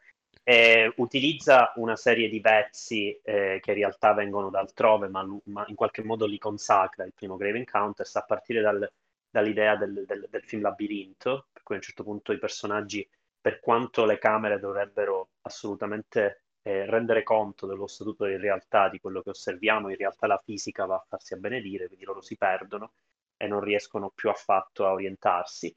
E 0.50 0.92
utilizza 0.96 1.72
una 1.76 1.94
serie 1.96 2.28
di 2.30 2.40
pezzi 2.40 3.10
eh, 3.22 3.58
che 3.62 3.70
in 3.70 3.76
realtà 3.76 4.14
vengono 4.14 4.48
da 4.50 4.60
altrove, 4.60 5.08
ma, 5.08 5.22
ma 5.44 5.64
in 5.68 5.74
qualche 5.74 6.02
modo 6.02 6.24
li 6.26 6.38
consacra 6.38 7.04
il 7.04 7.12
primo 7.12 7.36
Grave 7.36 7.58
Encounters 7.58 8.16
a 8.16 8.22
partire 8.22 8.60
dal- 8.62 8.90
dall'idea 9.28 9.76
del, 9.76 10.04
del- 10.06 10.26
del 10.30 10.42
film 10.42 10.62
Labirinto, 10.62 11.48
per 11.52 11.62
cui 11.62 11.74
a 11.74 11.78
un 11.78 11.84
certo 11.84 12.02
punto 12.02 12.32
i 12.32 12.38
personaggi, 12.38 13.06
per 13.40 13.60
quanto 13.60 14.04
le 14.06 14.16
camere 14.18 14.58
dovrebbero 14.58 15.30
assolutamente 15.42 16.44
eh, 16.62 16.86
rendere 16.86 17.22
conto 17.22 17.66
dello 17.66 17.86
statuto 17.86 18.24
di 18.24 18.36
realtà 18.38 18.88
di 18.88 19.00
quello 19.00 19.20
che 19.22 19.30
osserviamo, 19.30 19.90
in 19.90 19.96
realtà 19.96 20.26
la 20.26 20.40
fisica 20.42 20.86
va 20.86 20.94
a 20.96 21.04
farsi 21.06 21.34
avvenire, 21.34 21.86
quindi 21.88 22.04
loro 22.06 22.22
si 22.22 22.36
perdono 22.38 22.92
e 23.36 23.46
non 23.46 23.60
riescono 23.60 24.10
più 24.14 24.30
affatto 24.30 24.86
a 24.86 24.92
orientarsi. 24.92 25.74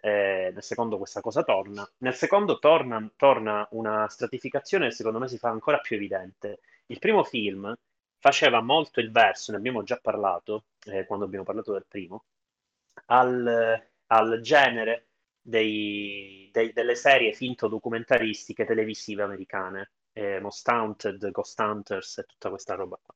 Eh, 0.00 0.50
nel 0.52 0.62
secondo 0.62 0.96
questa 0.98 1.20
cosa 1.20 1.42
torna. 1.44 1.88
Nel 1.98 2.14
secondo 2.14 2.58
torna, 2.58 3.10
torna 3.16 3.66
una 3.72 4.08
stratificazione 4.08 4.88
che 4.88 4.94
secondo 4.94 5.18
me 5.18 5.28
si 5.28 5.38
fa 5.38 5.50
ancora 5.50 5.78
più 5.78 5.96
evidente. 5.96 6.60
Il 6.86 6.98
primo 6.98 7.22
film 7.24 7.72
faceva 8.18 8.60
molto 8.60 9.00
il 9.00 9.10
verso, 9.12 9.52
ne 9.52 9.58
abbiamo 9.58 9.82
già 9.82 9.98
parlato 10.02 10.64
eh, 10.86 11.04
quando 11.06 11.24
abbiamo 11.26 11.44
parlato 11.44 11.72
del 11.72 11.84
primo, 11.86 12.24
al, 13.06 13.86
al 14.06 14.40
genere 14.40 15.08
dei- 15.40 16.48
dei- 16.52 16.72
delle 16.72 16.94
serie 16.94 17.32
finto 17.32 17.68
documentaristiche 17.68 18.64
televisive 18.64 19.22
americane, 19.22 19.92
eh, 20.12 20.40
Most 20.40 20.66
Haunted, 20.68 21.30
Ghost 21.30 21.58
Hunters 21.60 22.18
e 22.18 22.24
tutta 22.24 22.48
questa 22.50 22.74
roba 22.74 22.98
qua. 23.02 23.14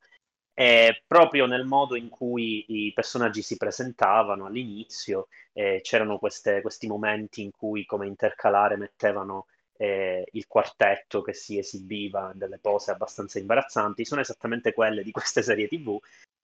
E 0.60 1.04
proprio 1.06 1.46
nel 1.46 1.64
modo 1.66 1.94
in 1.94 2.08
cui 2.08 2.64
i 2.66 2.92
personaggi 2.92 3.42
si 3.42 3.56
presentavano 3.56 4.46
all'inizio, 4.46 5.28
eh, 5.52 5.78
c'erano 5.84 6.18
queste- 6.18 6.62
questi 6.62 6.88
momenti 6.88 7.42
in 7.42 7.52
cui 7.52 7.84
come 7.84 8.08
intercalare 8.08 8.76
mettevano 8.76 9.46
eh, 9.80 10.26
il 10.32 10.48
quartetto 10.48 11.22
che 11.22 11.32
si 11.32 11.56
esibiva 11.58 12.32
in 12.32 12.38
delle 12.40 12.58
pose 12.58 12.90
abbastanza 12.90 13.38
imbarazzanti, 13.38 14.04
sono 14.04 14.20
esattamente 14.20 14.72
quelle 14.72 15.04
di 15.04 15.12
queste 15.12 15.40
serie 15.42 15.68
TV. 15.68 15.96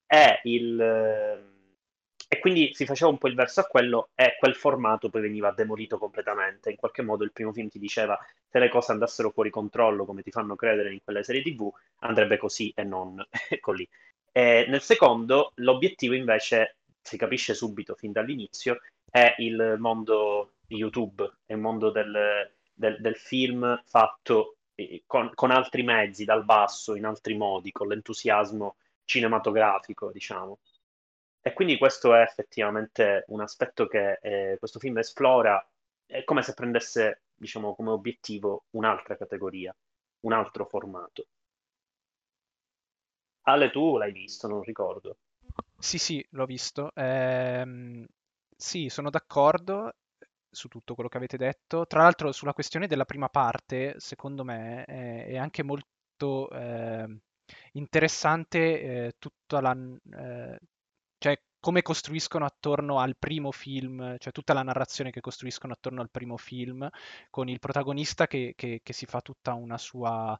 E, 0.07 0.41
il, 0.45 0.81
eh, 0.81 1.54
e 2.35 2.39
quindi 2.41 2.75
si 2.75 2.85
faceva 2.85 3.11
un 3.11 3.19
po' 3.19 3.29
il 3.29 3.35
verso 3.37 3.61
a 3.61 3.65
quello 3.65 4.11
e 4.15 4.37
quel 4.39 4.57
formato 4.57 5.09
poi 5.09 5.23
veniva 5.23 5.53
demolito 5.53 5.99
completamente. 5.99 6.71
In 6.71 6.77
qualche 6.77 7.03
modo 7.03 7.23
il 7.23 7.33
primo 7.33 7.53
film 7.53 7.69
ti 7.69 7.79
diceva 7.79 8.19
se 8.49 8.59
le 8.59 8.69
cose 8.69 8.91
andassero 8.93 9.31
fuori 9.31 9.51
controllo 9.51 10.05
come 10.05 10.23
ti 10.23 10.31
fanno 10.31 10.57
credere 10.57 10.93
in 10.93 11.01
quelle 11.05 11.23
serie 11.23 11.43
TV, 11.43 11.71
andrebbe 12.01 12.37
così 12.37 12.73
e 12.75 12.83
non. 12.85 13.25
E 14.37 14.67
nel 14.69 14.81
secondo 14.81 15.53
l'obiettivo 15.57 16.15
invece, 16.15 16.79
si 17.01 17.17
capisce 17.17 17.55
subito 17.55 17.95
fin 17.95 18.11
dall'inizio, 18.11 18.81
è 19.09 19.37
il 19.39 19.77
mondo 19.79 20.55
YouTube, 20.67 21.39
è 21.47 21.53
il 21.53 21.61
mondo 21.61 21.91
del, 21.91 22.51
del- 22.73 23.01
del 23.01 23.15
film 23.15 23.81
fatto 23.87 24.57
eh, 24.75 25.05
con, 25.07 25.31
con 25.35 25.53
altri 25.53 25.85
mezzi, 25.85 26.25
dal 26.25 26.45
basso, 26.45 26.97
in 26.97 27.05
altri 27.05 27.37
modi, 27.37 27.71
con 27.71 27.87
l'entusiasmo 27.87 28.75
cinematografico, 29.05 30.11
diciamo. 30.11 30.59
E 31.47 31.53
quindi 31.53 31.77
questo 31.77 32.15
è 32.15 32.23
effettivamente 32.23 33.25
un 33.29 33.43
aspetto 33.43 33.87
che 33.87 34.19
eh, 34.23 34.57
questo 34.59 34.79
film 34.79 34.97
esplora, 34.97 35.63
è 36.07 36.25
come 36.25 36.41
se 36.41 36.55
prendesse, 36.55 37.25
diciamo, 37.35 37.75
come 37.75 37.91
obiettivo 37.91 38.65
un'altra 38.71 39.15
categoria, 39.15 39.77
un 40.21 40.33
altro 40.33 40.65
formato. 40.65 41.27
Ale, 43.43 43.71
tu 43.71 43.99
l'hai 43.99 44.11
visto, 44.11 44.49
non 44.49 44.63
ricordo. 44.63 45.19
Sì, 45.79 45.99
sì, 45.99 46.27
l'ho 46.31 46.47
visto. 46.47 46.93
Ehm, 46.95 48.07
sì, 48.57 48.89
sono 48.89 49.11
d'accordo 49.11 49.97
su 50.49 50.69
tutto 50.69 50.95
quello 50.95 51.11
che 51.11 51.19
avete 51.19 51.37
detto. 51.37 51.87
Tra 51.87 52.01
l'altro, 52.01 52.33
sulla 52.33 52.55
questione 52.55 52.87
della 52.87 53.05
prima 53.05 53.29
parte, 53.29 53.97
secondo 53.99 54.45
me 54.45 54.83
è, 54.85 55.27
è 55.27 55.37
anche 55.37 55.63
molto 55.63 56.49
ehm, 56.51 57.21
interessante 57.73 58.81
eh, 58.81 59.15
tutta 59.19 59.61
la, 59.61 59.77
eh, 60.11 60.59
come 61.65 61.81
costruiscono 61.83 62.45
attorno 62.45 62.99
al 63.01 63.17
primo 63.19 63.51
film, 63.51 64.17
cioè 64.19 64.33
tutta 64.33 64.53
la 64.53 64.63
narrazione 64.63 65.11
che 65.11 65.21
costruiscono 65.21 65.73
attorno 65.73 66.01
al 66.03 66.11
primo 66.11 66.37
film, 66.37 66.87
con 67.31 67.49
il 67.49 67.59
protagonista 67.59 68.27
che, 68.27 68.53
che- 68.57 68.81
che 68.83 68.93
si 68.93 69.07
fa 69.07 69.21
tutta 69.23 69.55
una 69.55 69.79
sua, 69.79 70.39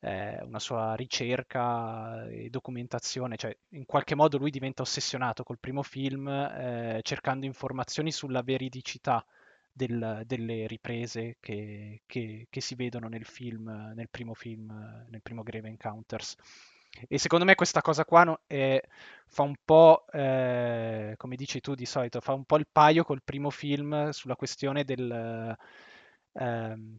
eh, 0.00 0.42
una 0.42 0.58
sua 0.58 0.94
ricerca 0.94 2.26
e 2.28 2.48
documentazione, 2.50 3.36
cioè 3.36 3.56
in 3.70 3.84
qualche 3.86 4.14
modo 4.14 4.38
lui 4.38 4.50
diventa 4.50 4.82
ossessionato 4.82 5.42
col 5.44 5.58
primo 5.58 5.82
film, 5.82 6.28
eh, 6.28 7.00
cercando 7.02 7.46
informazioni 7.46 8.12
sulla 8.12 8.42
veridicità 8.42 9.24
del- 9.72 10.22
delle 10.26 10.66
riprese 10.66 11.36
che, 11.40 12.02
che- 12.06 12.46
si 12.60 12.74
vedono 12.74 13.08
nel 13.08 13.24
film, 13.24 13.68
nel 13.94 14.08
primo 14.10 14.34
film, 14.34 14.70
nel 15.08 15.22
primo 15.22 15.42
Grave 15.42 15.68
Encounters. 15.68 16.36
E 17.08 17.18
secondo 17.18 17.44
me 17.44 17.54
questa 17.54 17.80
cosa 17.80 18.04
qua 18.04 18.24
no- 18.24 18.40
è- 18.46 18.80
fa 19.26 19.42
un 19.42 19.54
po', 19.64 20.04
eh, 20.12 21.14
come 21.16 21.36
dici 21.36 21.60
tu 21.60 21.74
di 21.74 21.86
solito, 21.86 22.20
fa 22.20 22.32
un 22.32 22.44
po' 22.44 22.56
il 22.58 22.66
paio 22.70 23.04
col 23.04 23.22
primo 23.22 23.50
film 23.50 24.10
sulla 24.10 24.36
questione 24.36 24.84
del... 24.84 25.56
ehm, 26.32 26.98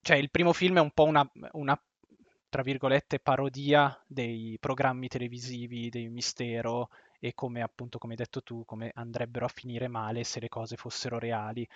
cioè 0.00 0.16
il 0.16 0.30
primo 0.30 0.52
film 0.52 0.76
è 0.78 0.80
un 0.80 0.90
po' 0.92 1.04
una, 1.04 1.28
una, 1.52 1.80
tra 2.48 2.62
virgolette, 2.62 3.20
parodia 3.20 3.98
dei 4.06 4.56
programmi 4.60 5.08
televisivi, 5.08 5.88
dei 5.88 6.08
mistero 6.08 6.88
e 7.18 7.32
come 7.34 7.62
appunto, 7.62 7.98
come 7.98 8.12
hai 8.12 8.18
detto 8.18 8.42
tu, 8.42 8.64
come 8.66 8.90
andrebbero 8.94 9.46
a 9.46 9.48
finire 9.48 9.88
male 9.88 10.24
se 10.24 10.40
le 10.40 10.48
cose 10.48 10.76
fossero 10.76 11.18
reali. 11.18 11.66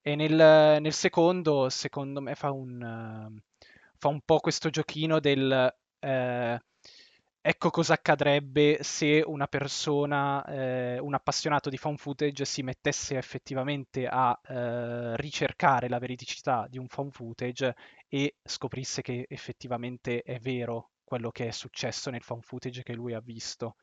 E 0.00 0.14
nel, 0.16 0.80
nel 0.80 0.92
secondo, 0.92 1.68
secondo 1.70 2.20
me, 2.20 2.34
fa 2.34 2.50
un, 2.52 2.80
eh, 2.82 3.42
fa 3.98 4.08
un 4.08 4.20
po' 4.24 4.38
questo 4.40 4.70
giochino 4.70 5.18
del 5.20 5.74
eh, 6.02 6.60
ecco 7.40 7.70
cosa 7.70 7.94
accadrebbe 7.94 8.78
se 8.82 9.22
una 9.26 9.46
persona, 9.46 10.44
eh, 10.44 10.98
un 10.98 11.14
appassionato 11.14 11.70
di 11.70 11.76
found 11.78 11.98
footage 11.98 12.44
si 12.44 12.62
mettesse 12.62 13.16
effettivamente 13.16 14.06
a 14.08 14.38
eh, 14.48 15.16
ricercare 15.16 15.88
la 15.88 15.98
veridicità 15.98 16.66
di 16.68 16.78
un 16.78 16.88
found 16.88 17.12
footage 17.12 17.74
e 18.08 18.36
scoprisse 18.42 19.02
che 19.02 19.26
effettivamente 19.28 20.22
è 20.22 20.38
vero 20.38 20.90
quello 21.04 21.30
che 21.30 21.48
è 21.48 21.50
successo 21.50 22.10
nel 22.10 22.22
found 22.22 22.44
footage 22.44 22.82
che 22.82 22.94
lui 22.94 23.14
ha 23.14 23.20
visto. 23.20 23.76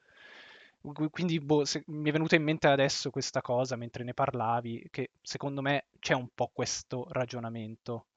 Qu- 0.81 1.09
Quindi 1.09 1.39
boh, 1.39 1.65
se- 1.65 1.83
mi 1.87 2.09
è 2.09 2.11
venuta 2.11 2.35
in 2.35 2.43
mente 2.43 2.67
adesso 2.67 3.09
questa 3.09 3.41
cosa 3.41 3.75
mentre 3.75 4.03
ne 4.03 4.13
parlavi, 4.13 4.87
che 4.89 5.11
secondo 5.21 5.61
me 5.61 5.87
c'è 5.99 6.13
un 6.13 6.29
po' 6.33 6.49
questo 6.53 7.07
ragionamento. 7.11 8.07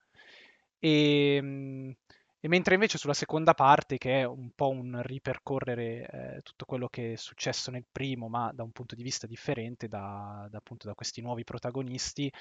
E, 0.78 1.38
mm, 1.42 1.90
e 2.44 2.48
mentre 2.48 2.74
invece 2.74 2.98
sulla 2.98 3.14
seconda 3.14 3.54
parte, 3.54 3.98
che 3.98 4.22
è 4.22 4.24
un 4.24 4.50
po' 4.52 4.68
un 4.68 5.00
ripercorrere 5.00 6.36
eh, 6.38 6.42
tutto 6.42 6.64
quello 6.64 6.88
che 6.88 7.12
è 7.12 7.16
successo 7.16 7.70
nel 7.70 7.84
primo, 7.90 8.28
ma 8.28 8.50
da 8.52 8.64
un 8.64 8.72
punto 8.72 8.96
di 8.96 9.04
vista 9.04 9.28
differente, 9.28 9.86
da, 9.86 10.48
da, 10.50 10.58
appunto 10.58 10.88
da 10.88 10.94
questi 10.94 11.20
nuovi 11.20 11.44
protagonisti, 11.44 12.32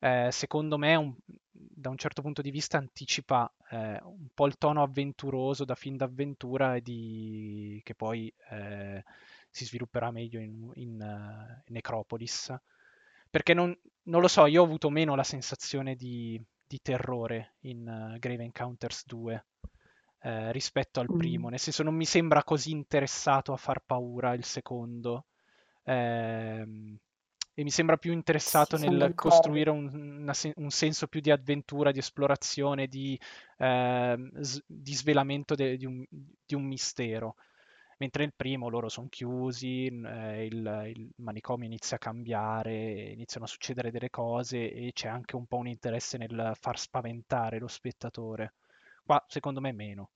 eh, 0.00 0.28
secondo 0.30 0.76
me 0.76 0.94
un- 0.96 1.14
da 1.50 1.88
un 1.88 1.96
certo 1.96 2.20
punto 2.20 2.42
di 2.42 2.50
vista 2.50 2.76
anticipa 2.76 3.50
eh, 3.70 3.98
un 4.02 4.28
po' 4.34 4.46
il 4.46 4.58
tono 4.58 4.82
avventuroso 4.82 5.64
da 5.64 5.74
film 5.74 5.96
d'avventura 5.96 6.76
e 6.76 6.82
di... 6.82 7.80
che 7.82 7.94
poi 7.94 8.30
eh, 8.50 9.02
si 9.50 9.64
svilupperà 9.64 10.10
meglio 10.10 10.38
in, 10.38 10.70
in, 10.74 11.00
eh, 11.00 11.62
Necropolis. 11.68 12.54
Perché 13.30 13.54
non, 13.54 13.74
non 14.04 14.20
lo 14.20 14.28
so, 14.28 14.44
io 14.46 14.60
ho 14.60 14.64
avuto 14.64 14.90
meno 14.90 15.14
la 15.14 15.24
sensazione 15.24 15.94
di, 15.94 16.38
di 16.66 16.80
terrore 16.82 17.54
in 17.60 17.86
eh, 18.14 18.18
Grave 18.18 18.44
Encounters 18.44 19.04
2 19.06 19.46
eh, 20.20 20.52
rispetto 20.52 21.00
al 21.00 21.10
primo, 21.14 21.48
Mm. 21.48 21.50
nel 21.50 21.58
senso 21.58 21.82
non 21.82 21.94
mi 21.94 22.04
sembra 22.06 22.42
così 22.44 22.70
interessato 22.70 23.52
a 23.52 23.56
far 23.56 23.82
paura 23.84 24.34
il 24.34 24.44
secondo. 24.44 25.26
Ehm, 25.84 26.98
e 27.58 27.62
mi 27.62 27.70
sembra 27.70 27.96
più 27.96 28.12
interessato 28.12 28.76
Sì, 28.76 28.76
nel 28.76 29.12
costruire 29.14 29.70
un, 29.70 29.86
una 30.20 30.32
un 30.56 30.70
senso 30.70 31.06
più 31.06 31.20
di 31.20 31.30
avventura, 31.30 31.90
di 31.90 31.98
esplorazione, 32.00 32.86
di, 32.86 33.18
ehm, 33.58 34.40
s- 34.40 34.62
di 34.66 34.94
svelamento 34.94 35.54
de- 35.54 35.76
di 35.78 35.86
un, 35.86 36.04
di 36.44 36.54
un 36.54 36.64
mistero. 36.64 37.36
Mentre 37.98 38.24
nel 38.24 38.34
primo 38.34 38.68
loro 38.68 38.88
sono 38.88 39.08
chiusi, 39.08 39.86
eh, 39.86 40.46
il, 40.46 40.92
il, 40.94 41.10
manicomio 41.16 41.66
inizia 41.66 41.96
a 41.96 42.00
cambiare, 42.00 43.10
iniziano 43.12 43.46
a 43.46 43.48
succedere 43.48 43.90
delle 43.90 44.10
cose 44.10 44.72
e 44.72 44.92
c'è 44.92 45.08
anche 45.08 45.36
un 45.36 45.46
po' 45.46 45.56
un 45.56 45.68
interesse 45.68 46.18
nel 46.18 46.52
far 46.60 46.78
spaventare 46.78 47.58
lo 47.58 47.68
spettatore. 47.68 48.54
Qua 49.04 49.24
secondo 49.28 49.60
me 49.60 49.72
meno. 49.72 50.10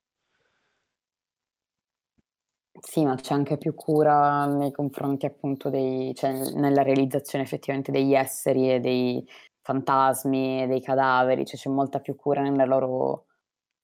Sì, 2.81 3.05
ma 3.05 3.15
c'è 3.17 3.35
anche 3.35 3.59
più 3.59 3.75
cura 3.75 4.47
nei 4.47 4.71
confronti 4.73 5.27
appunto 5.27 5.69
dei 5.71 6.15
cioè 6.15 6.33
nella 6.55 6.83
realizzazione 6.83 7.45
effettivamente 7.45 7.91
degli 7.91 8.15
esseri 8.15 8.73
e 8.73 8.81
dei 8.81 9.27
fantasmi 9.61 10.63
e 10.63 10.67
dei 10.67 10.81
cadaveri, 10.81 11.45
cioè 11.45 11.59
c'è 11.59 11.69
molta 11.69 12.01
più 12.01 12.17
cura 12.17 12.43
nella 12.43 12.65
loro 12.65 13.27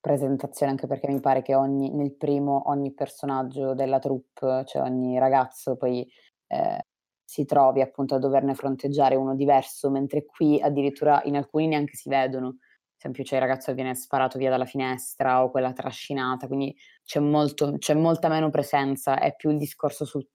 presentazione, 0.07 0.73
anche 0.73 0.87
perché 0.87 1.09
mi 1.09 1.21
pare 1.21 1.43
che 1.43 1.55
ogni 1.57 1.91
nel 1.91 2.15
primo 2.17 2.69
ogni 2.71 2.93
personaggio 2.95 3.75
della 3.75 3.99
troupe, 3.99 4.65
cioè 4.67 4.83
ogni 4.83 5.19
ragazzo 5.19 5.77
poi, 5.77 6.09
ehm, 6.49 6.79
si 7.25 7.45
trovi 7.45 7.81
appunto 7.81 8.15
a 8.15 8.19
doverne 8.19 8.55
fronteggiare 8.55 9.17
uno 9.17 9.35
diverso, 9.35 9.91
mentre 9.91 10.25
qui 10.25 10.61
addirittura 10.61 11.21
in 11.25 11.37
alcuni 11.37 11.67
neanche 11.67 11.97
si 11.97 12.09
vedono 12.09 12.59
esempio 12.99 13.25
c'è 13.25 13.35
il 13.37 13.41
ragazzo 13.43 13.67
che 13.69 13.75
viene 13.75 13.95
sparato 13.95 14.39
via 14.39 14.51
dalla 14.51 14.65
finestra 14.65 15.43
o 15.43 15.51
quella 15.51 15.73
trascinata, 15.73 16.47
quindi 16.47 16.75
c'è, 17.05 17.21
molto, 17.21 17.77
c'è 17.79 17.95
molta 17.95 18.29
meno 18.29 18.51
presenza, 18.51 19.19
è 19.19 19.35
più 19.37 19.51
il 19.51 19.59
discorso 19.59 20.05
sul, 20.05 20.27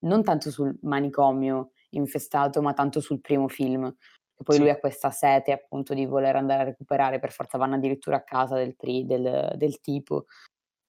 non 0.00 0.22
tanto 0.24 0.50
sul 0.50 0.76
manicomio 0.82 1.72
infestato, 1.90 2.62
ma 2.62 2.72
tanto 2.72 3.00
sul 3.00 3.20
primo 3.20 3.48
film. 3.48 3.94
E 4.40 4.42
poi 4.42 4.54
sì. 4.54 4.60
lui 4.62 4.70
ha 4.70 4.78
questa 4.78 5.10
sete 5.10 5.52
appunto 5.52 5.92
di 5.92 6.06
voler 6.06 6.36
andare 6.36 6.62
a 6.62 6.64
recuperare, 6.64 7.18
per 7.18 7.30
forza 7.30 7.58
vanno 7.58 7.74
addirittura 7.74 8.16
a 8.16 8.22
casa 8.22 8.54
del, 8.56 8.74
tri, 8.74 9.04
del, 9.04 9.52
del 9.56 9.80
tipo. 9.80 10.24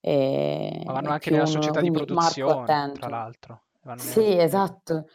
E, 0.00 0.82
ma 0.86 0.92
vanno 0.92 1.10
anche 1.10 1.30
nella 1.30 1.44
società 1.44 1.80
di 1.80 1.90
produzione, 1.90 2.92
tra 2.92 3.08
l'altro. 3.08 3.64
Vanno 3.82 4.00
sì, 4.00 4.38
esatto. 4.38 5.06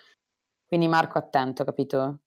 Quindi 0.68 0.88
Marco 0.88 1.18
attento, 1.18 1.64
capito? 1.64 2.20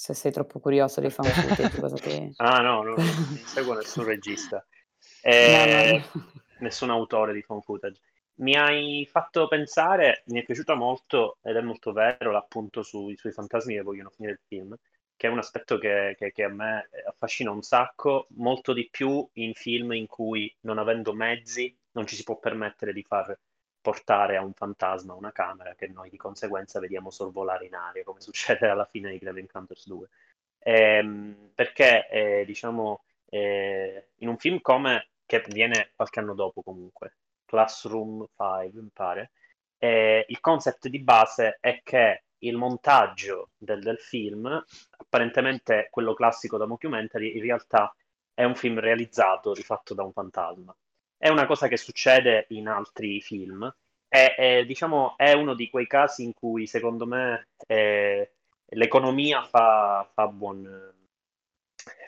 se 0.00 0.14
sei 0.14 0.32
troppo 0.32 0.60
curioso 0.60 1.02
di 1.02 1.10
fare 1.10 1.28
un 1.28 1.34
footage, 1.34 1.78
cosa 1.78 1.96
ti... 2.00 2.32
Ah 2.36 2.62
no, 2.62 2.82
no, 2.82 2.94
non 2.94 3.06
seguo 3.44 3.74
nessun 3.74 4.04
regista, 4.04 4.66
eh, 5.20 6.02
no, 6.14 6.20
no. 6.22 6.30
nessun 6.60 6.88
autore 6.88 7.34
di 7.34 7.42
fan 7.42 7.60
footage. 7.60 8.00
Mi 8.36 8.56
hai 8.56 9.06
fatto 9.10 9.46
pensare, 9.46 10.22
mi 10.28 10.40
è 10.40 10.44
piaciuta 10.46 10.74
molto, 10.74 11.36
ed 11.42 11.54
è 11.54 11.60
molto 11.60 11.92
vero, 11.92 12.30
l'appunto 12.30 12.82
sui, 12.82 13.14
sui 13.18 13.30
fantasmi 13.30 13.74
che 13.74 13.82
vogliono 13.82 14.08
finire 14.08 14.32
il 14.32 14.40
film, 14.46 14.74
che 15.20 15.26
è 15.26 15.30
un 15.30 15.36
aspetto 15.36 15.76
che, 15.76 16.14
che, 16.16 16.32
che, 16.32 16.44
a 16.44 16.48
me 16.48 16.88
affascina 17.06 17.50
un 17.50 17.60
sacco, 17.60 18.28
molto 18.36 18.72
di 18.72 18.88
più 18.90 19.28
in 19.34 19.52
film 19.52 19.92
in 19.92 20.06
cui, 20.06 20.50
non 20.60 20.78
avendo 20.78 21.12
mezzi, 21.12 21.76
non 21.90 22.06
ci 22.06 22.16
si 22.16 22.24
può 22.24 22.38
permettere 22.38 22.94
di 22.94 23.02
far 23.02 23.38
portare 23.82 24.38
a 24.38 24.42
un 24.42 24.54
fantasma 24.54 25.12
una 25.12 25.30
camera 25.30 25.74
che 25.74 25.88
noi 25.88 26.08
di 26.08 26.16
conseguenza 26.16 26.80
vediamo 26.80 27.10
sorvolare 27.10 27.66
in 27.66 27.74
aria, 27.74 28.02
come 28.02 28.20
succede 28.22 28.66
alla 28.66 28.86
fine 28.86 29.10
di 29.10 29.18
Grave 29.18 29.40
Encounters 29.40 29.86
2. 29.88 30.08
Ehm, 30.60 31.50
perché, 31.54 32.08
eh, 32.08 32.44
diciamo, 32.46 33.04
eh, 33.28 34.12
in 34.20 34.28
un 34.28 34.38
film 34.38 34.62
come, 34.62 35.10
che 35.26 35.44
viene 35.48 35.92
qualche 35.96 36.20
anno 36.20 36.32
dopo 36.32 36.62
comunque, 36.62 37.16
Classroom 37.44 38.24
5, 38.34 38.80
mi 38.80 38.90
pare, 38.90 39.32
eh, 39.76 40.24
il 40.26 40.40
concept 40.40 40.88
di 40.88 41.00
base 41.00 41.58
è 41.60 41.82
che 41.84 42.22
il 42.40 42.56
montaggio 42.56 43.50
del, 43.56 43.80
del, 43.80 43.98
film, 43.98 44.64
apparentemente 44.98 45.88
quello 45.90 46.14
classico 46.14 46.56
da 46.56 46.66
mockumentary, 46.66 47.36
in 47.36 47.42
realtà 47.42 47.94
è 48.34 48.44
un 48.44 48.54
film 48.54 48.78
realizzato, 48.80 49.54
rifatto 49.54 49.94
da 49.94 50.02
un 50.02 50.12
fantasma 50.12 50.74
è 51.20 51.28
una 51.28 51.44
cosa 51.44 51.68
che 51.68 51.76
succede 51.76 52.46
in 52.48 52.66
altri 52.66 53.20
film. 53.20 53.70
È, 54.08 54.34
è, 54.36 54.64
diciamo, 54.64 55.18
è 55.18 55.32
uno 55.34 55.54
di 55.54 55.68
quei 55.68 55.86
casi 55.86 56.24
in 56.24 56.32
cui, 56.32 56.66
secondo 56.66 57.06
me, 57.06 57.48
eh, 57.66 58.32
l'economia 58.68 59.42
fa, 59.42 60.08
fa, 60.14 60.26
buon, 60.28 60.94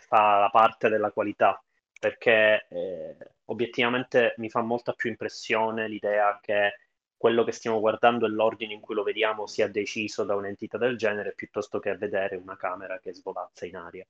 fa 0.01 0.39
la 0.39 0.49
parte 0.49 0.89
della 0.89 1.11
qualità, 1.11 1.63
perché 2.01 2.67
eh, 2.71 3.17
obiettivamente 3.47 4.35
mi 4.39 4.49
fa 4.49 4.63
molta 4.63 4.95
più 4.95 5.11
impressione 5.11 5.89
l'idea 5.89 6.39
che 6.41 6.79
quello 7.23 7.45
che 7.45 7.53
stiamo 7.53 7.79
guardando 7.79 8.27
e 8.27 8.31
l'ordine 8.31 8.73
in 8.73 8.81
cui 8.81 8.97
lo 8.97 9.05
vediamo 9.05 9.47
sia 9.47 9.69
deciso 9.69 10.25
da 10.25 10.35
un'entità 10.35 10.77
del 10.77 10.97
genere 10.97 11.35
piuttosto 11.37 11.79
che 11.79 11.97
vedere 11.97 12.35
una 12.35 12.57
camera 12.57 12.99
che 12.99 13.15
svolazza 13.15 13.65
in 13.65 13.77
aria. 13.77 14.05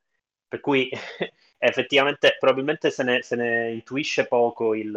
Per 0.48 0.60
cui 0.60 0.88
effettivamente 1.58 2.36
probabilmente 2.40 2.90
se 2.90 3.02
ne, 3.02 3.22
se 3.22 3.36
ne 3.36 3.70
intuisce 3.72 4.26
poco 4.26 4.74
il, 4.74 4.96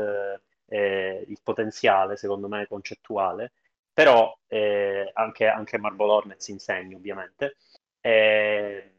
eh, 0.68 1.26
il, 1.28 1.40
potenziale, 1.44 2.16
secondo 2.16 2.48
me, 2.48 2.66
concettuale, 2.68 3.52
però 3.92 4.34
eh, 4.48 5.12
anche, 5.12 5.48
anche 5.48 5.78
Marble 5.78 6.10
Hornets 6.10 6.48
insegna 6.48 6.96
ovviamente. 6.96 7.58
Eh, 8.00 8.94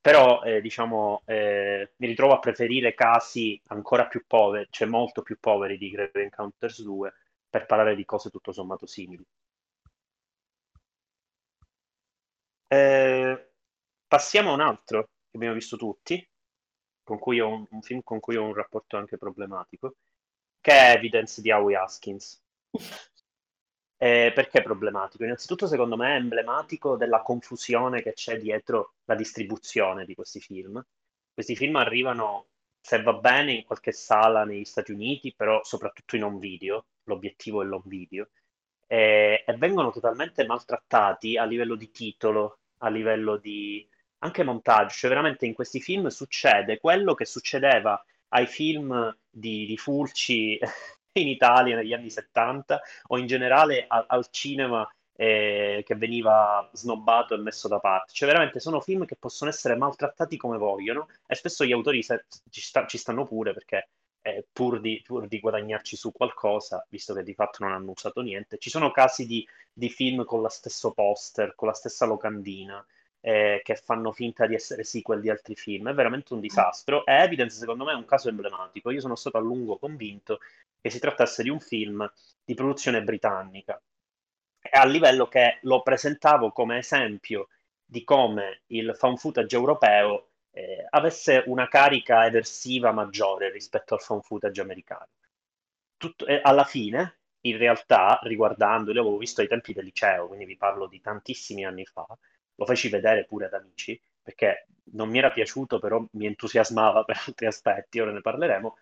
però 0.00 0.42
eh, 0.44 0.62
diciamo 0.62 1.20
eh, 1.26 1.92
mi 1.96 2.06
ritrovo 2.06 2.32
a 2.32 2.38
preferire 2.38 2.94
casi 2.94 3.60
ancora 3.66 4.06
più 4.06 4.24
poveri, 4.26 4.66
cioè 4.70 4.88
molto 4.88 5.20
più 5.20 5.36
poveri 5.38 5.76
di 5.76 5.90
Grave 5.90 6.22
Encounters 6.22 6.82
2 6.82 7.12
per 7.54 7.66
parlare 7.66 7.94
di 7.94 8.04
cose 8.04 8.30
tutto 8.30 8.50
sommato 8.50 8.84
simili. 8.84 9.24
Eh, 12.66 13.52
passiamo 14.08 14.50
a 14.50 14.54
un 14.54 14.60
altro 14.60 15.04
che 15.30 15.36
abbiamo 15.36 15.54
visto 15.54 15.76
tutti, 15.76 16.28
con 17.04 17.20
cui 17.20 17.38
ho 17.38 17.46
un, 17.46 17.64
un, 17.70 17.80
film 17.80 18.00
con 18.02 18.18
cui 18.18 18.34
ho 18.34 18.42
un 18.42 18.54
rapporto 18.54 18.96
anche 18.96 19.18
problematico, 19.18 19.94
che 20.60 20.72
è 20.72 20.96
Evidence 20.96 21.40
di 21.40 21.52
Howie 21.52 21.76
Haskins. 21.76 22.42
Eh, 23.96 24.32
perché 24.34 24.58
è 24.58 24.62
problematico? 24.62 25.22
Innanzitutto, 25.22 25.68
secondo 25.68 25.96
me, 25.96 26.14
è 26.14 26.18
emblematico 26.18 26.96
della 26.96 27.22
confusione 27.22 28.02
che 28.02 28.14
c'è 28.14 28.36
dietro 28.38 28.94
la 29.04 29.14
distribuzione 29.14 30.04
di 30.04 30.14
questi 30.16 30.40
film. 30.40 30.84
Questi 31.32 31.54
film 31.54 31.76
arrivano, 31.76 32.48
se 32.80 33.00
va 33.00 33.12
bene, 33.14 33.52
in 33.52 33.64
qualche 33.64 33.92
sala 33.92 34.44
negli 34.44 34.64
Stati 34.64 34.90
Uniti, 34.90 35.32
però 35.34 35.62
soprattutto 35.62 36.16
in 36.16 36.24
home 36.24 36.40
video. 36.40 36.86
L'obiettivo 37.04 37.62
è 37.62 37.64
l'home 37.64 37.84
video. 37.86 38.28
Eh, 38.86 39.44
e 39.46 39.56
vengono 39.56 39.90
totalmente 39.90 40.44
maltrattati 40.46 41.36
a 41.36 41.44
livello 41.44 41.74
di 41.74 41.90
titolo, 41.90 42.58
a 42.78 42.88
livello 42.88 43.36
di 43.36 43.86
anche 44.18 44.42
montaggio, 44.42 44.94
cioè 44.94 45.10
veramente 45.10 45.46
in 45.46 45.54
questi 45.54 45.80
film 45.80 46.06
succede 46.08 46.78
quello 46.78 47.14
che 47.14 47.26
succedeva 47.26 48.02
ai 48.28 48.46
film 48.46 49.14
di, 49.30 49.66
di 49.66 49.76
Fulci 49.76 50.58
in 51.12 51.28
Italia 51.28 51.76
negli 51.76 51.92
anni 51.92 52.10
70 52.10 52.80
o 53.08 53.18
in 53.18 53.26
generale 53.26 53.84
a, 53.86 54.04
al 54.08 54.26
cinema 54.30 54.88
eh, 55.16 55.82
che 55.84 55.94
veniva 55.94 56.68
snobbato 56.72 57.34
e 57.34 57.38
messo 57.38 57.68
da 57.68 57.78
parte. 57.78 58.12
Cioè 58.12 58.28
veramente 58.28 58.60
sono 58.60 58.80
film 58.80 59.04
che 59.04 59.16
possono 59.16 59.50
essere 59.50 59.76
maltrattati 59.76 60.36
come 60.36 60.58
vogliono 60.58 61.08
e 61.26 61.34
spesso 61.34 61.64
gli 61.64 61.72
autori 61.72 62.02
se, 62.02 62.24
ci, 62.50 62.60
sta, 62.60 62.86
ci, 62.86 62.98
stanno 62.98 63.26
pure 63.26 63.52
perché 63.52 63.88
eh, 64.26 64.46
pur, 64.50 64.80
di, 64.80 65.02
pur, 65.04 65.26
di, 65.28 65.38
guadagnarci 65.38 65.96
su 65.96 66.10
qualcosa, 66.10 66.86
visto 66.88 67.12
che 67.12 67.22
di 67.22 67.34
fatto 67.34 67.62
non 67.62 67.72
hanno 67.72 67.90
usato 67.90 68.22
niente, 68.22 68.56
ci 68.56 68.70
sono 68.70 68.90
casi 68.90 69.26
di, 69.26 69.46
di 69.70 69.90
film 69.90 70.24
con 70.24 70.40
lo 70.40 70.48
stesso 70.48 70.92
poster, 70.92 71.54
con 71.54 71.68
la 71.68 71.74
stessa 71.74 72.06
locandina, 72.06 72.82
eh, 73.20 73.60
che 73.62 73.76
fanno 73.76 74.12
finta 74.12 74.46
di 74.46 74.54
essere 74.54 74.82
sequel 74.82 75.20
di 75.20 75.28
altri 75.28 75.54
film. 75.54 75.90
È 75.90 75.92
veramente 75.92 76.32
un 76.32 76.40
disastro. 76.40 77.04
E 77.04 77.12
Evidence, 77.22 77.58
secondo 77.58 77.84
me, 77.84 77.92
è 77.92 77.96
un 77.96 78.06
caso 78.06 78.30
emblematico. 78.30 78.90
Io 78.90 79.00
sono 79.00 79.14
stato 79.14 79.36
a 79.36 79.40
lungo 79.40 79.76
convinto 79.76 80.38
che 80.80 80.88
si 80.88 80.98
trattasse 80.98 81.42
di 81.42 81.50
un 81.50 81.60
film 81.60 82.10
di 82.42 82.54
produzione 82.54 83.02
britannica. 83.02 83.78
A 84.70 84.86
livello 84.86 85.28
che 85.28 85.58
lo 85.62 85.82
presentavo 85.82 86.50
come 86.50 86.78
esempio 86.78 87.48
di 87.84 88.02
come 88.04 88.62
il 88.68 88.96
found 88.96 89.18
footage 89.18 89.54
europeo 89.54 90.30
eh, 90.54 90.86
avesse 90.88 91.42
una 91.46 91.68
carica 91.68 92.24
eversiva 92.24 92.92
maggiore 92.92 93.50
rispetto 93.50 93.94
al 93.94 94.00
found 94.00 94.22
footage 94.22 94.60
americano. 94.60 95.08
Tutto, 95.96 96.26
eh, 96.26 96.40
alla 96.42 96.64
fine, 96.64 97.18
in 97.42 97.58
realtà, 97.58 98.20
riguardando, 98.22 98.90
io 98.90 98.96
l'avevo 98.98 99.18
visto 99.18 99.40
ai 99.40 99.48
tempi 99.48 99.72
del 99.72 99.84
liceo, 99.84 100.28
quindi 100.28 100.44
vi 100.46 100.56
parlo 100.56 100.86
di 100.86 101.00
tantissimi 101.00 101.64
anni 101.64 101.84
fa, 101.84 102.06
lo 102.56 102.66
feci 102.66 102.88
vedere 102.88 103.24
pure 103.24 103.46
ad 103.46 103.54
amici, 103.54 104.00
perché 104.22 104.68
non 104.92 105.08
mi 105.10 105.18
era 105.18 105.30
piaciuto, 105.32 105.78
però 105.78 106.04
mi 106.12 106.26
entusiasmava 106.26 107.02
per 107.04 107.20
altri 107.26 107.46
aspetti, 107.46 108.00
ora 108.00 108.12
ne 108.12 108.20
parleremo. 108.20 108.76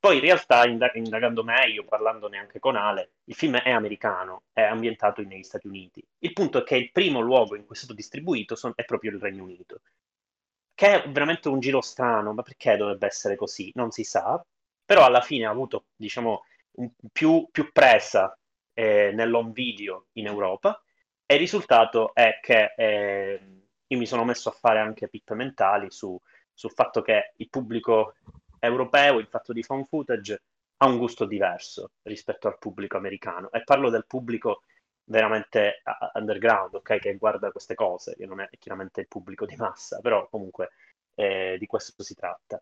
Poi 0.00 0.16
in 0.16 0.20
realtà, 0.20 0.64
indagando 0.66 1.42
meglio, 1.42 1.84
parlandone 1.84 2.38
anche 2.38 2.60
con 2.60 2.76
Ale, 2.76 3.14
il 3.24 3.34
film 3.34 3.56
è 3.56 3.70
americano, 3.70 4.44
è 4.52 4.62
ambientato 4.62 5.22
negli 5.22 5.42
Stati 5.42 5.66
Uniti. 5.66 6.06
Il 6.18 6.32
punto 6.32 6.58
è 6.58 6.62
che 6.62 6.76
il 6.76 6.92
primo 6.92 7.18
luogo 7.18 7.56
in 7.56 7.64
cui 7.64 7.74
è 7.74 7.78
stato 7.78 7.94
distribuito 7.94 8.56
è 8.76 8.84
proprio 8.84 9.10
il 9.10 9.18
Regno 9.18 9.42
Unito, 9.42 9.80
che 10.78 11.02
è 11.02 11.10
veramente 11.10 11.48
un 11.48 11.58
giro 11.58 11.80
strano, 11.80 12.32
ma 12.32 12.42
perché 12.42 12.76
dovrebbe 12.76 13.04
essere 13.08 13.34
così? 13.34 13.72
Non 13.74 13.90
si 13.90 14.04
sa, 14.04 14.40
però 14.84 15.04
alla 15.04 15.20
fine 15.20 15.44
ha 15.44 15.50
avuto, 15.50 15.86
diciamo, 15.96 16.44
più, 17.10 17.48
più 17.50 17.72
presa 17.72 18.38
eh, 18.74 19.10
nell'home 19.12 19.50
video 19.50 20.06
in 20.12 20.26
Europa 20.26 20.80
e 21.26 21.34
il 21.34 21.40
risultato 21.40 22.14
è 22.14 22.38
che 22.40 22.74
eh, 22.76 23.40
io 23.88 23.98
mi 23.98 24.06
sono 24.06 24.22
messo 24.22 24.50
a 24.50 24.52
fare 24.52 24.78
anche 24.78 25.08
pippe 25.08 25.34
mentali 25.34 25.90
su, 25.90 26.16
sul 26.54 26.70
fatto 26.70 27.02
che 27.02 27.32
il 27.38 27.48
pubblico 27.48 28.14
europeo, 28.60 29.18
il 29.18 29.26
fatto 29.26 29.52
di 29.52 29.64
fan 29.64 29.84
footage, 29.84 30.42
ha 30.76 30.86
un 30.86 30.98
gusto 30.98 31.24
diverso 31.24 31.90
rispetto 32.02 32.46
al 32.46 32.58
pubblico 32.58 32.96
americano. 32.96 33.50
E 33.50 33.64
parlo 33.64 33.90
del 33.90 34.06
pubblico 34.06 34.62
veramente 35.08 35.82
underground, 36.14 36.74
ok? 36.74 36.98
Che 36.98 37.16
guarda 37.16 37.50
queste 37.50 37.74
cose, 37.74 38.14
che 38.16 38.26
non 38.26 38.40
è 38.40 38.48
chiaramente 38.58 39.00
il 39.00 39.08
pubblico 39.08 39.46
di 39.46 39.56
massa, 39.56 40.00
però 40.00 40.28
comunque 40.28 40.70
eh, 41.14 41.56
di 41.58 41.66
questo 41.66 42.02
si 42.02 42.14
tratta. 42.14 42.60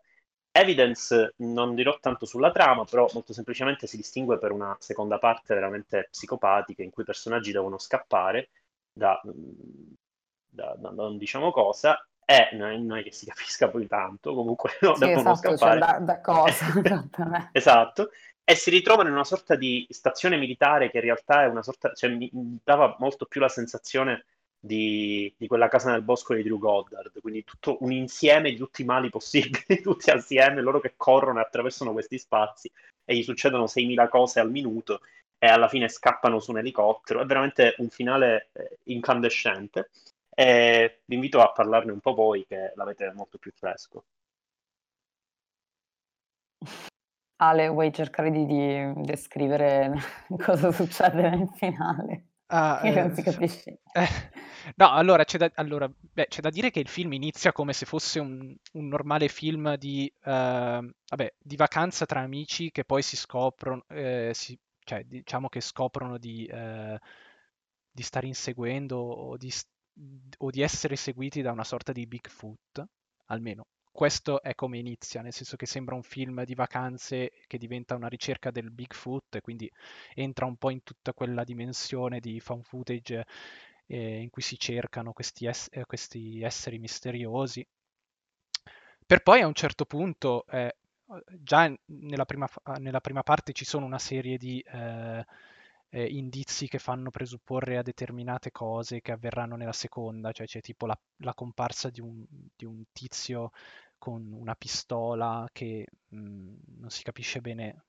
Evidence 0.51 1.35
non 1.37 1.75
dirò 1.75 1.97
tanto 1.99 2.25
sulla 2.25 2.51
trama, 2.51 2.83
però 2.83 3.07
molto 3.13 3.31
semplicemente 3.31 3.85
si 3.85 3.97
distingue 3.97 4.39
per 4.39 4.51
una 4.51 4.75
seconda 4.79 5.19
parte 5.19 5.53
veramente 5.53 6.07
psicopatica 6.09 6.81
in 6.81 6.89
cui 6.89 7.03
i 7.03 7.05
personaggi 7.05 7.51
devono 7.51 7.77
scappare 7.77 8.49
da, 8.91 9.21
da, 9.23 10.75
da 10.77 10.89
non 10.89 11.17
diciamo 11.17 11.51
cosa 11.51 12.03
e 12.25 12.49
non 12.53 12.97
è 12.97 13.03
che 13.03 13.11
si 13.11 13.25
capisca 13.27 13.69
poi 13.69 13.87
tanto, 13.87 14.33
comunque 14.33 14.71
no, 14.81 14.95
sì, 14.95 15.05
devono 15.05 15.31
esatto, 15.31 15.47
cioè 15.47 15.57
scappare. 15.57 15.79
Cioè 15.79 15.91
da, 15.91 15.99
da 15.99 16.21
cosa? 16.21 17.49
esatto, 17.53 18.09
e 18.49 18.55
si 18.55 18.69
ritrovano 18.69 19.09
in 19.09 19.15
una 19.15 19.25
sorta 19.25 19.55
di 19.57 19.85
stazione 19.89 20.37
militare 20.37 20.89
che 20.89 20.99
in 20.99 21.03
realtà 21.03 21.43
è 21.43 21.47
una 21.47 21.61
sorta, 21.61 21.91
cioè 21.93 22.09
mi 22.11 22.29
dava 22.63 22.95
molto 22.97 23.25
più 23.25 23.41
la 23.41 23.49
sensazione 23.49 24.23
di, 24.57 25.33
di, 25.37 25.47
quella 25.47 25.67
casa 25.67 25.91
nel 25.91 26.01
bosco 26.01 26.33
di 26.33 26.43
Drew 26.43 26.57
Goddard, 26.57 27.19
quindi 27.19 27.43
tutto 27.43 27.75
un 27.81 27.91
insieme 27.91 28.49
di 28.49 28.55
tutti 28.55 28.83
i 28.83 28.85
mali 28.85 29.09
possibili, 29.09 29.81
tutti 29.83 30.11
assieme, 30.11 30.61
loro 30.61 30.79
che 30.79 30.93
corrono 30.95 31.39
e 31.39 31.41
attraversano 31.41 31.91
questi 31.91 32.17
spazi 32.17 32.71
e 33.03 33.17
gli 33.17 33.23
succedono 33.23 33.65
6.000 33.65 34.07
cose 34.07 34.39
al 34.39 34.49
minuto 34.49 35.01
e 35.37 35.47
alla 35.47 35.67
fine 35.67 35.89
scappano 35.89 36.39
su 36.39 36.51
un 36.51 36.59
elicottero, 36.59 37.19
è 37.19 37.25
veramente 37.25 37.75
un 37.79 37.89
finale 37.89 38.47
eh, 38.53 38.77
incandescente 38.83 39.89
e 40.33 41.01
vi 41.03 41.15
invito 41.15 41.41
a 41.41 41.51
parlarne 41.51 41.91
un 41.91 41.99
po' 41.99 42.13
voi 42.13 42.45
che 42.47 42.71
l'avete 42.75 43.11
molto 43.13 43.37
più 43.37 43.51
fresco. 43.51 44.05
Ale, 47.37 47.67
vuoi 47.67 47.93
cercare 47.93 48.31
di, 48.31 48.45
di 48.45 48.93
descrivere 49.03 49.93
cosa 50.43 50.71
succede 50.71 51.29
nel 51.29 51.49
finale? 51.55 52.23
Ah, 52.47 52.79
che 52.83 52.91
non 52.91 53.13
si 53.13 53.21
capisce. 53.21 53.79
Eh, 53.91 54.07
no, 54.75 54.91
allora 54.91 55.23
c'è, 55.23 55.37
da, 55.37 55.51
allora, 55.55 55.89
beh, 55.89 56.27
c'è 56.27 56.41
da, 56.41 56.49
dire 56.49 56.71
che 56.71 56.79
il 56.79 56.87
film 56.87 57.13
inizia 57.13 57.51
come 57.51 57.73
se 57.73 57.85
fosse 57.85 58.19
un, 58.19 58.55
un 58.73 58.87
normale 58.87 59.27
film 59.27 59.75
di, 59.75 60.11
uh, 60.23 60.29
vabbè, 60.29 61.33
di, 61.37 61.55
vacanza 61.55 62.05
tra 62.05 62.21
amici 62.21 62.71
che 62.71 62.85
poi 62.85 63.01
si 63.01 63.15
scoprono, 63.15 63.83
eh, 63.89 64.31
si, 64.33 64.57
cioè 64.79 65.03
diciamo 65.03 65.49
che 65.49 65.61
scoprono 65.61 66.17
di, 66.17 66.49
uh, 66.51 66.97
di 67.91 68.01
stare 68.01 68.27
inseguendo 68.27 68.97
o 68.97 69.37
di, 69.37 69.53
o 70.37 70.49
di 70.49 70.61
essere 70.61 70.95
seguiti 70.95 71.41
da 71.41 71.51
una 71.51 71.63
sorta 71.65 71.91
di 71.91 72.07
Bigfoot, 72.07 72.83
almeno 73.25 73.65
questo 73.97 74.43
è 74.43 74.53
come 74.53 74.77
inizia, 74.77 75.23
nel 75.23 75.33
senso 75.33 75.55
che 75.55 75.65
sembra 75.65 75.95
un 75.95 76.03
film 76.03 76.43
di 76.43 76.53
vacanze 76.53 77.31
che 77.47 77.57
diventa 77.57 77.95
una 77.95 78.07
ricerca 78.07 78.51
del 78.51 78.69
Bigfoot 78.69 79.41
quindi 79.41 79.71
entra 80.13 80.45
un 80.45 80.55
po' 80.55 80.69
in 80.69 80.83
tutta 80.83 81.13
quella 81.13 81.43
dimensione 81.43 82.19
di 82.19 82.39
fan 82.39 82.61
footage 82.61 83.25
eh, 83.87 84.19
in 84.21 84.29
cui 84.29 84.43
si 84.43 84.59
cercano 84.59 85.13
questi, 85.13 85.47
es- 85.47 85.69
eh, 85.71 85.85
questi, 85.85 86.43
esseri 86.43 86.77
misteriosi. 86.77 87.65
Per 89.03 89.23
poi 89.23 89.41
a 89.41 89.47
un 89.47 89.55
certo 89.55 89.85
punto, 89.85 90.45
eh, 90.45 90.75
già 91.39 91.73
nella 91.85 92.25
prima, 92.25 92.47
nella 92.77 93.01
prima, 93.01 93.23
parte 93.23 93.51
ci 93.51 93.65
sono 93.65 93.87
una 93.87 93.97
serie 93.97 94.37
di 94.37 94.59
eh, 94.59 95.25
eh, 95.89 96.05
indizi 96.05 96.67
che 96.67 96.79
fanno 96.79 97.09
presupporre 97.11 97.77
a 97.77 97.81
determinate 97.81 98.51
cose 98.51 99.01
che 99.01 99.11
avverranno 99.11 99.55
nella 99.55 99.73
seconda, 99.73 100.31
cioè 100.31 100.45
c'è 100.45 100.61
tipo 100.61 100.85
la, 100.85 100.97
la 101.17 101.33
comparsa 101.33 101.89
di 101.89 102.01
un, 102.01 102.25
di 102.55 102.65
un, 102.65 102.83
tizio 102.91 103.51
con 103.97 104.31
una 104.31 104.55
pistola 104.55 105.47
che 105.51 105.85
mh, 106.09 106.17
mhmm, 106.17 106.57
non 106.79 106.89
si 106.89 107.03
capisce 107.03 107.41
bene 107.41 107.83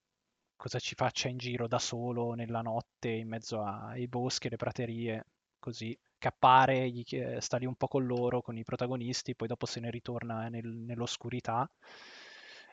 cosa 0.57 0.79
ci 0.81 0.95
faccia 0.95 1.29
in 1.29 1.39
giro 1.39 1.69
da 1.69 1.79
solo 1.79 2.35
nella 2.35 2.63
notte 2.63 3.09
in 3.11 3.29
mezzo 3.29 3.63
ai 3.63 4.09
boschi 4.09 4.49
e 4.49 4.51
le 4.51 4.57
praterie, 4.57 5.27
così, 5.59 5.97
che 6.19 6.29
appare, 6.29 6.91
gli, 6.91 7.05
sta 7.39 7.57
lì 7.59 7.65
un 7.67 7.77
po' 7.77 7.87
con 7.89 8.05
loro, 8.07 8.43
con 8.43 8.57
i 8.59 8.65
protagonisti, 8.65 9.37
poi 9.37 9.49
dopo 9.49 9.67
se 9.67 9.81
ne 9.81 9.91
ritorna 9.91 10.49
nel, 10.49 10.67
nell'oscurità. 10.67 11.71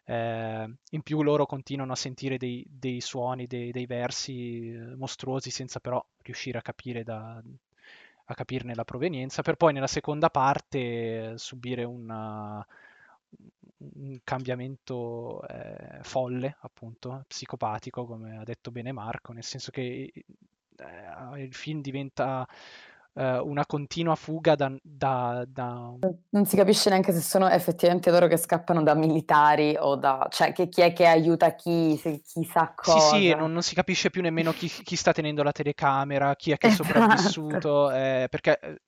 Eh, 0.08 0.76
in 0.92 1.02
più 1.02 1.22
loro 1.24 1.46
continuano 1.46 1.92
a 1.94 1.96
sentire 1.96 2.38
dei, 2.38 2.64
dei 2.68 3.02
suoni, 3.02 3.48
dei, 3.48 3.72
dei, 3.72 3.86
versi 3.86 4.72
eh, 4.74 4.96
mostruosi 4.96 5.50
senza 5.50 5.80
però 5.80 6.04
riuscire 6.22 6.60
a 6.60 6.62
capire 6.62 7.04
da, 7.04 7.42
a 8.26 8.34
capirne 8.34 8.76
la 8.76 8.84
provenienza, 8.86 9.42
per 9.42 9.56
poi 9.56 9.74
nella 9.74 9.88
seconda 9.88 10.30
parte 10.30 11.38
subire 11.38 11.84
una, 11.84 12.66
un 13.94 14.20
cambiamento 14.24 15.46
eh, 15.48 16.00
folle, 16.02 16.58
appunto, 16.62 17.24
psicopatico, 17.28 18.06
come 18.06 18.38
ha 18.38 18.44
detto 18.44 18.72
bene 18.72 18.92
Marco, 18.92 19.34
nel 19.34 19.44
senso 19.44 19.72
che 19.72 20.12
eh, 20.78 21.42
il 21.42 21.54
film 21.54 21.82
diventa 21.82 22.48
eh, 23.16 23.40
una 23.40 23.66
continua 23.66 24.16
fuga 24.16 24.56
da, 24.56 24.74
da, 24.82 25.46
da, 25.48 25.94
Non 26.30 26.46
si 26.46 26.56
capisce 26.56 26.90
neanche 26.90 27.14
se 27.14 27.22
sono 27.22 27.48
effettivamente 27.48 28.12
loro 28.12 28.28
che 28.28 28.38
scappano 28.38 28.84
da 28.84 28.94
militari 28.94 29.76
o 29.80 29.96
da... 29.96 30.28
cioè 30.30 30.52
che 30.52 30.68
chi 30.68 30.82
è 30.82 30.92
che 30.92 31.06
aiuta 31.06 31.56
chi, 31.56 31.96
se, 31.98 32.22
chissà 32.22 32.74
cosa. 32.76 33.00
Sì, 33.00 33.16
sì, 33.16 33.36
non, 33.36 33.54
non 33.54 33.62
si 33.62 33.74
capisce 33.74 34.10
più 34.10 34.22
nemmeno 34.22 34.52
chi, 34.52 34.68
chi, 34.68 34.96
sta 34.96 35.14
tenendo 35.14 35.44
la 35.44 35.54
telecamera, 35.54 36.36
chi 36.36 36.52
è 36.52 36.58
che 36.58 36.68
è 36.68 36.72
esatto. 36.72 36.90
sopravvissuto, 36.90 37.92
eh, 37.92 38.28
perché 38.30 38.60
eh, 38.60 38.82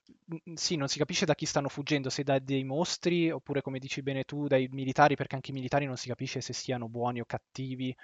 sì, 0.55 0.75
non 0.75 0.89
si 0.89 0.97
capisce 0.97 1.25
da 1.25 1.33
chi 1.33 1.45
stanno 1.45 1.69
fuggendo, 1.69 2.09
se 2.09 2.23
da 2.23 2.37
dei 2.39 2.65
mostri 2.65 3.31
oppure 3.31 3.61
come 3.61 3.79
dici 3.79 4.01
bene 4.01 4.25
tu, 4.25 4.47
dai 4.47 4.67
militari, 4.71 5.15
perché 5.15 5.35
anche 5.35 5.51
i 5.51 5.53
militari 5.53 5.85
non 5.85 5.95
si 5.95 6.09
capisce 6.09 6.41
se 6.41 6.51
siano 6.51 6.89
buoni 6.89 7.21
o 7.21 7.25
cattivi. 7.25 7.95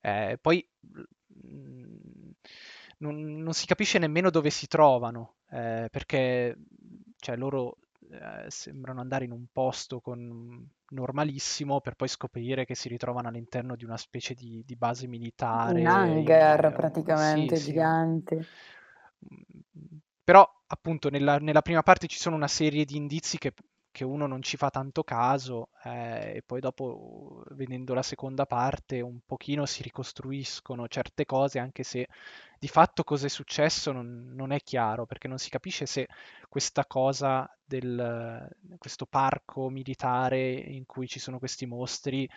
Eh, 0.00 0.38
poi 0.40 0.66
mm, 1.46 2.30
non, 2.98 3.42
non, 3.42 3.52
si 3.52 3.66
capisce 3.66 3.98
nemmeno 3.98 4.30
dove 4.30 4.50
si 4.50 4.66
trovano, 4.66 5.36
eh, 5.50 5.88
perché 5.90 6.56
cioè, 7.18 7.36
loro 7.36 7.78
eh, 8.10 8.46
sembrano 8.48 9.00
andare 9.00 9.24
in 9.24 9.32
un 9.32 9.46
posto 9.52 10.00
con, 10.00 10.68
normalissimo 10.90 11.80
per 11.80 11.94
poi 11.94 12.08
scoprire 12.08 12.64
che 12.64 12.74
si 12.74 12.88
ritrovano 12.88 13.28
all'interno 13.28 13.76
di 13.76 13.84
una 13.84 13.96
specie 13.96 14.34
di, 14.34 14.62
di 14.64 14.76
base 14.76 15.06
militare. 15.06 15.80
Un 15.80 15.86
hangar 15.86 16.72
praticamente 16.72 17.56
sì, 17.56 17.64
gigante. 17.64 18.42
Sì. 18.42 18.48
Mm, 19.24 19.98
però 20.22 20.48
appunto 20.66 21.08
nella, 21.08 21.38
nella, 21.38 21.62
prima 21.62 21.82
parte 21.82 22.06
ci 22.06 22.18
sono 22.18 22.36
una 22.36 22.48
serie 22.48 22.84
di 22.84 22.96
indizi 22.96 23.38
che, 23.38 23.52
che 23.96 24.04
uno 24.04 24.26
non 24.26 24.42
ci 24.42 24.58
fa 24.58 24.68
tanto 24.68 25.02
caso 25.04 25.70
eh, 25.82 26.34
e 26.36 26.42
poi 26.44 26.60
dopo 26.60 27.42
vedendo 27.52 27.94
la 27.94 28.02
seconda 28.02 28.44
parte 28.44 29.00
un 29.00 29.20
pochino 29.24 29.64
si 29.64 29.82
ricostruiscono 29.82 30.86
certe 30.86 31.24
cose 31.24 31.58
anche 31.58 31.82
se 31.82 32.06
di 32.58 32.68
fatto 32.68 33.04
cosa 33.04 33.24
è 33.24 33.30
successo 33.30 33.92
non, 33.92 34.34
non 34.34 34.52
è 34.52 34.60
chiaro 34.60 35.06
perché 35.06 35.28
non 35.28 35.38
si 35.38 35.48
capisce 35.48 35.86
se 35.86 36.08
questa 36.46 36.84
cosa 36.84 37.50
del 37.64 38.46
questo 38.76 39.06
parco 39.06 39.70
militare 39.70 40.52
in 40.52 40.84
cui 40.84 41.08
ci 41.08 41.18
sono 41.18 41.38
questi 41.38 41.64
mostri 41.64 42.28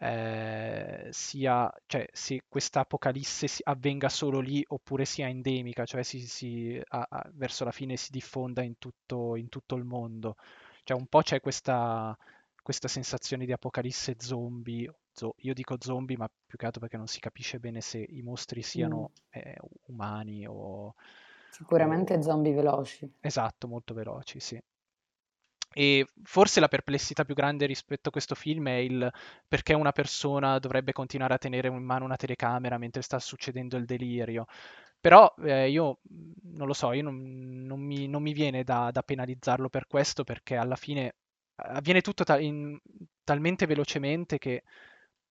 eh, 0.00 1.08
sia, 1.10 1.70
cioè, 1.86 2.06
se 2.12 2.44
questa 2.48 2.80
apocalisse 2.80 3.46
avvenga 3.64 4.08
solo 4.08 4.38
lì 4.38 4.64
oppure 4.68 5.04
sia 5.04 5.26
endemica, 5.28 5.84
cioè 5.84 6.04
si, 6.04 6.20
si, 6.20 6.80
a, 6.90 7.06
a, 7.10 7.30
verso 7.34 7.64
la 7.64 7.72
fine 7.72 7.96
si 7.96 8.12
diffonda 8.12 8.62
in 8.62 8.78
tutto, 8.78 9.34
in 9.34 9.48
tutto 9.48 9.74
il 9.74 9.84
mondo. 9.84 10.36
Cioè 10.88 10.96
un 10.96 11.06
po' 11.06 11.20
c'è 11.20 11.38
questa, 11.42 12.16
questa 12.62 12.88
sensazione 12.88 13.44
di 13.44 13.52
apocalisse 13.52 14.14
zombie, 14.16 14.90
zo- 15.12 15.34
io 15.40 15.52
dico 15.52 15.76
zombie 15.78 16.16
ma 16.16 16.26
più 16.46 16.56
che 16.56 16.64
altro 16.64 16.80
perché 16.80 16.96
non 16.96 17.06
si 17.06 17.20
capisce 17.20 17.58
bene 17.58 17.82
se 17.82 17.98
i 17.98 18.22
mostri 18.22 18.62
siano 18.62 19.10
mm. 19.10 19.38
eh, 19.38 19.56
umani 19.88 20.46
o... 20.48 20.94
Sicuramente 21.50 22.14
o... 22.14 22.22
zombie 22.22 22.54
veloci. 22.54 23.16
Esatto, 23.20 23.68
molto 23.68 23.92
veloci, 23.92 24.40
sì. 24.40 24.58
E 25.78 26.08
forse 26.24 26.58
la 26.58 26.66
perplessità 26.66 27.24
più 27.24 27.36
grande 27.36 27.64
rispetto 27.64 28.08
a 28.08 28.10
questo 28.10 28.34
film 28.34 28.66
è 28.66 28.78
il 28.78 29.08
perché 29.46 29.74
una 29.74 29.92
persona 29.92 30.58
dovrebbe 30.58 30.90
continuare 30.90 31.34
a 31.34 31.38
tenere 31.38 31.68
in 31.68 31.84
mano 31.84 32.04
una 32.04 32.16
telecamera 32.16 32.78
mentre 32.78 33.00
sta 33.00 33.20
succedendo 33.20 33.76
il 33.76 33.84
delirio. 33.84 34.46
Però 34.98 35.32
eh, 35.44 35.70
io 35.70 36.00
non 36.54 36.66
lo 36.66 36.72
so, 36.72 36.92
io 36.92 37.04
non, 37.04 37.62
non, 37.64 37.78
mi, 37.80 38.08
non 38.08 38.22
mi, 38.22 38.32
viene 38.32 38.64
da, 38.64 38.90
da, 38.90 39.02
penalizzarlo 39.02 39.68
per 39.68 39.86
questo 39.86 40.24
perché 40.24 40.56
alla 40.56 40.74
fine 40.74 41.14
avviene 41.54 42.00
tutto 42.00 42.24
ta- 42.24 42.40
in, 42.40 42.76
talmente 43.22 43.66
velocemente 43.66 44.38
che 44.38 44.64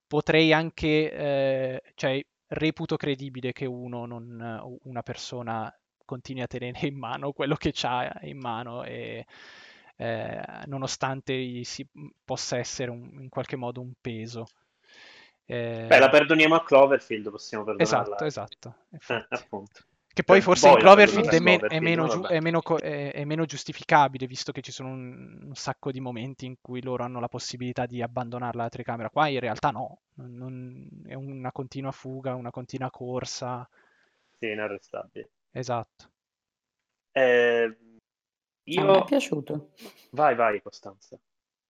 potrei 0.07 0.53
anche, 0.53 1.11
eh, 1.11 1.81
cioè 1.95 2.25
reputo 2.47 2.95
credibile 2.95 3.51
che 3.51 3.65
uno, 3.65 4.05
non, 4.05 4.79
una 4.83 5.01
persona 5.03 5.69
continui 6.05 6.43
a 6.43 6.47
tenere 6.47 6.87
in 6.87 6.97
mano 6.97 7.33
quello 7.33 7.55
che 7.55 7.73
ha 7.81 8.17
in 8.21 8.39
mano 8.39 8.83
e 8.85 9.25
eh, 9.97 10.41
nonostante 10.67 11.63
si, 11.63 11.85
possa 12.23 12.57
essere 12.57 12.91
un, 12.91 13.09
in 13.21 13.29
qualche 13.29 13.55
modo 13.55 13.81
un 13.81 13.93
peso. 13.99 14.45
Eh, 15.45 15.87
Beh, 15.87 15.99
la 15.99 16.09
perdoniamo 16.09 16.55
a 16.55 16.63
Cloverfield, 16.63 17.29
possiamo 17.29 17.63
perdonarla. 17.63 18.15
Esatto, 18.25 18.25
esatto. 18.25 18.75
Eh, 18.91 19.25
appunto. 19.29 19.81
Che 20.13 20.23
poi 20.23 20.37
Cioè, 20.37 20.45
forse 20.45 20.67
in 20.67 20.73
Boyle 20.73 20.89
quando 20.89 21.11
Cloverfield 21.11 21.67
è, 21.69 21.79
meno, 21.79 22.01
ma 22.03 22.07
giu- 22.09 22.21
vabbè. 22.23 22.33
è 22.33 22.39
meno 22.39 22.61
co- 22.61 22.77
è- 22.79 23.13
è 23.13 23.23
meno 23.23 23.45
giustificabile, 23.45 24.25
visto 24.25 24.51
che 24.51 24.61
ci 24.61 24.71
sono 24.71 24.89
un, 24.89 25.39
un 25.43 25.55
sacco 25.55 25.91
di 25.91 25.99
momenti 25.99 26.45
in 26.47 26.55
cui 26.59 26.81
loro 26.81 27.03
hanno 27.03 27.19
la 27.19 27.27
possibilità 27.27 27.85
di 27.85 28.01
abbandonare 28.01 28.57
la 28.57 28.67
telecamera. 28.69 29.09
Qua 29.11 29.27
in 29.27 29.39
realtà 29.39 29.69
no, 29.69 29.99
non- 30.15 30.33
non- 30.35 30.87
è 31.05 31.13
una 31.13 31.51
continua 31.51 31.91
fuga, 31.91 32.33
una 32.33 32.49
continua 32.49 32.89
corsa. 32.89 33.67
Sì, 34.39 34.49
inarrestabile. 34.51 35.29
Esatto. 35.51 36.09
Eh, 37.13 37.75
A 38.75 38.83
me 38.83 38.91
è 38.93 38.95
io... 38.95 39.03
piaciuto. 39.05 39.69
Vai, 40.11 40.35
vai, 40.35 40.61
Costanza. 40.61 41.17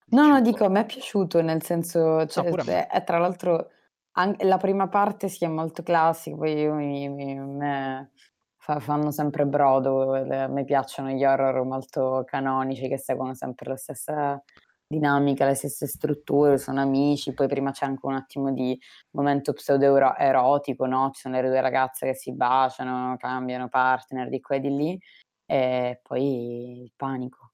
No, 0.10 0.28
no, 0.28 0.42
dico, 0.42 0.66
a 0.66 0.70
me 0.70 0.82
è 0.82 0.86
piaciuto, 0.86 1.42
nel 1.42 1.62
senso, 1.64 2.00
No, 2.20 2.28
cioè, 2.28 2.50
me. 2.50 2.88
è, 2.88 2.88
è 2.88 3.04
tra 3.04 3.18
l'altro, 3.18 3.70
anche 4.14 4.46
la 4.46 4.58
prima 4.58 4.88
parte 4.88 5.28
si 5.28 5.44
è 5.44 5.48
molto 5.48 5.84
classica, 5.84 6.36
poi 6.36 6.54
io 6.54 6.74
mi, 6.74 7.10
mi- 7.10 7.36
me- 7.36 8.12
fa- 8.58 8.80
fanno 8.80 9.12
sempre 9.12 9.46
brodo, 9.46 10.14
a 10.14 10.48
me 10.48 10.64
piacciono 10.64 11.10
gli 11.10 11.26
horror 11.26 11.64
molto 11.66 12.24
canonici 12.26 12.88
che 12.88 12.98
seguono 12.98 13.34
sempre 13.36 13.70
la 13.70 13.78
stessa 13.78 14.42
dinamica, 14.88 15.46
le 15.46 15.56
stesse 15.56 15.86
strutture, 15.86 16.58
sono 16.58 16.80
amici, 16.80 17.34
poi 17.34 17.48
prima 17.48 17.72
c'è 17.72 17.86
anche 17.86 18.06
un 18.06 18.14
attimo 18.16 18.54
di 18.54 18.80
momento 19.12 19.52
pseudo-erotico, 19.52 20.86
no? 20.86 21.12
Ci 21.12 21.22
sono 21.22 21.40
le 21.42 21.50
due 21.50 21.60
ragazze 21.60 22.08
che 22.08 22.16
si 22.16 22.34
baciano, 22.34 23.18
cambiano 23.18 23.68
partner 23.68 24.30
di 24.30 24.40
qua 24.40 24.56
e 24.56 24.60
di 24.62 24.74
lì, 24.74 25.00
e 25.48 26.00
poi 26.04 26.82
il 26.84 26.92
panico. 26.96 27.54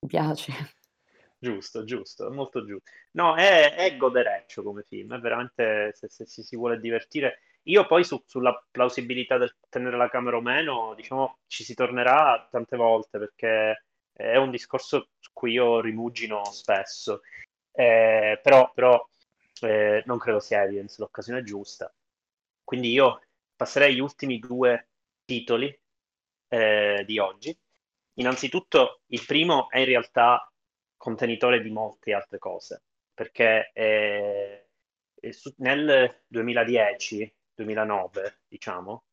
Mi 0.00 0.08
piace. 0.08 0.52
Giusto, 1.38 1.84
giusto, 1.84 2.30
molto 2.32 2.64
giusto. 2.66 2.90
No, 3.12 3.36
è, 3.36 3.74
è 3.74 3.96
godereccio 3.96 4.62
come 4.62 4.82
film, 4.82 5.14
è 5.14 5.18
veramente, 5.18 5.92
se, 5.94 6.08
se 6.08 6.26
ci 6.26 6.42
si 6.42 6.56
vuole 6.56 6.80
divertire. 6.80 7.40
Io 7.64 7.86
poi 7.86 8.04
su- 8.04 8.22
sulla 8.26 8.52
plausibilità 8.70 9.38
del 9.38 9.54
tenere 9.68 9.96
la 9.96 10.08
camera 10.10 10.36
o 10.36 10.40
meno, 10.40 10.94
diciamo, 10.94 11.38
ci 11.46 11.62
si 11.64 11.74
tornerà 11.74 12.48
tante 12.50 12.76
volte 12.76 13.18
perché 13.18 13.84
è 14.12 14.36
un 14.36 14.50
discorso 14.50 15.10
su 15.18 15.30
cui 15.32 15.52
io 15.52 15.80
rimugino 15.80 16.44
spesso. 16.46 17.20
Eh, 17.72 18.40
però, 18.42 18.72
però 18.72 19.06
eh, 19.62 20.02
non 20.06 20.18
credo 20.18 20.40
sia 20.40 20.62
Evidence 20.62 20.96
l'occasione 20.98 21.42
giusta. 21.42 21.92
Quindi 22.62 22.90
io 22.90 23.22
passerei 23.56 23.94
gli 23.94 24.00
ultimi 24.00 24.38
due 24.38 24.88
titoli 25.24 25.78
eh, 26.48 27.04
di 27.06 27.18
oggi. 27.18 27.56
Innanzitutto, 28.14 29.00
il 29.06 29.24
primo 29.26 29.68
è 29.70 29.78
in 29.78 29.84
realtà 29.86 30.50
contenitore 30.96 31.60
di 31.62 31.70
molte 31.70 32.12
altre 32.14 32.38
cose, 32.38 32.82
perché 33.12 33.70
eh, 33.74 34.68
nel 35.56 36.22
2010-2009, 36.26 38.40
diciamo, 38.48 39.04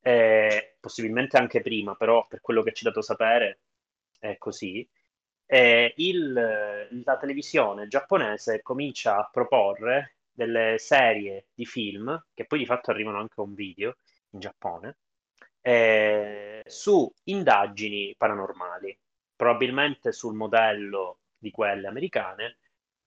eh, 0.00 0.76
possibilmente 0.80 1.36
anche 1.36 1.60
prima, 1.60 1.94
però 1.94 2.26
per 2.26 2.40
quello 2.40 2.62
che 2.62 2.72
ci 2.72 2.84
è 2.84 2.88
dato 2.88 3.02
sapere 3.02 3.60
è 4.18 4.36
così, 4.38 4.88
eh, 5.46 5.92
il- 5.96 7.02
la 7.04 7.16
televisione 7.18 7.88
giapponese 7.88 8.62
comincia 8.62 9.16
a 9.16 9.28
proporre 9.32 10.16
delle 10.30 10.76
serie 10.78 11.48
di 11.54 11.64
film, 11.66 12.26
che 12.34 12.44
poi 12.46 12.58
di 12.60 12.66
fatto 12.66 12.90
arrivano 12.90 13.18
anche 13.18 13.40
a 13.40 13.42
un 13.42 13.54
video 13.54 13.96
in 14.30 14.40
Giappone, 14.40 14.96
eh, 15.60 16.62
su 16.66 17.12
indagini 17.24 18.14
paranormali, 18.16 18.96
probabilmente 19.36 20.12
sul 20.12 20.34
modello 20.34 21.20
di 21.36 21.50
quelle 21.50 21.86
americane, 21.88 22.58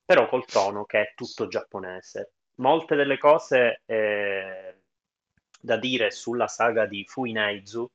però 0.06 0.28
col 0.28 0.46
tono 0.46 0.86
che 0.86 1.02
è 1.02 1.14
tutto 1.16 1.48
giapponese. 1.48 2.34
Molte 2.56 2.96
delle 2.96 3.18
cose 3.18 3.82
eh, 3.86 4.76
da 5.60 5.78
dire 5.78 6.12
sulla 6.12 6.48
saga 6.48 6.86
di 6.86 7.06
Fuinaizu, 7.08 7.90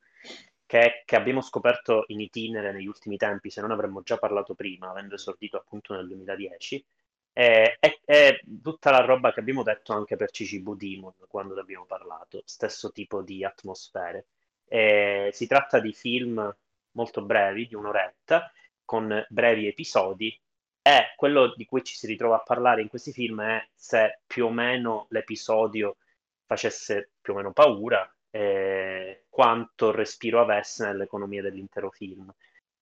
che, 0.66 1.02
che 1.04 1.16
abbiamo 1.16 1.40
scoperto 1.40 2.04
in 2.08 2.20
itinere 2.20 2.72
negli 2.72 2.86
ultimi 2.86 3.16
tempi, 3.16 3.50
se 3.50 3.60
non 3.60 3.70
avremmo 3.70 4.02
già 4.02 4.16
parlato 4.18 4.54
prima, 4.54 4.90
avendo 4.90 5.14
esordito 5.14 5.56
appunto 5.56 5.94
nel 5.94 6.06
2010, 6.06 6.84
è, 7.32 7.76
è- 7.78 8.00
è 8.04 8.40
tutta 8.62 8.90
la 8.90 9.00
roba 9.04 9.32
che 9.32 9.40
abbiamo 9.40 9.62
detto 9.62 9.92
anche 9.92 10.16
per 10.16 10.30
Cicibu 10.30 10.74
Demon 10.74 11.14
quando 11.28 11.54
ne 11.54 11.60
abbiamo 11.60 11.84
parlato, 11.86 12.42
stesso 12.44 12.90
tipo 12.92 13.22
di 13.22 13.44
atmosfere. 13.44 14.26
Eh, 14.68 15.30
si 15.32 15.46
tratta 15.46 15.78
di 15.80 15.92
film 15.92 16.54
molto 16.92 17.22
brevi, 17.22 17.66
di 17.66 17.74
un'oretta, 17.74 18.50
con 18.84 19.24
brevi 19.28 19.66
episodi, 19.66 20.38
e 20.82 21.12
quello 21.16 21.52
di 21.54 21.64
cui 21.64 21.82
ci 21.82 21.96
si 21.96 22.06
ritrova 22.06 22.36
a 22.36 22.42
parlare 22.42 22.80
in 22.80 22.88
questi 22.88 23.12
film 23.12 23.42
è 23.42 23.68
se 23.74 24.20
più 24.26 24.46
o 24.46 24.50
meno 24.50 25.06
l'episodio 25.10 25.96
facesse 26.44 27.10
più 27.20 27.32
o 27.32 27.36
meno 27.36 27.52
paura, 27.52 28.08
eh, 28.30 29.24
quanto 29.28 29.90
respiro 29.90 30.40
avesse 30.40 30.86
nell'economia 30.86 31.42
dell'intero 31.42 31.90
film. 31.90 32.32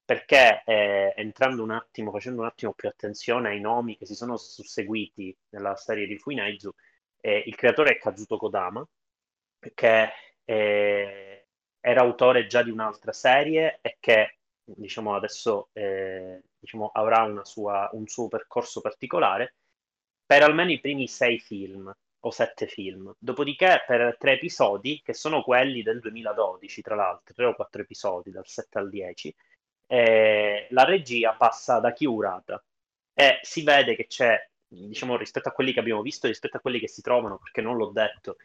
Perché 0.05 0.63
eh, 0.67 1.15
entrando 1.17 1.63
un 1.63 1.71
attimo, 1.71 2.11
facendo 2.11 2.43
un 2.43 2.47
attimo 2.47 2.75
più 2.75 2.89
attenzione 2.89 3.49
ai 3.49 3.61
nomi 3.61 3.97
che 3.97 4.05
si 4.05 4.15
sono 4.15 4.37
susseguiti 4.37 5.35
nella 5.51 5.75
serie 5.77 6.07
di 6.07 6.19
Fuinaizu, 6.19 6.71
eh, 7.21 7.43
il 7.47 7.55
creatore 7.55 7.93
è 7.93 7.99
Kazuto 7.99 8.37
Kodama, 8.37 8.87
che 9.75 10.13
era 11.87 12.01
autore 12.01 12.47
già 12.47 12.63
di 12.63 12.71
un'altra 12.71 13.13
serie 13.13 13.79
e 13.83 13.99
che 14.01 14.39
diciamo 14.65 15.15
adesso 15.15 15.69
eh, 15.75 16.41
diciamo, 16.59 16.91
avrà 16.95 17.45
sua- 17.45 17.91
un 17.93 18.07
suo 18.07 18.29
percorso 18.29 18.81
particolare 18.81 19.57
per 20.25 20.43
almeno 20.43 20.73
i 20.73 20.81
primi 20.81 21.07
sei 21.07 21.39
film 21.39 21.93
o 22.21 22.31
sette 22.31 22.67
film. 22.67 23.15
Dopodiché 23.19 23.85
per 23.87 24.17
tre 24.19 24.33
episodi, 24.33 25.03
che 25.05 25.13
sono 25.13 25.43
quelli 25.43 25.83
del 25.83 26.01
2012, 26.01 26.81
tra 26.81 26.95
l'altro, 26.95 27.35
tre 27.35 27.45
o 27.45 27.55
quattro 27.55 27.83
episodi, 27.83 28.31
dal 28.31 28.47
7 28.47 28.79
al 28.79 28.89
10, 28.89 29.35
eh, 29.87 30.67
la 30.71 30.85
regia 30.85 31.35
passa 31.35 31.81
da 31.81 31.93
Kiurata 31.93 32.65
e 33.13 33.41
si 33.43 33.63
vede 33.63 33.95
che 33.95 34.07
c'è, 34.07 34.43
diciamo, 34.67 35.19
rispetto 35.19 35.51
a 35.51 35.53
quelli 35.53 35.75
che 35.75 35.81
abbiamo 35.81 36.01
visto, 36.01 36.27
rispetto 36.29 36.57
a 36.57 36.61
quelli 36.61 36.79
che 36.79 36.89
si 36.89 37.03
trovano, 37.03 37.37
perché 37.37 37.61
non 37.61 37.77
l'ho 37.77 37.91
detto, 37.91 38.37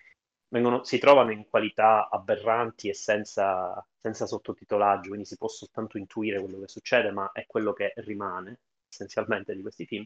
vengono- 0.50 0.84
si 0.84 0.98
trovano 1.00 1.32
in 1.32 1.48
qualità 1.48 2.10
aberranti 2.10 2.90
e 2.90 2.94
senza, 2.94 3.86
senza 3.98 4.26
sottotitolaggio, 4.26 5.10
quindi 5.10 5.26
si 5.26 5.38
può 5.38 5.48
soltanto 5.48 5.98
intuire 5.98 6.40
quello 6.40 6.60
che 6.60 6.68
succede, 6.68 7.12
ma 7.12 7.32
è 7.32 7.46
quello 7.48 7.74
che 7.74 7.94
rimane 7.98 8.60
essenzialmente 8.90 9.56
di 9.56 9.62
questi 9.62 9.86
film. 9.86 10.06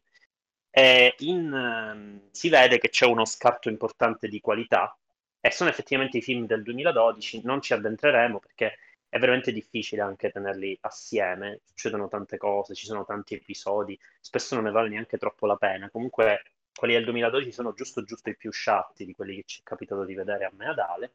In, 1.20 1.54
ehm, 1.54 2.30
si 2.32 2.50
vede 2.50 2.78
che 2.80 2.89
c'è 2.89 3.06
uno 3.06 3.26
scarto 3.26 3.70
importante 3.70 4.28
di 4.28 4.39
qualità 4.41 4.98
e 5.39 5.52
sono 5.52 5.70
effettivamente 5.70 6.18
i 6.18 6.22
film 6.22 6.46
del 6.48 6.64
2012, 6.64 7.41
non 7.44 7.62
ci 7.62 7.74
addentreremo 7.74 8.39
perché 8.39 8.78
è 9.10 9.20
veramente 9.20 9.52
difficile 9.52 10.02
anche 10.02 10.32
tenerli 10.32 10.76
assieme, 10.82 11.60
succedono 11.64 12.08
tante 12.08 12.38
cose, 12.38 12.74
ci 12.74 12.86
sono 12.88 13.06
tanti 13.06 13.36
episodi, 13.36 13.98
spesso 14.20 14.56
non 14.56 14.64
ne 14.64 14.72
vale 14.72 14.89
neanche 14.89 15.18
troppo 15.20 15.46
la 15.46 15.56
pena. 15.58 15.89
Comunque 15.91 16.41
quelli 16.76 16.94
del 16.94 17.04
2012 17.06 17.52
sono 17.52 17.74
giusto 17.74 18.04
giusto 18.04 18.30
i 18.30 18.36
più 18.36 18.52
sciatti 18.52 19.06
di 19.06 19.14
quelli 19.14 19.36
che 19.36 19.44
ci 19.46 19.60
è 19.60 19.64
capitato 19.64 20.04
di 20.04 20.14
vedere 20.14 20.46
a 20.46 20.52
me 20.56 20.70
ad 20.70 20.80
Ale. 20.80 21.14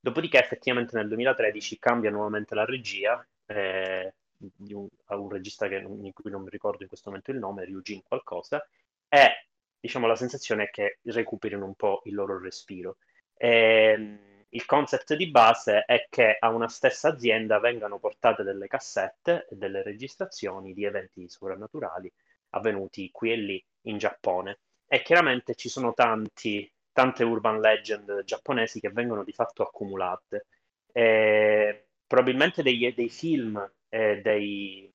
Dopodiché 0.00 0.38
effettivamente 0.38 0.96
nel 0.96 1.08
2013 1.08 1.78
cambia 1.78 2.10
nuovamente 2.10 2.54
la 2.54 2.64
regia 2.64 3.26
eh, 3.46 4.14
un, 4.38 4.88
a 5.06 5.16
un 5.16 5.28
regista 5.28 5.68
che, 5.68 5.84
di 5.88 6.12
cui 6.12 6.30
non 6.30 6.42
mi 6.42 6.50
ricordo 6.50 6.82
in 6.82 6.88
questo 6.88 7.10
momento 7.10 7.30
il 7.30 7.38
nome, 7.38 7.64
Ryujin 7.64 8.02
qualcosa, 8.02 8.64
e 9.08 9.46
diciamo 9.80 10.06
la 10.06 10.16
sensazione 10.16 10.64
è 10.64 10.70
che 10.70 10.98
recuperino 11.02 11.64
un 11.64 11.74
po' 11.74 12.02
il 12.04 12.14
loro 12.14 12.38
respiro. 12.38 12.98
Ehm, 13.34 14.46
il 14.50 14.64
concept 14.64 15.14
di 15.14 15.30
base 15.30 15.84
è 15.84 16.06
che 16.08 16.36
a 16.38 16.48
una 16.48 16.68
stessa 16.68 17.08
azienda 17.08 17.58
vengano 17.58 17.98
portate 17.98 18.42
delle 18.42 18.66
cassette 18.66 19.46
e 19.50 19.56
delle 19.56 19.82
registrazioni 19.82 20.72
di 20.72 20.84
eventi 20.84 21.28
sovrannaturali 21.28 22.10
avvenuti 22.50 23.10
qui 23.10 23.32
e 23.32 23.36
lì 23.36 23.64
in 23.82 23.98
Giappone. 23.98 24.58
E 24.90 25.02
chiaramente 25.02 25.54
ci 25.54 25.68
sono 25.68 25.92
tanti, 25.92 26.70
tante 26.92 27.22
urban 27.24 27.60
legend 27.60 28.24
giapponesi 28.24 28.80
che 28.80 28.90
vengono 28.90 29.22
di 29.24 29.32
fatto 29.32 29.62
accumulate. 29.62 30.46
E 30.92 31.88
probabilmente 32.06 32.62
dei, 32.62 32.92
dei 32.94 33.08
film 33.10 33.70
eh, 33.90 34.20
dei- 34.22 34.90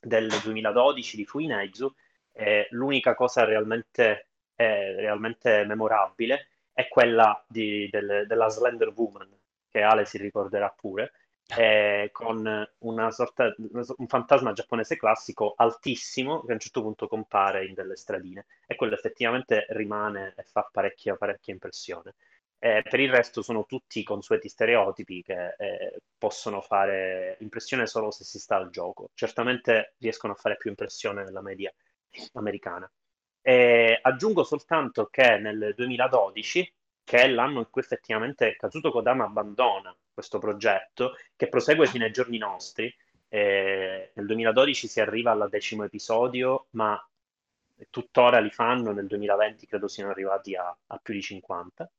del 0.00 0.28
2012 0.42 1.16
di 1.16 1.24
Fuinaizu, 1.24 1.92
eh, 2.32 2.66
l'unica 2.70 3.14
cosa 3.14 3.44
realmente, 3.44 4.28
eh, 4.56 4.94
realmente 4.96 5.64
memorabile 5.64 6.48
è 6.72 6.88
quella 6.88 7.42
di- 7.48 7.88
del- 7.90 8.24
della 8.26 8.48
Slender 8.48 8.92
Woman, 8.94 9.28
che 9.68 9.82
Ale 9.82 10.04
si 10.04 10.18
ricorderà 10.18 10.68
pure, 10.70 11.12
eh, 11.56 12.08
con 12.12 12.68
una 12.78 13.10
sorta, 13.10 13.54
un 13.58 14.06
fantasma 14.06 14.52
giapponese 14.52 14.96
classico 14.96 15.54
altissimo 15.56 16.42
che 16.42 16.50
a 16.52 16.54
un 16.54 16.60
certo 16.60 16.82
punto 16.82 17.06
compare 17.06 17.66
in 17.66 17.74
delle 17.74 17.96
stradine 17.96 18.46
e 18.66 18.76
quello 18.76 18.94
effettivamente 18.94 19.66
rimane 19.70 20.34
e 20.36 20.42
fa 20.44 20.68
parecchia, 20.72 21.16
parecchia 21.16 21.52
impressione. 21.52 22.14
Eh, 22.58 22.82
per 22.88 22.98
il 22.98 23.10
resto 23.10 23.42
sono 23.42 23.66
tutti 23.66 24.02
consueti 24.02 24.48
stereotipi 24.48 25.22
che 25.22 25.54
eh, 25.58 26.00
possono 26.16 26.62
fare 26.62 27.36
impressione 27.40 27.86
solo 27.86 28.10
se 28.10 28.24
si 28.24 28.38
sta 28.38 28.56
al 28.56 28.70
gioco. 28.70 29.10
Certamente 29.12 29.94
riescono 29.98 30.32
a 30.32 30.36
fare 30.36 30.56
più 30.56 30.70
impressione 30.70 31.24
nella 31.24 31.42
media 31.42 31.70
americana. 32.32 32.90
E 33.42 33.98
aggiungo 34.00 34.44
soltanto 34.44 35.08
che 35.10 35.36
nel 35.36 35.74
2012 35.76 36.74
che 37.04 37.18
è 37.18 37.28
l'anno 37.28 37.60
in 37.60 37.70
cui 37.70 37.82
effettivamente 37.82 38.56
Kazuto 38.56 38.90
Kodama 38.90 39.24
abbandona 39.24 39.94
questo 40.12 40.38
progetto, 40.38 41.16
che 41.36 41.48
prosegue 41.48 41.86
fino 41.86 42.04
ai 42.04 42.12
giorni 42.12 42.38
nostri. 42.38 42.92
Eh, 43.28 44.12
nel 44.14 44.26
2012 44.26 44.88
si 44.88 45.00
arriva 45.00 45.32
al 45.32 45.48
decimo 45.50 45.84
episodio, 45.84 46.68
ma 46.70 46.98
tuttora 47.90 48.38
li 48.40 48.50
fanno, 48.50 48.92
nel 48.92 49.06
2020 49.06 49.66
credo 49.66 49.88
siano 49.88 50.10
arrivati 50.10 50.54
a, 50.54 50.76
a 50.86 50.98
più 50.98 51.14
di 51.14 51.22
50. 51.22 51.90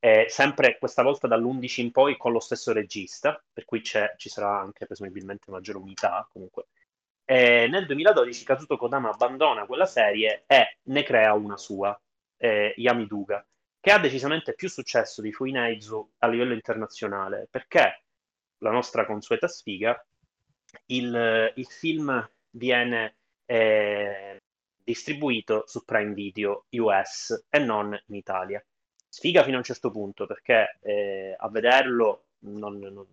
Eh, 0.00 0.26
sempre 0.28 0.78
questa 0.78 1.02
volta 1.02 1.26
dall'11 1.26 1.80
in 1.80 1.90
poi 1.90 2.16
con 2.16 2.32
lo 2.32 2.40
stesso 2.40 2.72
regista, 2.72 3.42
per 3.52 3.64
cui 3.64 3.82
ci 3.82 4.28
sarà 4.28 4.58
anche 4.60 4.86
presumibilmente 4.86 5.50
maggiore 5.50 5.78
unità 5.78 6.28
comunque. 6.30 6.66
Eh, 7.24 7.68
nel 7.68 7.86
2012 7.86 8.44
Kazuto 8.44 8.76
Kodama 8.76 9.10
abbandona 9.10 9.64
quella 9.64 9.86
serie 9.86 10.44
e 10.46 10.78
ne 10.82 11.02
crea 11.02 11.32
una 11.32 11.56
sua, 11.56 11.98
eh, 12.36 12.74
Yamiduga, 12.76 13.46
che 13.84 13.90
ha 13.90 13.98
decisamente 13.98 14.54
più 14.54 14.70
successo 14.70 15.20
di 15.20 15.30
Fuinaizu 15.30 16.12
a 16.20 16.28
livello 16.28 16.54
internazionale, 16.54 17.48
perché 17.50 18.04
la 18.60 18.70
nostra 18.70 19.04
consueta 19.04 19.46
sfiga, 19.46 20.02
il, 20.86 21.52
il 21.54 21.66
film 21.66 22.30
viene 22.52 23.16
eh, 23.44 24.40
distribuito 24.82 25.64
su 25.66 25.84
Prime 25.84 26.14
Video 26.14 26.64
US 26.70 27.44
e 27.50 27.58
non 27.58 27.92
in 28.06 28.14
Italia. 28.14 28.64
Sfiga 29.06 29.42
fino 29.42 29.56
a 29.56 29.58
un 29.58 29.64
certo 29.64 29.90
punto, 29.90 30.24
perché 30.24 30.78
eh, 30.80 31.36
a 31.38 31.50
vederlo 31.50 32.28
non, 32.44 32.78
non, 32.78 33.06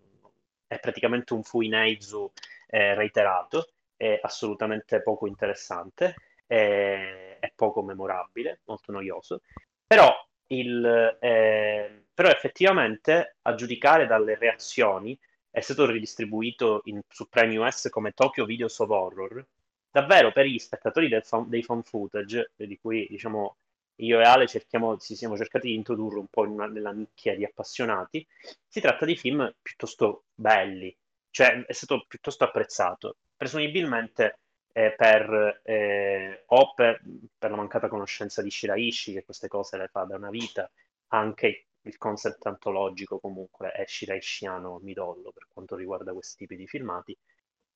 è 0.66 0.80
praticamente 0.80 1.34
un 1.34 1.42
Fuinaizu 1.42 2.32
eh, 2.68 2.94
reiterato, 2.94 3.72
è 3.94 4.18
assolutamente 4.22 5.02
poco 5.02 5.26
interessante, 5.26 6.14
è, 6.46 7.36
è 7.40 7.52
poco 7.54 7.82
memorabile, 7.82 8.62
molto 8.64 8.90
noioso, 8.90 9.42
però, 9.86 10.10
il, 10.54 11.18
eh, 11.20 12.04
però 12.12 12.28
effettivamente 12.28 13.36
a 13.42 13.54
giudicare 13.54 14.06
dalle 14.06 14.36
reazioni 14.36 15.18
è 15.50 15.60
stato 15.60 15.86
ridistribuito 15.86 16.82
in, 16.84 17.00
su 17.08 17.28
Prime 17.28 17.56
US 17.58 17.88
come 17.90 18.12
Tokyo 18.12 18.44
Videos 18.44 18.78
of 18.78 18.90
Horror, 18.90 19.46
davvero 19.90 20.32
per 20.32 20.46
gli 20.46 20.58
spettatori 20.58 21.08
fan, 21.22 21.48
dei 21.48 21.62
fan 21.62 21.82
footage, 21.82 22.52
di 22.56 22.78
cui 22.78 23.06
diciamo 23.08 23.56
io 23.96 24.20
e 24.20 24.24
Ale 24.24 24.46
cerchiamo, 24.46 24.96
ci 24.96 25.14
siamo 25.14 25.36
cercati 25.36 25.68
di 25.68 25.74
introdurre 25.74 26.18
un 26.18 26.26
po' 26.28 26.42
una, 26.42 26.66
nella 26.66 26.92
nicchia 26.92 27.36
di 27.36 27.44
appassionati, 27.44 28.26
si 28.66 28.80
tratta 28.80 29.04
di 29.04 29.16
film 29.16 29.54
piuttosto 29.60 30.24
belli, 30.34 30.94
cioè 31.30 31.64
è 31.66 31.72
stato 31.72 32.04
piuttosto 32.08 32.44
apprezzato, 32.44 33.16
presumibilmente 33.36 34.40
eh, 34.72 34.94
per, 34.96 35.60
eh, 35.64 36.44
o 36.46 36.74
per, 36.74 37.02
per, 37.38 37.50
la 37.50 37.56
mancata 37.56 37.88
conoscenza 37.88 38.42
di 38.42 38.50
Shiraishi, 38.50 39.12
che 39.12 39.24
queste 39.24 39.48
cose 39.48 39.76
le 39.76 39.88
fa 39.88 40.04
da 40.04 40.16
una 40.16 40.30
vita, 40.30 40.70
anche 41.08 41.66
il 41.82 41.98
concept 41.98 42.46
antologico 42.46 43.18
comunque 43.18 43.72
è 43.72 43.84
shiraishiano 43.86 44.78
midollo 44.82 45.32
per 45.32 45.48
quanto 45.48 45.76
riguarda 45.76 46.12
questi 46.12 46.36
tipi 46.38 46.56
di 46.56 46.66
filmati, 46.66 47.16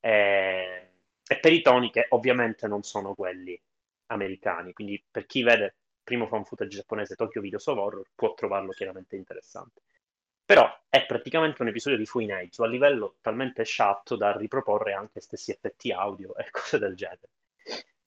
eh, 0.01 0.91
e 1.29 1.39
per 1.41 1.53
i 1.53 1.61
toni 1.63 1.91
che 1.91 2.07
ovviamente 2.11 2.69
non 2.69 2.83
sono 2.83 3.15
quelli 3.15 3.61
americani, 4.07 4.73
quindi 4.73 5.03
per 5.11 5.27
chi 5.27 5.43
vede 5.43 5.77
primo 6.05 6.29
fan 6.29 6.45
footage 6.45 6.77
giapponese 6.77 7.17
Tokyo 7.17 7.41
Video 7.41 7.59
of 7.59 7.67
Horror 7.67 8.07
può 8.15 8.33
trovarlo 8.35 8.71
chiaramente 8.71 9.17
interessante. 9.17 9.83
Però 10.47 10.65
è 10.89 11.05
praticamente 11.05 11.61
un 11.61 11.69
episodio 11.69 11.99
di 11.99 12.07
Fuinaizu 12.07 12.63
a 12.63 12.69
livello 12.69 13.17
talmente 13.21 13.65
sciatto 13.65 14.15
da 14.15 14.37
riproporre 14.37 14.93
anche 14.93 15.21
stessi 15.21 15.51
effetti 15.51 15.91
audio 15.91 16.37
e 16.37 16.49
cose 16.53 16.79
del 16.79 16.95
genere. 16.95 17.31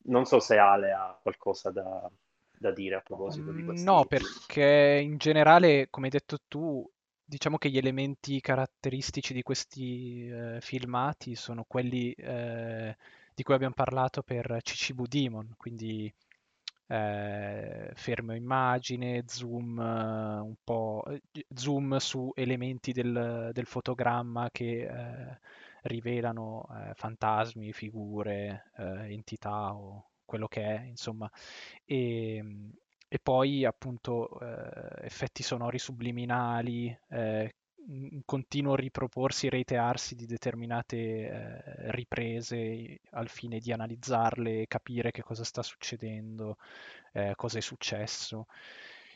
Non 0.03 0.25
so 0.25 0.39
se 0.39 0.57
Ale 0.57 0.91
ha 0.93 1.19
qualcosa 1.21 1.69
da, 1.69 2.09
da 2.57 2.71
dire 2.71 2.95
a 2.95 3.01
proposito 3.01 3.51
di 3.51 3.65
questo. 3.65 3.91
No, 3.91 4.05
perché 4.05 5.01
in 5.03 5.17
generale, 5.17 5.87
come 5.89 6.05
hai 6.05 6.11
detto 6.13 6.37
tu, 6.47 6.89
diciamo 7.25 7.57
che 7.57 7.69
gli 7.69 7.77
elementi 7.77 8.39
caratteristici 8.39 9.33
di 9.33 9.43
questi 9.43 10.29
eh, 10.29 10.57
filmati 10.61 11.35
sono 11.35 11.65
quelli 11.67 12.13
eh, 12.13 12.95
di 13.35 13.43
cui 13.43 13.53
abbiamo 13.53 13.75
parlato 13.75 14.23
per 14.23 14.59
Chichibu 14.63 15.05
Demon, 15.05 15.53
quindi 15.57 16.11
eh, 16.89 17.91
fermo 17.93 18.33
immagine, 18.33 19.23
zoom 19.27 19.77
uh, 19.77 20.43
un 20.43 20.55
po' 20.63 21.03
zoom 21.53 21.97
su 21.97 22.31
elementi 22.33 22.91
del, 22.91 23.51
del 23.53 23.65
fotogramma 23.67 24.49
che 24.51 24.87
eh, 24.87 25.39
rivelano 25.83 26.65
eh, 26.71 26.93
fantasmi, 26.95 27.71
figure, 27.73 28.71
eh, 28.77 29.13
entità 29.13 29.75
o 29.75 30.09
quello 30.25 30.47
che 30.47 30.63
è, 30.63 30.83
insomma. 30.85 31.29
E, 31.85 32.43
e 33.07 33.19
poi 33.19 33.65
appunto 33.65 34.39
eh, 34.39 35.05
effetti 35.05 35.43
sonori 35.43 35.77
subliminali, 35.79 36.95
eh, 37.09 37.53
un 37.89 38.21
continuo 38.25 38.75
riproporsi 38.75 39.49
reitearsi 39.49 40.15
di 40.15 40.25
determinate 40.25 40.97
eh, 40.97 41.91
riprese 41.91 42.99
al 43.11 43.29
fine 43.29 43.59
di 43.59 43.71
analizzarle 43.71 44.67
capire 44.67 45.11
che 45.11 45.23
cosa 45.23 45.43
sta 45.43 45.61
succedendo, 45.63 46.57
eh, 47.13 47.33
cosa 47.35 47.57
è 47.57 47.61
successo. 47.61 48.45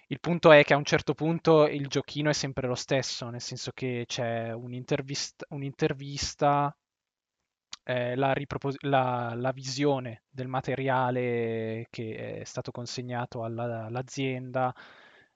Il 0.07 0.19
punto 0.19 0.51
è 0.51 0.63
che 0.63 0.73
a 0.73 0.77
un 0.77 0.83
certo 0.85 1.13
punto 1.13 1.67
il 1.67 1.87
giochino 1.87 2.29
è 2.29 2.33
sempre 2.33 2.67
lo 2.67 2.75
stesso, 2.75 3.29
nel 3.29 3.41
senso 3.41 3.71
che 3.73 4.03
c'è 4.07 4.51
un'intervista, 4.53 5.45
un'intervista 5.49 6.75
eh, 7.83 8.15
la, 8.15 8.33
ripropos- 8.33 8.77
la, 8.81 9.33
la, 9.35 9.51
visione 9.51 10.23
del 10.29 10.47
materiale 10.47 11.87
che 11.89 12.39
è 12.41 12.43
stato 12.43 12.71
consegnato 12.71 13.43
alla, 13.43 13.85
all'azienda, 13.85 14.73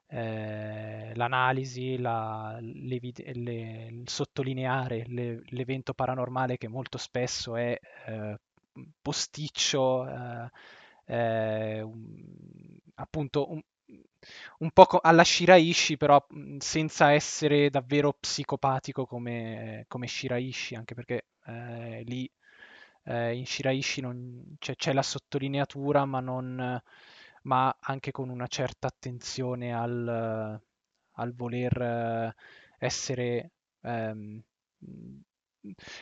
eh, 0.07 1.11
l'analisi, 1.15 1.97
la, 1.97 2.57
le, 2.61 2.99
le, 3.01 3.87
il 3.91 4.09
sottolineare 4.09 5.03
le, 5.07 5.41
l'evento 5.47 5.93
paranormale 5.93 6.57
che 6.57 6.67
molto 6.67 6.97
spesso 6.97 7.55
è 7.55 7.77
eh, 8.07 8.39
posticcio, 9.01 10.07
eh, 10.07 10.49
eh, 11.05 11.81
un, 11.81 12.77
appunto 12.95 13.51
un, 13.51 13.61
un 14.59 14.71
po' 14.71 14.85
alla 15.01 15.23
Shiraishi, 15.23 15.97
però 15.97 16.25
senza 16.59 17.11
essere 17.11 17.69
davvero 17.69 18.13
psicopatico 18.13 19.05
come, 19.05 19.85
come 19.87 20.07
Shiraishi, 20.07 20.75
anche 20.75 20.93
perché 20.95 21.27
eh, 21.45 22.03
lì 22.05 22.29
eh, 23.05 23.35
in 23.35 23.45
Shiraishi 23.45 24.01
non, 24.01 24.55
cioè, 24.59 24.75
c'è 24.75 24.93
la 24.93 25.03
sottolineatura, 25.03 26.05
ma, 26.05 26.19
non, 26.19 26.81
ma 27.47 27.75
anche 27.81 28.11
con 28.11 28.29
una 28.29 28.47
certa 28.47 28.87
attenzione 28.87 29.73
al, 29.73 30.61
al 31.11 31.33
voler 31.33 32.33
essere 32.77 33.51
ehm, 33.81 34.41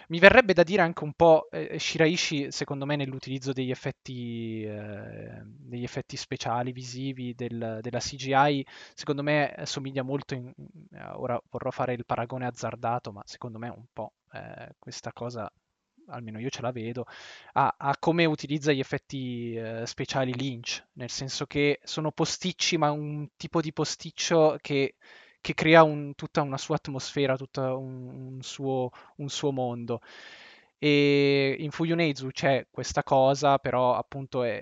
mi 0.09 0.19
verrebbe 0.19 0.53
da 0.53 0.63
dire 0.63 0.81
anche 0.81 1.03
un 1.03 1.13
po' 1.13 1.49
eh, 1.51 1.79
Shiraishi, 1.79 2.51
secondo 2.51 2.85
me, 2.85 2.95
nell'utilizzo 2.95 3.51
degli 3.53 3.71
effetti, 3.71 4.63
eh, 4.63 5.41
degli 5.43 5.83
effetti 5.83 6.17
speciali 6.17 6.71
visivi 6.71 7.33
del, 7.33 7.79
della 7.81 7.99
CGI, 7.99 8.65
secondo 8.93 9.23
me 9.23 9.55
somiglia 9.63 10.03
molto, 10.03 10.35
in, 10.35 10.53
ora 11.13 11.39
vorrò 11.49 11.71
fare 11.71 11.93
il 11.93 12.05
paragone 12.05 12.45
azzardato, 12.45 13.11
ma 13.11 13.21
secondo 13.25 13.57
me 13.57 13.69
un 13.69 13.85
po' 13.91 14.13
eh, 14.33 14.75
questa 14.77 15.11
cosa 15.13 15.49
almeno 16.07 16.39
io 16.39 16.49
ce 16.49 16.61
la 16.61 16.71
vedo, 16.71 17.05
a, 17.53 17.75
a 17.77 17.97
come 17.97 18.25
utilizza 18.25 18.71
gli 18.71 18.79
effetti 18.79 19.55
eh, 19.55 19.85
speciali 19.85 20.33
Lynch, 20.33 20.83
nel 20.93 21.09
senso 21.09 21.45
che 21.45 21.79
sono 21.83 22.11
posticci, 22.11 22.77
ma 22.77 22.91
un 22.91 23.27
tipo 23.37 23.61
di 23.61 23.73
posticcio 23.73 24.57
che 24.61 24.95
che 25.45 25.53
crea 25.53 25.83
un, 25.83 26.15
tutta 26.15 26.41
una 26.41 26.57
sua 26.57 26.77
atmosfera, 26.77 27.37
tutto 27.37 27.77
un, 27.77 28.07
un, 28.33 28.41
suo, 28.41 28.89
un 29.17 29.29
suo 29.29 29.51
mondo. 29.51 30.01
E 30.79 31.55
in 31.59 31.69
Fuyunezu 31.69 32.29
c'è 32.31 32.65
questa 32.71 33.03
cosa, 33.03 33.59
però 33.59 33.93
appunto 33.95 34.41
è, 34.43 34.57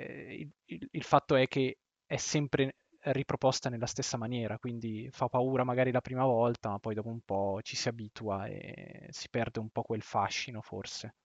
il, 0.65 0.87
il, 0.91 1.03
fatto 1.03 1.35
è 1.35 1.47
che 1.47 1.77
è 2.05 2.17
sempre 2.17 2.75
riproposta 3.03 3.69
nella 3.69 3.85
stessa 3.85 4.17
maniera, 4.17 4.59
quindi 4.59 5.09
fa 5.11 5.27
paura 5.29 5.63
magari 5.63 5.91
la 5.91 6.01
prima 6.01 6.25
volta, 6.25 6.69
ma 6.69 6.79
poi 6.79 6.95
dopo 6.95 7.09
un 7.09 7.21
po' 7.21 7.59
ci 7.61 7.77
si 7.77 7.87
abitua 7.87 8.45
e 8.47 9.07
si 9.09 9.29
perde 9.29 9.59
un 9.59 9.69
po' 9.69 9.83
quel 9.83 10.01
fascino 10.01 10.61
forse. 10.61 11.15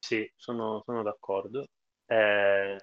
Sì, 0.00 0.30
sono, 0.36 0.82
sono 0.84 1.02
d'accordo. 1.02 1.66
Eh, 2.06 2.76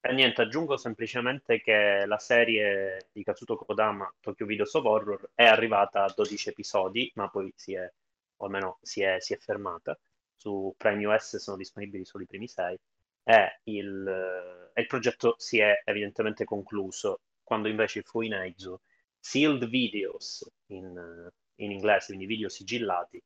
e 0.00 0.12
niente, 0.12 0.42
aggiungo 0.42 0.76
semplicemente 0.76 1.60
che 1.60 2.04
la 2.06 2.18
serie 2.18 3.08
di 3.12 3.22
Kazuto 3.24 3.56
Kodama, 3.56 4.12
Tokyo 4.20 4.46
Video 4.46 4.64
of 4.64 4.74
Horror, 4.74 5.30
è 5.34 5.44
arrivata 5.44 6.04
a 6.04 6.12
12 6.14 6.50
episodi, 6.50 7.10
ma 7.14 7.28
poi 7.30 7.52
si 7.56 7.74
è, 7.74 7.90
o 8.36 8.44
almeno 8.44 8.78
si 8.82 9.00
è, 9.02 9.16
si 9.20 9.32
è 9.34 9.38
fermata. 9.38 9.98
Su 10.34 10.74
Prime 10.76 11.04
US 11.06 11.36
sono 11.38 11.56
disponibili 11.56 12.04
solo 12.04 12.24
i 12.24 12.26
primi 12.26 12.46
6 12.48 12.78
e 13.24 13.60
il, 13.64 14.70
il 14.74 14.86
progetto 14.86 15.34
si 15.38 15.58
è 15.58 15.80
evidentemente 15.84 16.44
concluso, 16.44 17.20
quando 17.42 17.68
invece 17.68 18.02
fu 18.02 18.20
in 18.22 18.34
Eizu 18.34 18.78
Sealed 19.18 19.66
Videos 19.68 20.48
in, 20.66 21.28
in 21.56 21.70
inglese, 21.72 22.06
quindi 22.08 22.26
video 22.26 22.48
sigillati, 22.48 23.20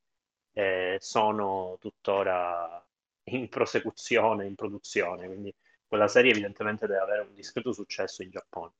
eh, 0.53 0.97
sono 1.01 1.77
tuttora 1.81 2.83
in 3.31 3.49
prosecuzione, 3.49 4.47
in 4.47 4.55
produzione, 4.55 5.27
quindi 5.27 5.55
quella 5.87 6.09
serie 6.09 6.31
evidentemente 6.31 6.87
deve 6.87 7.01
avere 7.01 7.23
un 7.23 7.35
discreto 7.35 7.73
successo 7.73 8.23
in 8.23 8.31
Giappone. 8.31 8.73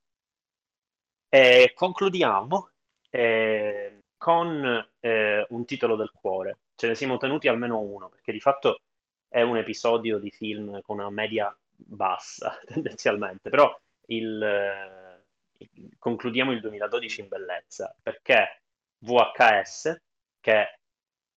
E 1.29 1.71
concludiamo 1.73 2.69
eh, 3.09 4.03
con 4.17 4.89
eh, 4.99 5.45
un 5.49 5.65
titolo 5.65 5.95
del 5.95 6.11
cuore. 6.13 6.59
Ce 6.75 6.87
ne 6.87 6.95
siamo 6.95 7.17
tenuti 7.17 7.47
almeno 7.47 7.79
uno, 7.79 8.09
perché 8.09 8.31
di 8.31 8.39
fatto 8.39 8.81
è 9.27 9.41
un 9.41 9.57
episodio 9.57 10.19
di 10.19 10.29
film 10.31 10.81
con 10.81 10.99
una 10.99 11.09
media 11.09 11.55
bassa, 11.75 12.59
tendenzialmente, 12.65 13.49
però 13.49 13.73
il, 14.07 14.41
eh, 14.41 15.69
concludiamo 15.97 16.51
il 16.51 16.59
2012 16.59 17.21
in 17.21 17.27
bellezza, 17.27 17.95
perché 18.01 18.61
VHS, 18.99 20.01
che 20.39 20.53
è 20.53 20.79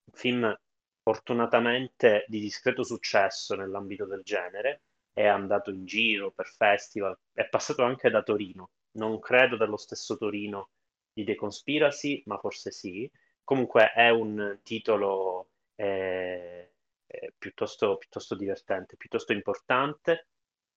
un 0.05 0.12
film 0.12 0.59
fortunatamente 1.05 2.25
di 2.29 2.41
discreto 2.41 2.83
successo 2.83 3.55
nell'ambito 3.55 4.07
del 4.07 4.23
genere, 4.23 4.85
è 5.13 5.27
andato 5.27 5.71
in 5.71 5.85
giro 5.85 6.33
per 6.33 6.47
festival, 6.47 7.17
è 7.33 7.47
passato 7.49 7.83
anche 7.85 8.09
da 8.11 8.23
Torino, 8.23 8.71
non 8.93 9.21
credo 9.21 9.57
dello 9.57 9.77
stesso 9.77 10.17
Torino 10.17 10.71
di 11.13 11.25
The 11.25 11.35
Conspiracy, 11.37 12.23
ma 12.27 12.39
forse 12.39 12.71
sì. 12.73 13.09
Comunque 13.45 13.93
è 13.93 14.09
un 14.09 14.61
titolo 14.63 15.51
eh, 15.77 16.73
eh, 17.07 17.35
piuttosto, 17.37 17.99
piuttosto, 17.99 18.35
divertente, 18.35 18.97
piuttosto 18.97 19.33
importante, 19.33 20.29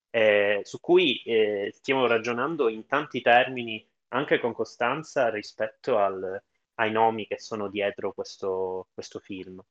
eh, 0.09 0.59
su 0.63 0.79
cui 0.81 1.21
eh, 1.23 1.71
stiamo 1.73 2.05
ragionando 2.05 2.67
in 2.67 2.85
tanti 2.85 3.21
termini, 3.21 3.87
anche 4.09 4.39
con 4.39 4.53
costanza, 4.53 5.29
rispetto 5.29 5.97
al, 5.97 6.43
ai 6.75 6.91
nomi 6.91 7.25
che 7.27 7.39
sono 7.39 7.69
dietro 7.69 8.13
questo, 8.13 8.89
questo 8.93 9.19
film. 9.19 9.63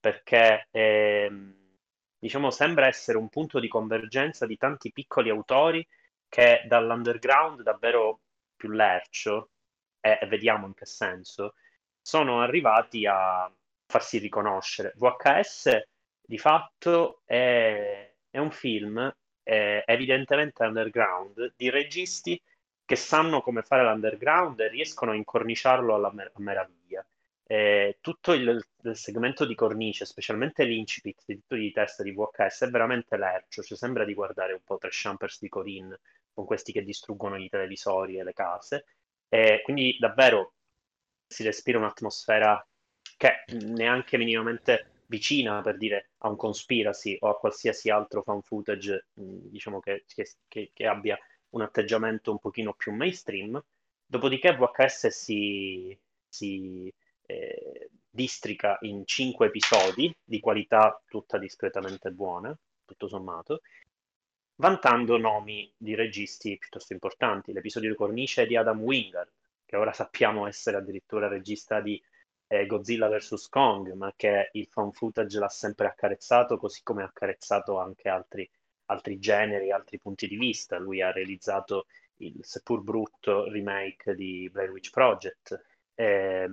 Perché 0.00 0.68
ehm, 0.70 1.54
diciamo, 2.18 2.50
sembra 2.50 2.86
essere 2.86 3.18
un 3.18 3.28
punto 3.28 3.60
di 3.60 3.68
convergenza 3.68 4.46
di 4.46 4.56
tanti 4.56 4.92
piccoli 4.92 5.30
autori 5.30 5.86
che 6.28 6.62
dall'underground 6.66 7.62
davvero 7.62 8.20
più 8.56 8.70
lercio, 8.70 9.50
e, 10.00 10.18
e 10.20 10.26
vediamo 10.26 10.66
in 10.66 10.74
che 10.74 10.86
senso, 10.86 11.54
sono 12.00 12.40
arrivati 12.42 13.06
a 13.06 13.50
farsi 13.86 14.18
riconoscere. 14.18 14.92
VHS 14.96 15.82
di 16.20 16.38
fatto 16.38 17.22
è, 17.24 18.12
è 18.30 18.38
un 18.38 18.50
film 18.50 19.12
è 19.42 19.82
evidentemente 19.86 20.62
underground 20.64 21.54
di 21.56 21.70
registi 21.70 22.40
che 22.84 22.96
sanno 22.96 23.40
come 23.40 23.62
fare 23.62 23.82
l'underground 23.82 24.60
e 24.60 24.68
riescono 24.68 25.12
a 25.12 25.14
incorniciarlo 25.16 25.94
alla 25.94 26.12
mer- 26.12 26.32
meraviglia. 26.36 27.04
Eh, 27.52 27.98
tutto 28.00 28.32
il, 28.32 28.64
il, 28.84 28.96
segmento 28.96 29.44
di 29.44 29.56
cornice, 29.56 30.04
specialmente 30.04 30.62
l'incipit 30.62 31.24
di 31.26 31.34
titoli 31.34 31.62
di 31.62 31.72
testa 31.72 32.04
di 32.04 32.12
VHS, 32.12 32.66
è 32.66 32.70
veramente 32.70 33.16
lercio, 33.16 33.64
cioè 33.64 33.76
sembra 33.76 34.04
di 34.04 34.14
guardare 34.14 34.52
un 34.52 34.62
po' 34.62 34.78
Trash 34.78 35.00
Jumpers 35.00 35.40
di 35.40 35.48
Corinne, 35.48 35.98
con 36.32 36.44
questi 36.44 36.70
che 36.70 36.84
distruggono 36.84 37.36
i 37.36 37.48
televisori 37.48 38.18
e 38.18 38.22
le 38.22 38.34
case. 38.34 38.84
E 39.28 39.62
quindi 39.64 39.96
davvero 39.98 40.52
si 41.26 41.42
respira 41.42 41.78
un'atmosfera 41.78 42.64
che 43.16 43.44
neanche 43.64 44.16
minimamente 44.16 45.02
vicina 45.06 45.60
per 45.60 45.76
dire 45.76 46.10
a 46.18 46.28
un 46.28 46.36
conspiracy 46.36 47.16
o 47.18 47.30
a 47.30 47.36
qualsiasi 47.36 47.90
altro 47.90 48.22
fan 48.22 48.42
footage 48.42 49.06
diciamo 49.12 49.80
che, 49.80 50.04
che, 50.46 50.70
che, 50.72 50.86
abbia 50.86 51.18
un 51.50 51.62
atteggiamento 51.62 52.30
un 52.30 52.38
pochino 52.38 52.74
più 52.74 52.92
mainstream 52.92 53.60
dopodiché 54.06 54.54
VHS 54.54 55.08
si, 55.08 55.98
si 56.28 56.92
eh, 57.30 57.90
districa 58.08 58.78
in 58.82 59.02
cinque 59.06 59.46
episodi 59.46 60.14
di 60.22 60.40
qualità 60.40 61.00
tutta 61.06 61.38
discretamente 61.38 62.10
buona 62.10 62.56
tutto 62.84 63.06
sommato 63.06 63.60
vantando 64.60 65.16
nomi 65.16 65.72
di 65.76 65.94
registi 65.94 66.56
piuttosto 66.58 66.92
importanti. 66.92 67.52
L'episodio 67.52 67.90
di 67.90 67.96
Cornice 67.96 68.42
è 68.42 68.46
di 68.46 68.56
Adam 68.56 68.80
Wingard, 68.80 69.30
che 69.64 69.76
ora 69.76 69.92
sappiamo 69.92 70.46
essere 70.46 70.76
addirittura 70.76 71.28
regista 71.28 71.80
di 71.80 72.00
eh, 72.46 72.66
Godzilla 72.66 73.08
vs. 73.08 73.48
Kong, 73.48 73.92
ma 73.94 74.12
che 74.14 74.50
il 74.52 74.66
fan 74.66 74.92
footage 74.92 75.38
l'ha 75.38 75.48
sempre 75.48 75.86
accarezzato, 75.86 76.58
così 76.58 76.82
come 76.82 77.02
ha 77.02 77.06
accarezzato 77.06 77.78
anche 77.78 78.08
altri, 78.10 78.48
altri 78.86 79.18
generi, 79.18 79.72
altri 79.72 79.98
punti 79.98 80.28
di 80.28 80.36
vista. 80.36 80.78
Lui 80.78 81.00
ha 81.00 81.10
realizzato 81.10 81.86
il 82.16 82.44
seppur 82.44 82.82
brutto 82.82 83.48
remake 83.48 84.14
di 84.14 84.48
Blair 84.52 84.70
Witch 84.70 84.90
Project. 84.90 85.58
Eh, 85.94 86.48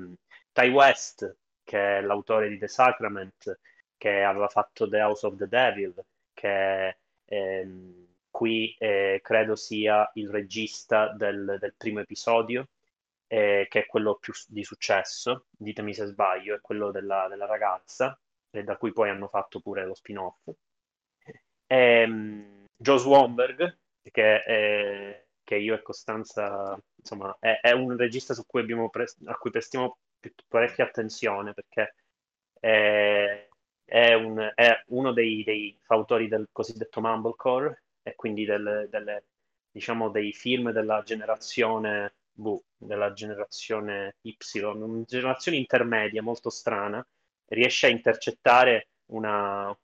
Ty 0.57 0.69
West, 0.69 1.37
che 1.63 1.99
è 1.99 2.01
l'autore 2.01 2.49
di 2.49 2.57
The 2.57 2.67
Sacrament, 2.67 3.59
che 3.95 4.23
aveva 4.23 4.47
fatto 4.47 4.89
The 4.89 5.01
House 5.01 5.23
of 5.27 5.35
the 5.35 5.47
Devil, 5.47 5.93
che 6.33 6.97
ehm, 7.25 8.07
qui 8.31 8.75
eh, 8.79 9.19
credo 9.21 9.55
sia 9.55 10.09
il 10.15 10.31
regista 10.31 11.13
del, 11.13 11.57
del 11.59 11.75
primo 11.77 11.99
episodio, 11.99 12.69
eh, 13.27 13.67
che 13.69 13.81
è 13.81 13.85
quello 13.85 14.15
più 14.15 14.33
di 14.47 14.63
successo, 14.63 15.45
ditemi 15.51 15.93
se 15.93 16.07
sbaglio, 16.07 16.55
è 16.55 16.59
quello 16.59 16.89
della, 16.89 17.27
della 17.29 17.45
ragazza, 17.45 18.19
e 18.49 18.63
da 18.63 18.77
cui 18.77 18.91
poi 18.91 19.09
hanno 19.11 19.27
fatto 19.27 19.59
pure 19.59 19.85
lo 19.85 19.93
spin-off. 19.93 20.49
Ehm, 21.67 22.65
Joe 22.75 22.97
Swanberg, 22.97 23.77
che, 24.09 25.23
che, 25.43 25.55
io 25.55 25.75
e 25.75 25.81
Costanza, 25.83 26.75
insomma, 26.95 27.37
è, 27.39 27.59
è 27.61 27.73
un 27.73 27.95
regista 27.95 28.33
cui 28.47 28.65
pre- 28.89 29.05
a 29.25 29.35
cui 29.35 29.51
prestiamo 29.51 29.99
parecchia 30.47 30.85
attenzione, 30.85 31.53
perché 31.53 31.95
è, 32.59 33.47
è, 33.85 34.13
un, 34.13 34.51
è 34.53 34.83
uno 34.87 35.13
dei, 35.13 35.43
dei, 35.43 35.77
fautori 35.81 36.27
del 36.27 36.47
cosiddetto 36.51 37.01
Mumblecore 37.01 37.83
e 38.03 38.15
quindi 38.15 38.45
del, 38.45 38.87
delle, 38.89 39.25
diciamo, 39.71 40.09
dei 40.09 40.33
film 40.33 40.71
della 40.71 41.01
generazione 41.03 42.15
V, 42.33 42.59
della 42.77 43.13
generazione 43.13 44.17
Y, 44.21 44.37
una 44.61 45.03
generazione 45.05 45.57
intermedia 45.57 46.21
molto 46.21 46.49
strana, 46.49 47.05
riesce 47.47 47.87
a 47.87 47.89
intercettare 47.89 48.89
una, 49.07 49.75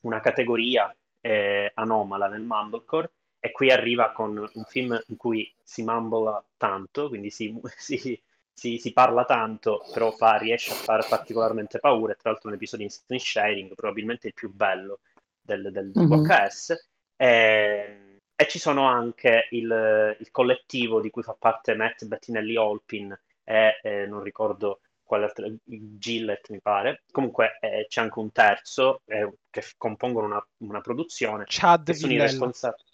una 0.00 0.20
categoria 0.20 0.94
eh, 1.20 1.70
anomala 1.74 2.28
nel 2.28 2.42
Mumblecore 2.42 3.12
e 3.38 3.50
qui 3.50 3.70
arriva 3.70 4.12
con 4.12 4.36
un 4.36 4.64
film 4.64 5.00
in 5.08 5.16
cui 5.16 5.52
si 5.62 5.82
mumbola 5.82 6.44
tanto, 6.56 7.08
quindi 7.08 7.30
si, 7.30 7.58
si 7.76 8.20
si, 8.62 8.78
si, 8.78 8.92
parla 8.92 9.24
tanto, 9.24 9.84
però 9.92 10.12
fa, 10.12 10.36
riesce 10.36 10.70
a 10.70 10.76
fare 10.76 11.04
particolarmente 11.08 11.80
paura. 11.80 12.14
Tra 12.14 12.30
l'altro, 12.30 12.48
un 12.48 12.54
episodio 12.54 12.84
in 12.84 12.92
screen 12.92 13.20
sharing, 13.20 13.74
probabilmente 13.74 14.28
il 14.28 14.34
più 14.34 14.52
bello 14.54 15.00
del, 15.40 15.72
del 15.72 15.90
mm-hmm. 15.98 16.22
VHS. 16.22 16.88
E, 17.16 18.20
e, 18.36 18.48
ci 18.48 18.60
sono 18.60 18.86
anche 18.86 19.48
il, 19.50 20.16
il, 20.16 20.30
collettivo 20.30 21.00
di 21.00 21.10
cui 21.10 21.24
fa 21.24 21.36
parte 21.36 21.74
Matt 21.74 22.04
Bettinelli 22.04 22.54
Olpin 22.54 23.12
e 23.42 23.80
eh, 23.82 24.06
non 24.06 24.22
ricordo 24.22 24.80
quale 25.02 25.24
altro, 25.24 25.52
Gillett 25.64 26.48
mi 26.50 26.60
pare. 26.60 27.02
Comunque 27.10 27.58
eh, 27.60 27.86
c'è 27.88 28.00
anche 28.00 28.18
un 28.20 28.30
terzo 28.30 29.02
eh, 29.06 29.38
che 29.50 29.64
compongono 29.76 30.26
una, 30.26 30.48
una 30.58 30.80
produzione. 30.80 31.44
Chad 31.48 31.86
che 31.86 31.94
sono 31.94 32.12
i 32.12 32.18
responsabili. 32.18 32.84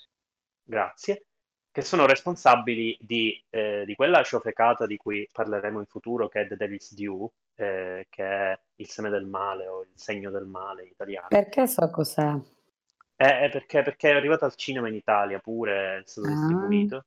Grazie 0.65 1.24
che 1.78 1.84
sono 1.84 2.06
responsabili 2.06 2.98
di, 3.00 3.40
eh, 3.50 3.84
di, 3.86 3.94
quella 3.94 4.24
ciofecata 4.24 4.84
di 4.84 4.96
cui 4.96 5.28
parleremo 5.30 5.78
in 5.78 5.86
futuro, 5.86 6.26
che 6.26 6.40
è 6.40 6.48
The 6.48 6.56
Devil's 6.56 6.92
Due, 6.92 7.28
eh, 7.55 8.06
che 8.10 8.24
è 8.24 8.59
il 8.76 8.88
seme 8.88 9.10
del 9.10 9.26
male 9.26 9.68
o 9.68 9.82
il 9.82 9.92
segno 9.94 10.32
del 10.32 10.46
male 10.46 10.82
in 10.82 10.88
italiano. 10.88 11.28
Perché 11.28 11.68
so 11.68 11.88
cos'è? 11.88 12.34
Eh, 13.14 13.48
perché, 13.52 13.84
perché, 13.84 14.10
è 14.10 14.14
arrivato 14.16 14.44
al 14.44 14.56
cinema 14.56 14.88
in 14.88 14.96
Italia 14.96 15.38
pure, 15.38 15.98
è 15.98 16.02
stato 16.05 16.26
ah. 16.26 16.30
distribuito. 16.30 17.05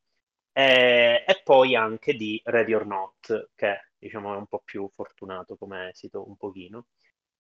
E, 0.53 1.25
e, 1.27 1.41
poi 1.43 1.75
anche 1.75 2.13
di 2.13 2.41
Ready 2.41 2.73
or 2.73 2.85
Not, 2.85 3.49
che 3.55 3.89
diciamo 3.97 4.33
è 4.33 4.37
un 4.37 4.45
po' 4.45 4.61
più 4.63 4.89
fortunato 4.95 5.57
come 5.57 5.89
esito, 5.89 6.25
un 6.25 6.37
pochino. 6.37 6.85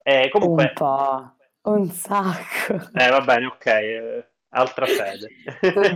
E 0.03 0.27
comunque... 0.29 0.65
Un 0.65 0.73
po', 0.73 1.35
un 1.61 1.89
sacco. 1.91 2.73
Eh, 2.93 3.09
va 3.09 3.21
bene, 3.21 3.45
ok 3.45 4.29
Altra 4.53 4.85
fede. 4.87 5.29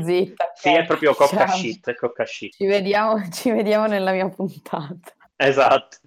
zitta. 0.03 0.51
sì, 0.55 0.73
è 0.73 0.85
proprio 0.85 1.13
cocca 1.13 1.47
shit, 1.47 1.89
è 1.89 1.95
cocca 1.95 2.25
shit. 2.25 2.53
Ci 2.53 2.65
vediamo, 2.65 3.29
ci 3.29 3.51
vediamo 3.51 3.87
nella 3.87 4.11
mia 4.11 4.29
puntata. 4.29 5.13
Esatto. 5.35 5.97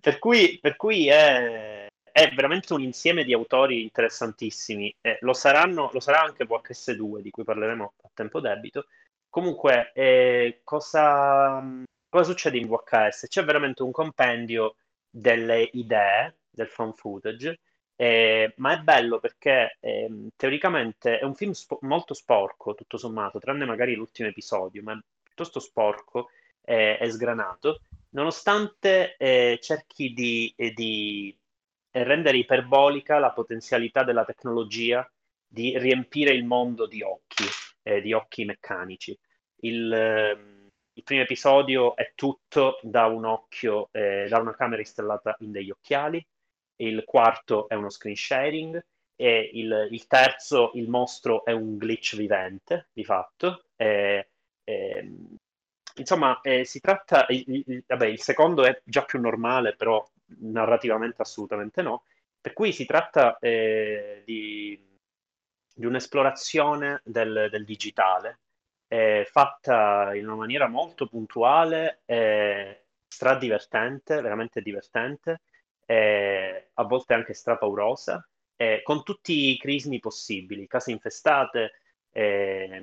Per 0.00 0.18
cui, 0.18 0.58
per 0.60 0.76
cui 0.76 1.08
è, 1.08 1.86
è, 2.10 2.30
veramente 2.34 2.72
un 2.72 2.82
insieme 2.82 3.24
di 3.24 3.32
autori 3.32 3.82
interessantissimi. 3.82 4.94
Eh, 5.00 5.18
lo, 5.20 5.32
saranno, 5.32 5.90
lo 5.92 6.00
sarà 6.00 6.20
anche 6.20 6.46
VHS2, 6.46 7.20
di 7.20 7.30
cui 7.30 7.44
parleremo 7.44 7.94
a 8.02 8.10
tempo 8.14 8.40
debito. 8.40 8.86
Comunque, 9.28 9.92
eh, 9.94 10.60
cosa, 10.62 11.62
cosa 12.08 12.24
succede 12.24 12.58
in 12.58 12.68
VHS? 12.68 13.26
C'è 13.28 13.44
veramente 13.44 13.82
un 13.82 13.90
compendio 13.90 14.76
delle 15.10 15.68
idee 15.72 16.36
del 16.48 16.68
fan 16.68 16.92
footage 16.94 17.58
eh, 17.96 18.54
ma 18.56 18.72
è 18.72 18.80
bello 18.80 19.18
perché 19.20 19.76
eh, 19.80 20.08
teoricamente 20.36 21.18
è 21.18 21.24
un 21.24 21.34
film 21.34 21.52
spo- 21.52 21.78
molto 21.82 22.14
sporco, 22.14 22.74
tutto 22.74 22.96
sommato, 22.96 23.38
tranne 23.38 23.64
magari 23.64 23.94
l'ultimo 23.94 24.28
episodio, 24.28 24.82
ma 24.82 24.92
è 24.92 24.98
piuttosto 25.22 25.60
sporco 25.60 26.30
e 26.62 26.98
eh, 27.00 27.10
sgranato, 27.10 27.80
nonostante 28.10 29.16
eh, 29.16 29.58
cerchi 29.60 30.12
di, 30.12 30.52
eh, 30.56 30.72
di, 30.72 31.36
rendere 31.94 32.38
iperbolica 32.38 33.18
la 33.18 33.32
potenzialità 33.32 34.02
della 34.02 34.24
tecnologia 34.24 35.06
di 35.46 35.76
riempire 35.78 36.32
il 36.32 36.44
mondo 36.44 36.86
di 36.86 37.02
occhi, 37.02 37.44
di 38.00 38.14
occhi 38.14 38.46
meccanici. 38.46 39.18
Il, 39.56 39.92
ehm, 39.92 40.62
il 40.94 41.02
primo 41.02 41.22
episodio 41.22 41.96
è 41.96 42.12
tutto 42.14 42.78
da 42.82 43.06
un 43.06 43.24
occhio, 43.24 43.88
eh, 43.92 44.26
da 44.28 44.38
una 44.38 44.54
camera 44.54 44.80
installata 44.80 45.36
in 45.40 45.50
degli 45.50 45.70
occhiali, 45.70 46.24
il 46.76 47.04
quarto 47.04 47.68
è 47.68 47.74
uno 47.74 47.90
screen 47.90 48.16
sharing 48.16 48.84
e 49.16 49.50
il, 49.54 49.88
il 49.90 50.06
terzo, 50.06 50.72
il 50.74 50.88
mostro, 50.88 51.44
è 51.44 51.52
un 51.52 51.76
glitch 51.76 52.16
vivente, 52.16 52.88
di 52.92 53.04
fatto. 53.04 53.66
E, 53.76 54.30
e, 54.64 55.12
insomma, 55.96 56.40
eh, 56.40 56.64
si 56.64 56.80
tratta, 56.80 57.26
il, 57.28 57.64
il, 57.66 57.84
vabbè, 57.86 58.06
il 58.06 58.20
secondo 58.20 58.64
è 58.64 58.80
già 58.84 59.04
più 59.04 59.20
normale, 59.20 59.76
però 59.76 60.04
narrativamente 60.40 61.22
assolutamente 61.22 61.82
no, 61.82 62.04
per 62.40 62.52
cui 62.52 62.72
si 62.72 62.84
tratta 62.86 63.38
eh, 63.38 64.22
di, 64.24 64.98
di, 65.74 65.86
un'esplorazione 65.86 67.00
del, 67.04 67.48
del 67.50 67.64
digitale 67.64 68.40
è 68.86 69.24
fatta 69.30 70.14
in 70.14 70.26
una 70.26 70.36
maniera 70.36 70.68
molto 70.68 71.06
puntuale, 71.06 72.02
è 72.04 72.82
stradivertente, 73.06 74.20
veramente 74.20 74.60
divertente, 74.60 75.42
è 75.92 76.68
a 76.74 76.84
volte 76.84 77.14
anche 77.14 77.34
strapaurosa, 77.34 78.26
è 78.56 78.80
con 78.82 79.02
tutti 79.02 79.50
i 79.50 79.58
crismi 79.58 79.98
possibili, 79.98 80.66
case 80.66 80.90
infestate, 80.90 81.72
è, 82.10 82.82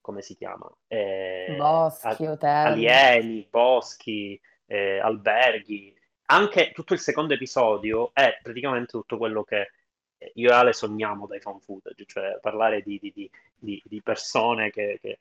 come 0.00 0.22
si 0.22 0.34
chiama? 0.34 0.70
È, 0.86 1.54
boschi, 1.56 2.24
a, 2.24 2.30
hotel. 2.30 2.66
Alieni, 2.66 3.46
boschi, 3.50 4.40
eh, 4.66 4.98
alberghi. 4.98 5.94
Anche 6.30 6.72
tutto 6.72 6.94
il 6.94 7.00
secondo 7.00 7.34
episodio 7.34 8.10
è 8.14 8.38
praticamente 8.42 8.92
tutto 8.92 9.18
quello 9.18 9.44
che 9.44 9.70
io 10.34 10.50
e 10.50 10.52
Ale 10.52 10.72
sogniamo 10.72 11.26
dai 11.26 11.40
fan 11.40 11.60
footage, 11.60 12.04
cioè 12.06 12.38
parlare 12.40 12.82
di, 12.82 12.98
di, 13.00 13.30
di, 13.54 13.82
di 13.84 14.02
persone 14.02 14.70
che, 14.70 14.98
che, 15.00 15.18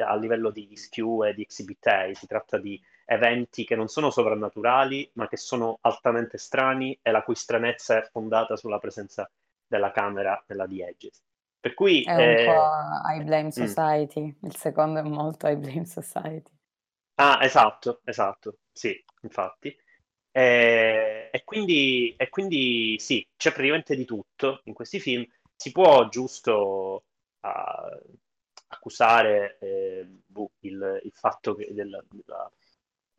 a 0.00 0.16
livello 0.16 0.50
di 0.50 0.76
skew 0.76 1.24
e 1.24 1.34
di 1.34 1.42
exhibit 1.42 1.86
A 1.86 2.10
si 2.14 2.26
tratta 2.26 2.58
di 2.58 2.80
eventi 3.10 3.64
che 3.64 3.74
non 3.74 3.88
sono 3.88 4.10
sovrannaturali, 4.10 5.10
ma 5.14 5.28
che 5.28 5.38
sono 5.38 5.78
altamente 5.80 6.36
strani 6.36 6.98
e 7.00 7.10
la 7.10 7.22
cui 7.22 7.34
stranezza 7.34 7.96
è 7.96 8.02
fondata 8.02 8.54
sulla 8.54 8.78
presenza 8.78 9.28
della 9.66 9.90
camera 9.92 10.42
nella 10.46 10.66
The 10.66 10.86
Edges. 10.86 11.22
Per 11.58 11.72
cui, 11.72 12.02
è 12.02 12.14
un 12.14 12.20
eh... 12.20 12.44
po' 12.44 13.10
I 13.14 13.24
Blame 13.24 13.46
mm. 13.46 13.48
Society, 13.48 14.26
mm. 14.26 14.46
il 14.46 14.56
secondo 14.56 15.00
è 15.00 15.02
molto 15.02 15.48
I 15.48 15.56
Blame 15.56 15.86
Society. 15.86 16.52
Ah, 17.14 17.38
esatto, 17.42 18.02
esatto, 18.04 18.58
sì, 18.70 19.02
infatti. 19.22 19.74
E, 20.30 21.30
e, 21.32 21.44
quindi, 21.44 22.14
e 22.14 22.28
quindi 22.28 22.98
sì, 22.98 23.26
c'è 23.36 23.52
praticamente 23.52 23.96
di 23.96 24.04
tutto 24.04 24.60
in 24.64 24.74
questi 24.74 25.00
film. 25.00 25.26
Si 25.56 25.72
può 25.72 26.08
giusto 26.08 27.04
uh, 27.40 28.18
accusare 28.68 29.56
eh, 29.60 30.06
il, 30.60 31.00
il, 31.02 31.12
fatto 31.14 31.54
che, 31.54 31.72
del, 31.72 32.04
della, 32.10 32.52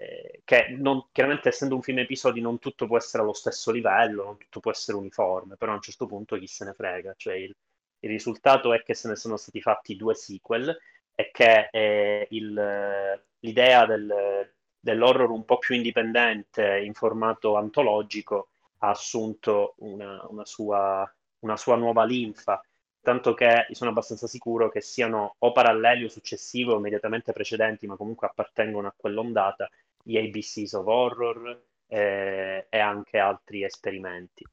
eh, 0.01 0.41
che 0.45 0.67
non, 0.77 1.07
chiaramente 1.11 1.49
essendo 1.49 1.76
un 1.76 1.81
film 1.81 1.99
episodi 1.99 2.39
non 2.39 2.57
tutto 2.57 2.88
può 2.88 2.97
essere 2.97 3.23
allo 3.23 3.34
stesso 3.34 3.71
livello, 3.71 4.23
non 4.23 4.38
tutto 4.38 4.61
può 4.61 4.71
essere 4.71 4.97
uniforme, 4.97 5.57
però 5.57 5.73
a 5.73 5.76
un 5.76 5.81
certo 5.81 6.05
punto 6.05 6.38
chi 6.38 6.47
se 6.47 6.63
ne 6.65 6.73
frega. 6.73 7.13
Cioè 7.17 7.35
il, 7.35 7.55
il 7.99 8.09
risultato 8.09 8.73
è 8.73 8.81
che 8.84 8.93
se 8.93 9.09
ne 9.09 9.15
sono 9.15 9.35
stati 9.38 9.61
fatti 9.61 9.95
due 9.95 10.15
sequel 10.15 10.76
e 11.13 11.31
che 11.31 11.67
eh, 11.71 12.27
il, 12.30 13.21
l'idea 13.39 13.85
del 13.85 14.53
dell'horror 14.80 15.30
un 15.31 15.45
po' 15.45 15.57
più 15.57 15.76
indipendente 15.76 16.80
in 16.80 16.93
formato 16.93 17.55
antologico 17.55 18.49
ha 18.80 18.89
assunto 18.89 19.76
una, 19.80 20.26
una, 20.30 20.45
sua, 20.45 21.11
una 21.39 21.57
sua 21.57 21.76
nuova 21.76 22.05
linfa, 22.05 22.63
tanto 23.01 23.34
che 23.34 23.67
sono 23.71 23.89
abbastanza 23.89 24.27
sicuro 24.27 24.69
che 24.69 24.81
siano 24.81 25.35
o 25.39 25.51
paralleli 25.51 26.05
o 26.05 26.09
successivi 26.09 26.69
o 26.69 26.77
immediatamente 26.77 27.34
precedenti, 27.34 27.88
ma 27.88 27.97
comunque 27.97 28.27
appartengono 28.27 28.88
a 28.88 28.93
quell'ondata, 28.95 29.69
gli 30.10 30.18
ABCs 30.18 30.73
of 30.73 30.88
Horror 30.88 31.65
eh, 31.86 32.65
e 32.68 32.80
anche 32.80 33.19
altri 33.19 33.64
esperimenti. 33.64 34.44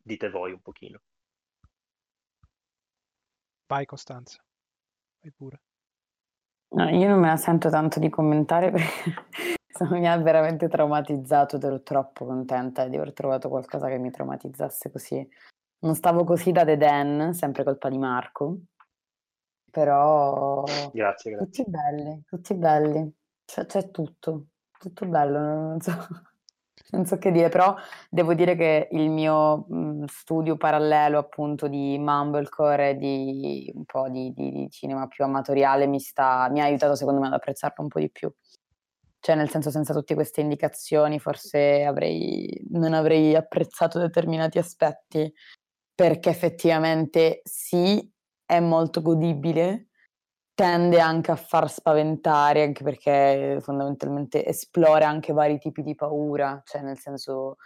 Dite 0.00 0.30
voi 0.30 0.52
un 0.52 0.60
pochino. 0.60 1.00
Vai 3.66 3.84
Costanza, 3.84 4.44
vai 5.20 5.32
pure. 5.32 5.60
No, 6.68 6.88
io 6.88 7.08
non 7.08 7.18
me 7.18 7.28
la 7.28 7.36
sento 7.36 7.68
tanto 7.68 7.98
di 7.98 8.08
commentare 8.08 8.70
perché 8.70 9.14
mi 9.90 10.06
ha 10.06 10.16
veramente 10.18 10.68
traumatizzato 10.68 11.56
ed 11.56 11.64
ero 11.64 11.82
troppo 11.82 12.24
contenta 12.24 12.86
di 12.86 12.96
aver 12.96 13.12
trovato 13.12 13.48
qualcosa 13.48 13.88
che 13.88 13.98
mi 13.98 14.10
traumatizzasse 14.10 14.90
così. 14.92 15.28
Non 15.80 15.96
stavo 15.96 16.22
così 16.22 16.52
da 16.52 16.62
Deden, 16.62 17.32
sempre 17.34 17.64
colpa 17.64 17.88
di 17.88 17.98
Marco, 17.98 18.58
però 19.70 20.62
grazie, 20.92 21.32
grazie. 21.32 21.36
tutti 21.38 21.64
belli, 21.68 22.22
tutti 22.24 22.54
belli, 22.54 23.14
c'è, 23.44 23.66
c'è 23.66 23.90
tutto, 23.90 24.46
tutto 24.78 25.06
bello, 25.06 25.38
non 25.38 25.80
so 25.80 25.92
non 26.90 27.06
so 27.06 27.18
che 27.18 27.30
dire, 27.30 27.48
però 27.48 27.74
devo 28.08 28.34
dire 28.34 28.56
che 28.56 28.88
il 28.92 29.10
mio 29.10 29.66
mh, 29.68 30.04
studio 30.06 30.56
parallelo 30.56 31.18
appunto 31.18 31.68
di 31.68 31.98
Mumblecore 31.98 32.90
e 32.90 32.96
di 32.96 33.72
un 33.74 33.84
po' 33.84 34.08
di, 34.08 34.32
di, 34.32 34.50
di 34.50 34.70
cinema 34.70 35.06
più 35.06 35.24
amatoriale 35.24 35.86
mi, 35.86 36.00
sta, 36.00 36.48
mi 36.50 36.60
ha 36.60 36.64
aiutato 36.64 36.94
secondo 36.94 37.20
me 37.20 37.26
ad 37.26 37.34
apprezzarlo 37.34 37.82
un 37.82 37.88
po' 37.88 38.00
di 38.00 38.10
più. 38.10 38.32
Cioè, 39.20 39.36
nel 39.36 39.48
senso, 39.48 39.70
senza 39.70 39.94
tutte 39.94 40.14
queste 40.14 40.42
indicazioni, 40.42 41.18
forse 41.18 41.82
avrei, 41.84 42.62
non 42.70 42.92
avrei 42.92 43.34
apprezzato 43.34 43.98
determinati 43.98 44.58
aspetti, 44.58 45.32
perché 45.94 46.28
effettivamente 46.28 47.40
sì, 47.42 48.06
è 48.44 48.60
molto 48.60 49.00
godibile, 49.00 49.88
tende 50.54 51.00
anche 51.00 51.32
a 51.32 51.36
far 51.36 51.68
spaventare, 51.68 52.62
anche 52.62 52.84
perché 52.84 53.58
fondamentalmente 53.60 54.44
esplora 54.46 55.08
anche 55.08 55.32
vari 55.32 55.58
tipi 55.58 55.82
di 55.82 55.94
paura, 55.94 56.62
cioè 56.64 56.80
nel 56.82 56.98
senso 56.98 57.56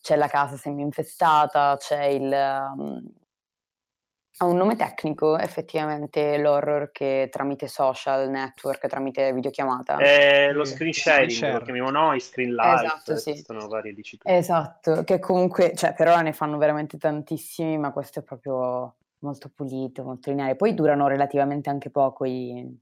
c'è 0.00 0.16
la 0.16 0.28
casa 0.28 0.56
semi-infestata, 0.56 1.76
c'è 1.78 2.04
il... 2.04 2.32
Um, 2.32 3.12
ha 4.38 4.46
un 4.46 4.56
nome 4.56 4.76
tecnico 4.76 5.38
effettivamente 5.38 6.38
l'horror 6.38 6.90
che 6.90 7.28
tramite 7.30 7.68
social 7.68 8.28
network, 8.30 8.88
tramite 8.88 9.32
videochiamata. 9.32 9.98
È 9.98 10.50
lo 10.52 10.64
screen 10.64 10.92
sharing, 10.92 11.52
lo 11.52 11.60
chiamiamo 11.60 11.90
noi, 11.90 12.18
screen 12.18 12.54
live, 12.54 12.84
esatto, 12.86 13.16
sì. 13.18 13.36
sono 13.36 13.68
varie 13.68 13.92
discipline. 13.92 14.36
Esatto, 14.36 15.04
che 15.04 15.18
comunque, 15.20 15.74
cioè 15.76 15.94
per 15.94 16.08
ora 16.08 16.22
ne 16.22 16.32
fanno 16.32 16.56
veramente 16.56 16.96
tantissimi, 16.96 17.78
ma 17.78 17.92
questo 17.92 18.20
è 18.20 18.22
proprio 18.22 18.96
molto 19.22 19.50
pulito, 19.54 20.04
molto 20.04 20.30
lineare. 20.30 20.56
Poi 20.56 20.74
durano 20.74 21.08
relativamente 21.08 21.70
anche 21.70 21.90
poco 21.90 22.24
i, 22.24 22.78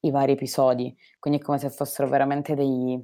i 0.00 0.10
vari 0.10 0.32
episodi, 0.32 0.96
quindi 1.18 1.40
è 1.40 1.42
come 1.42 1.58
se 1.58 1.70
fossero 1.70 2.08
veramente 2.08 2.54
dei, 2.54 2.94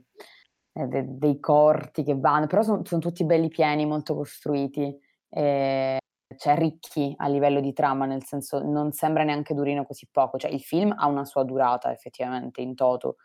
eh, 0.73 0.87
de, 0.87 1.05
dei 1.19 1.39
corti 1.39 2.03
che 2.03 2.17
vanno, 2.17 2.47
però 2.47 2.63
sono 2.63 2.85
son 2.85 3.01
tutti 3.01 3.25
belli 3.25 3.49
pieni, 3.49 3.87
molto 3.87 4.15
costruiti, 4.15 4.97
eh, 5.29 5.99
cioè 6.37 6.57
ricchi 6.57 7.13
a 7.17 7.29
livello 7.29 7.61
di 7.61 7.73
trama, 7.73 8.07
nel 8.07 8.25
senso 8.25 8.63
non 8.63 8.93
sembra 8.93 9.25
neanche 9.25 9.55
durino 9.55 9.85
così 9.85 10.09
poco, 10.11 10.39
cioè 10.39 10.51
il 10.51 10.61
film 10.61 10.95
ha 10.97 11.07
una 11.07 11.25
sua 11.25 11.45
durata 11.45 11.93
effettivamente 11.93 12.61
in 12.61 12.75
toto. 12.75 13.17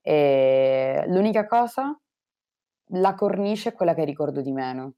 E 0.00 1.04
l'unica 1.08 1.46
cosa, 1.46 1.96
la 2.94 3.14
cornice 3.14 3.70
è 3.70 3.72
quella 3.72 3.94
che 3.94 4.04
ricordo 4.04 4.42
di 4.42 4.52
meno, 4.52 4.94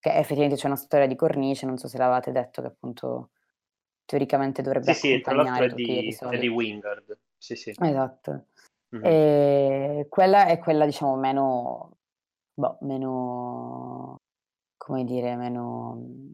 che 0.00 0.14
effettivamente 0.14 0.56
c'è 0.56 0.66
una 0.66 0.76
storia 0.76 1.06
di 1.06 1.14
cornice, 1.14 1.66
non 1.66 1.76
so 1.76 1.86
se 1.86 1.98
l'avevate 1.98 2.32
detto, 2.32 2.62
che 2.62 2.68
appunto 2.68 3.30
teoricamente 4.06 4.62
dovrebbe 4.62 4.94
sì, 4.94 5.12
accompagnare 5.12 5.64
sì, 5.64 5.68
tutti 5.68 5.86
gli 5.86 5.98
episodi. 5.98 6.36
È 6.36 6.38
di 6.40 6.48
Wingard, 6.48 7.18
sì, 7.36 7.54
sì. 7.54 7.74
Esatto. 7.78 8.46
Mm-hmm. 8.96 9.04
E 9.04 10.06
quella 10.08 10.46
è 10.46 10.58
quella, 10.58 10.86
diciamo, 10.86 11.14
meno, 11.16 11.98
boh, 12.54 12.78
meno, 12.80 14.20
come 14.76 15.04
dire, 15.04 15.36
meno... 15.36 16.32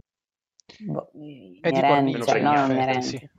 Boh, 0.79 1.11
è 1.61 1.71
di 1.71 1.81
cornice, 1.81 2.23
cioè, 2.23 2.41
no, 2.41 2.65
inerente. 2.73 3.03
Sì. 3.03 3.31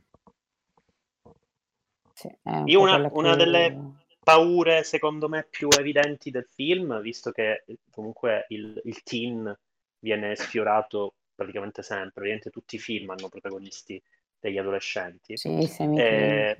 Sì, 2.14 2.36
Io 2.66 2.82
una, 2.82 3.10
una 3.14 3.36
delle 3.36 3.94
paure, 4.24 4.84
secondo 4.84 5.30
me, 5.30 5.48
più 5.50 5.68
evidenti 5.80 6.32
del 6.32 6.46
film, 6.46 7.00
visto 7.00 7.32
che 7.32 7.64
comunque 7.92 8.46
il, 8.50 8.82
il 8.84 9.04
teen 9.04 9.58
viene 10.00 10.36
sfiorato 10.36 11.16
praticamente 11.36 11.84
sempre, 11.84 12.12
praticamente 12.14 12.50
tutti 12.50 12.76
i 12.76 12.80
film 12.80 13.10
hanno 13.12 13.30
protagonisti 13.30 14.02
degli 14.40 14.58
adolescenti. 14.58 15.38
Sì, 15.38 15.50
e, 15.98 16.58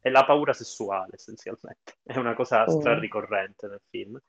è 0.00 0.10
la 0.10 0.24
paura 0.24 0.52
sessuale 0.52 1.14
essenzialmente, 1.14 1.98
è 2.04 2.16
una 2.16 2.34
cosa 2.34 2.64
oh. 2.64 2.78
straricorrente 2.80 3.66
nel 3.66 3.82
film. 3.88 4.20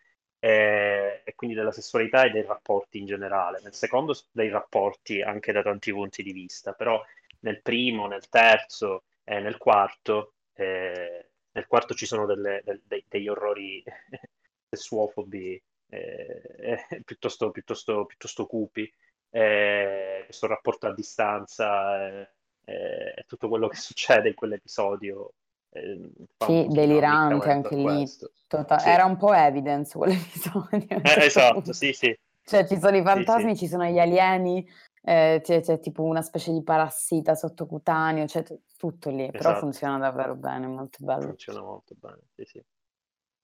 E, 0.42 1.22
e, 1.26 1.36
quindi 1.36 1.54
della 1.54 1.74
sessualità 1.74 2.24
e 2.24 2.32
dei 2.32 2.44
rapporti 2.44 2.98
in 2.98 3.06
generale. 3.06 3.60
Nel 3.62 3.74
secondo 3.74 4.18
dei 4.32 4.50
rapporti 4.50 5.22
anche 5.22 5.52
da 5.52 5.62
tanti 5.62 5.92
punti 5.92 6.24
di 6.24 6.32
vista, 6.32 6.72
però 6.72 7.04
nel 7.42 7.62
primo, 7.62 8.08
nel 8.08 8.30
terzo 8.30 9.04
e 9.26 9.40
nel 9.42 9.58
quarto, 9.58 10.36
eh, 10.54 11.30
nel 11.52 11.68
quarto 11.68 11.94
ci 11.94 12.06
sono 12.06 12.26
delle, 12.26 12.62
de, 12.64 12.82
de, 12.86 13.04
degli 13.08 13.28
orrori 13.28 13.84
sessuofobi 14.70 15.62
eh, 15.90 16.42
eh, 16.58 16.86
piuttosto, 17.04 17.52
piuttosto, 17.52 18.06
piuttosto, 18.06 18.46
cupi, 18.46 18.92
eh, 19.32 20.24
questo 20.26 20.48
rapporto 20.48 20.88
a 20.88 20.94
distanza 20.94 22.08
e 22.08 23.24
tutto 23.26 23.48
quello 23.50 23.68
che 23.68 23.78
succede 23.78 24.30
in 24.30 24.36
quell'episodio 24.36 25.34
Eh, 25.72 26.12
sì, 26.38 26.66
delirante 26.68 27.52
anche 27.52 27.76
lì. 27.76 28.06
Tota- 28.48 28.80
sì. 28.80 28.90
Era 28.90 29.06
un 29.06 29.18
po' 29.18 29.34
evidence 29.34 29.98
quell'episodio. 29.98 31.02
Eh, 31.02 31.26
esatto, 31.26 31.74
sì, 31.74 31.94
sì. 31.94 32.18
Cioè 32.44 32.66
ci 32.66 32.80
sono 32.80 32.98
i 32.98 33.04
fantasmi, 33.04 33.56
sì, 33.56 33.66
ci 33.66 33.68
sono 33.68 33.86
gli 33.86 34.00
alieni, 34.00 34.68
eh, 35.04 35.40
c'è, 35.44 35.62
c'è, 35.62 35.80
tipo 35.80 36.02
una 36.02 36.24
specie 36.24 36.52
di 36.52 36.64
parassita 36.64 37.36
sottocutaneo, 37.36 38.26
c'è 38.26 38.42
t- 38.42 38.60
tutto 38.76 39.12
lì, 39.12 39.22
esatto. 39.24 39.38
però 39.38 39.60
funziona 39.60 40.00
davvero 40.00 40.36
bene, 40.36 40.66
molto 40.66 40.98
bello. 41.06 41.28
Funziona 41.28 41.62
molto 41.62 41.94
bene, 42.00 42.22
sì, 42.34 42.46
sì. 42.46 42.64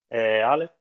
Eh, 0.08 0.40
Ale? 0.40 0.78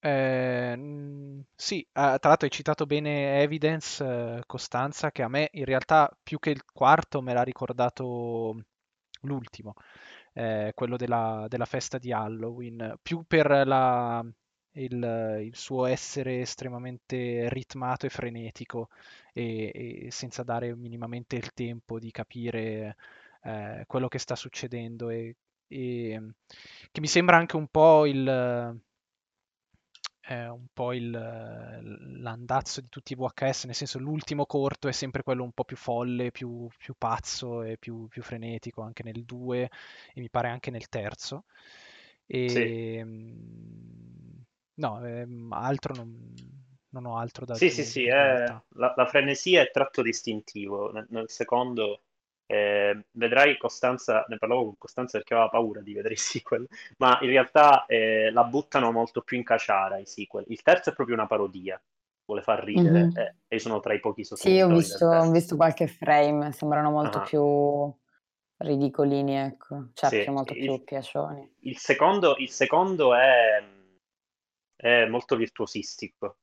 Eh, 0.00 1.44
sì, 1.56 1.86
ah, 1.92 2.18
tra 2.18 2.28
l'altro 2.28 2.46
hai 2.46 2.52
citato 2.52 2.86
bene 2.86 3.40
Evidence, 3.42 4.04
eh, 4.04 4.42
Costanza, 4.46 5.10
che 5.10 5.22
a 5.22 5.28
me 5.28 5.48
in 5.52 5.64
realtà 5.64 6.08
più 6.22 6.38
che 6.38 6.50
il 6.50 6.64
quarto 6.64 7.20
me 7.20 7.32
l'ha 7.32 7.42
ricordato 7.42 8.64
l'ultimo, 9.22 9.74
eh, 10.34 10.72
quello 10.74 10.96
della, 10.96 11.46
della, 11.48 11.64
festa 11.64 11.98
di 11.98 12.12
Halloween, 12.12 12.96
più 13.02 13.24
per 13.26 13.66
la, 13.66 14.24
il, 14.72 15.40
il, 15.44 15.56
suo 15.56 15.86
essere 15.86 16.40
estremamente 16.40 17.48
ritmato 17.48 18.06
e 18.06 18.10
frenetico 18.10 18.88
e, 19.32 20.06
e, 20.06 20.10
senza 20.10 20.42
dare 20.44 20.74
minimamente 20.76 21.36
il 21.36 21.52
tempo 21.52 21.98
di 21.98 22.10
capire 22.12 22.96
eh, 23.42 23.84
quello 23.86 24.08
che 24.08 24.18
sta 24.18 24.36
succedendo 24.36 25.10
e, 25.10 25.36
e 25.66 26.32
che 26.92 27.00
mi 27.00 27.08
sembra 27.08 27.36
anche 27.36 27.56
un 27.56 27.66
po' 27.68 28.06
il 28.06 28.80
è 30.28 30.46
un 30.46 30.66
po' 30.74 30.92
il, 30.92 31.08
l'andazzo 31.10 32.82
di 32.82 32.90
tutti 32.90 33.14
i 33.14 33.16
VHS, 33.16 33.64
nel 33.64 33.74
senso 33.74 33.98
l'ultimo 33.98 34.44
corto 34.44 34.86
è 34.86 34.92
sempre 34.92 35.22
quello 35.22 35.42
un 35.42 35.52
po' 35.52 35.64
più 35.64 35.76
folle, 35.76 36.30
più, 36.32 36.68
più 36.76 36.92
pazzo 36.98 37.62
e 37.62 37.78
più, 37.78 38.08
più, 38.08 38.22
frenetico, 38.22 38.82
anche 38.82 39.02
nel 39.02 39.24
2 39.24 39.70
e 40.12 40.20
mi 40.20 40.28
pare 40.28 40.48
anche 40.48 40.70
nel 40.70 40.90
terzo. 40.90 41.44
E, 42.26 42.48
sì. 42.50 42.60
Ehm, 42.60 44.44
no, 44.74 45.06
ehm, 45.06 45.50
altro 45.50 45.94
non, 45.94 46.34
non, 46.90 47.06
ho 47.06 47.16
altro 47.16 47.46
da 47.46 47.54
sì, 47.54 47.68
dire. 47.68 47.76
Sì, 47.76 47.82
sì, 47.84 47.90
sì, 47.90 48.04
la, 48.06 48.62
la, 48.94 49.06
frenesia 49.06 49.62
è 49.62 49.70
tratto 49.70 50.02
distintivo. 50.02 50.92
Nel, 50.92 51.06
nel 51.08 51.30
secondo 51.30 52.02
eh, 52.50 53.04
vedrai 53.10 53.58
Costanza, 53.58 54.24
ne 54.26 54.38
parlavo 54.38 54.64
con 54.64 54.78
Costanza 54.78 55.18
perché 55.18 55.34
aveva 55.34 55.50
paura 55.50 55.82
di 55.82 55.92
vedere 55.92 56.14
i 56.14 56.18
sequel, 56.18 56.66
ma 56.96 57.18
in 57.20 57.28
realtà 57.28 57.84
eh, 57.84 58.30
la 58.30 58.44
buttano 58.44 58.90
molto 58.90 59.20
più 59.20 59.36
in 59.36 59.44
caciara 59.44 59.98
i 59.98 60.06
sequel. 60.06 60.46
Il 60.48 60.62
terzo 60.62 60.90
è 60.90 60.94
proprio 60.94 61.14
una 61.14 61.26
parodia, 61.26 61.80
vuole 62.24 62.40
far 62.40 62.64
ridere, 62.64 63.04
mm-hmm. 63.04 63.16
eh, 63.16 63.34
e 63.48 63.58
sono 63.58 63.80
tra 63.80 63.92
i 63.92 64.00
pochi 64.00 64.24
sottotitoli. 64.24 64.56
Sì, 64.56 64.62
ho 64.62 64.74
visto, 64.74 65.06
ho 65.06 65.30
visto 65.30 65.56
qualche 65.56 65.88
frame, 65.88 66.52
sembrano 66.52 66.90
molto 66.90 67.18
ah. 67.18 67.22
più 67.22 67.94
ridicolini, 68.64 69.36
ecco, 69.36 69.90
cioè 69.92 70.08
sì, 70.24 70.30
molto 70.30 70.54
il, 70.54 70.60
più 70.60 70.84
piacioni. 70.84 71.56
Il 71.60 71.76
secondo, 71.76 72.36
il 72.38 72.50
secondo 72.50 73.14
è, 73.14 73.62
è 74.74 75.04
molto 75.04 75.36
virtuosistico, 75.36 76.38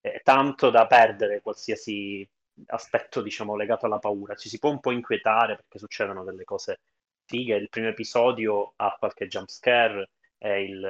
è 0.00 0.20
tanto 0.22 0.70
da 0.70 0.86
perdere 0.86 1.42
qualsiasi 1.42 2.26
aspetto, 2.66 3.22
diciamo, 3.22 3.56
legato 3.56 3.86
alla 3.86 3.98
paura. 3.98 4.34
Ci 4.34 4.48
si 4.48 4.58
può 4.58 4.70
un 4.70 4.80
po' 4.80 4.90
inquietare 4.92 5.56
perché 5.56 5.78
succedono 5.78 6.24
delle 6.24 6.44
cose 6.44 6.80
fighe. 7.24 7.56
Il 7.56 7.68
primo 7.68 7.88
episodio 7.88 8.72
ha 8.76 8.96
qualche 8.98 9.26
jump 9.26 9.48
scare, 9.48 10.10
e 10.42 10.62
il, 10.64 10.84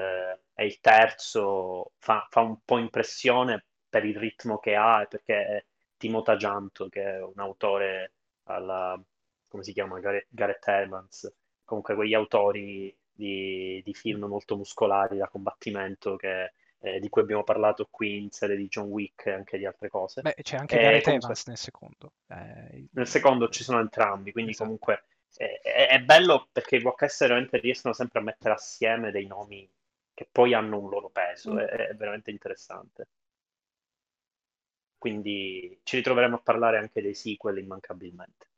e 0.55 0.64
il 0.64 0.80
terzo 0.80 1.92
fa, 1.98 2.26
fa, 2.30 2.40
un 2.40 2.59
po' 2.64 2.78
impressione 2.78 3.64
per 3.88 4.05
il 4.05 4.16
ritmo 4.16 4.59
che 4.59 4.76
ha 4.76 5.02
e 5.02 5.09
perché 5.09 5.34
è 5.34 5.64
Timo 5.97 6.22
Tajanto, 6.22 6.88
che 6.88 7.02
è 7.02 7.22
un 7.22 7.38
autore 7.38 8.12
alla, 8.44 9.01
come 9.48 9.64
si 9.64 9.72
chiama, 9.72 9.98
Gareth 9.98 10.68
Evans, 10.68 11.34
comunque 11.64 11.97
quegli 11.97 12.14
autori 12.14 12.97
di, 13.10 13.82
di 13.84 13.94
film 13.94 14.24
molto 14.26 14.56
muscolari 14.56 15.18
da 15.18 15.28
combattimento 15.28 16.14
che 16.16 16.52
eh, 16.81 16.98
di 16.98 17.09
cui 17.09 17.23
abbiamo 17.23 17.44
parlato 17.44 17.86
qui 17.90 18.23
in 18.23 18.31
sede 18.31 18.57
di 18.57 18.69
John 18.69 18.86
Wick 18.86 19.27
e 19.27 19.32
anche 19.32 19.59
di 19.59 19.66
altre 19.66 19.89
cose. 19.89 20.23
Beh, 20.23 20.35
c'è 20.40 20.57
anche 20.57 20.78
eh, 20.78 20.82
Gareth 20.82 21.09
Evans 21.09 21.47
nel 21.47 21.57
secondo. 21.57 22.12
Eh, 22.28 22.89
nel 22.93 23.07
secondo 23.07 23.48
ci 23.48 23.62
sono 23.62 23.81
entrambi, 23.81 24.32
quindi 24.32 24.52
esatto. 24.52 24.65
comunque 24.65 25.05
è, 25.36 25.89
è, 25.90 26.01
bello 26.01 26.48
perché 26.51 26.77
i 26.77 26.82
VHS 26.82 27.20
veramente 27.20 27.59
riescono 27.59 27.94
sempre 27.94 28.20
a 28.20 28.23
mettere 28.23 28.55
assieme 28.55 29.11
dei 29.11 29.27
nomi 29.27 29.70
che 30.15 30.28
poi 30.31 30.55
hanno 30.55 30.78
un 30.78 30.89
loro 30.89 31.11
peso, 31.11 31.52
mm. 31.52 31.59
è, 31.59 31.65
è 31.65 31.94
veramente 31.94 32.31
interessante. 32.31 33.09
Quindi 34.98 35.81
ci 35.82 35.97
ritroveremo 35.97 36.36
a 36.36 36.40
parlare 36.40 36.78
anche 36.78 37.01
dei 37.01 37.15
sequel 37.15 37.59
immancabilmente. 37.59 38.48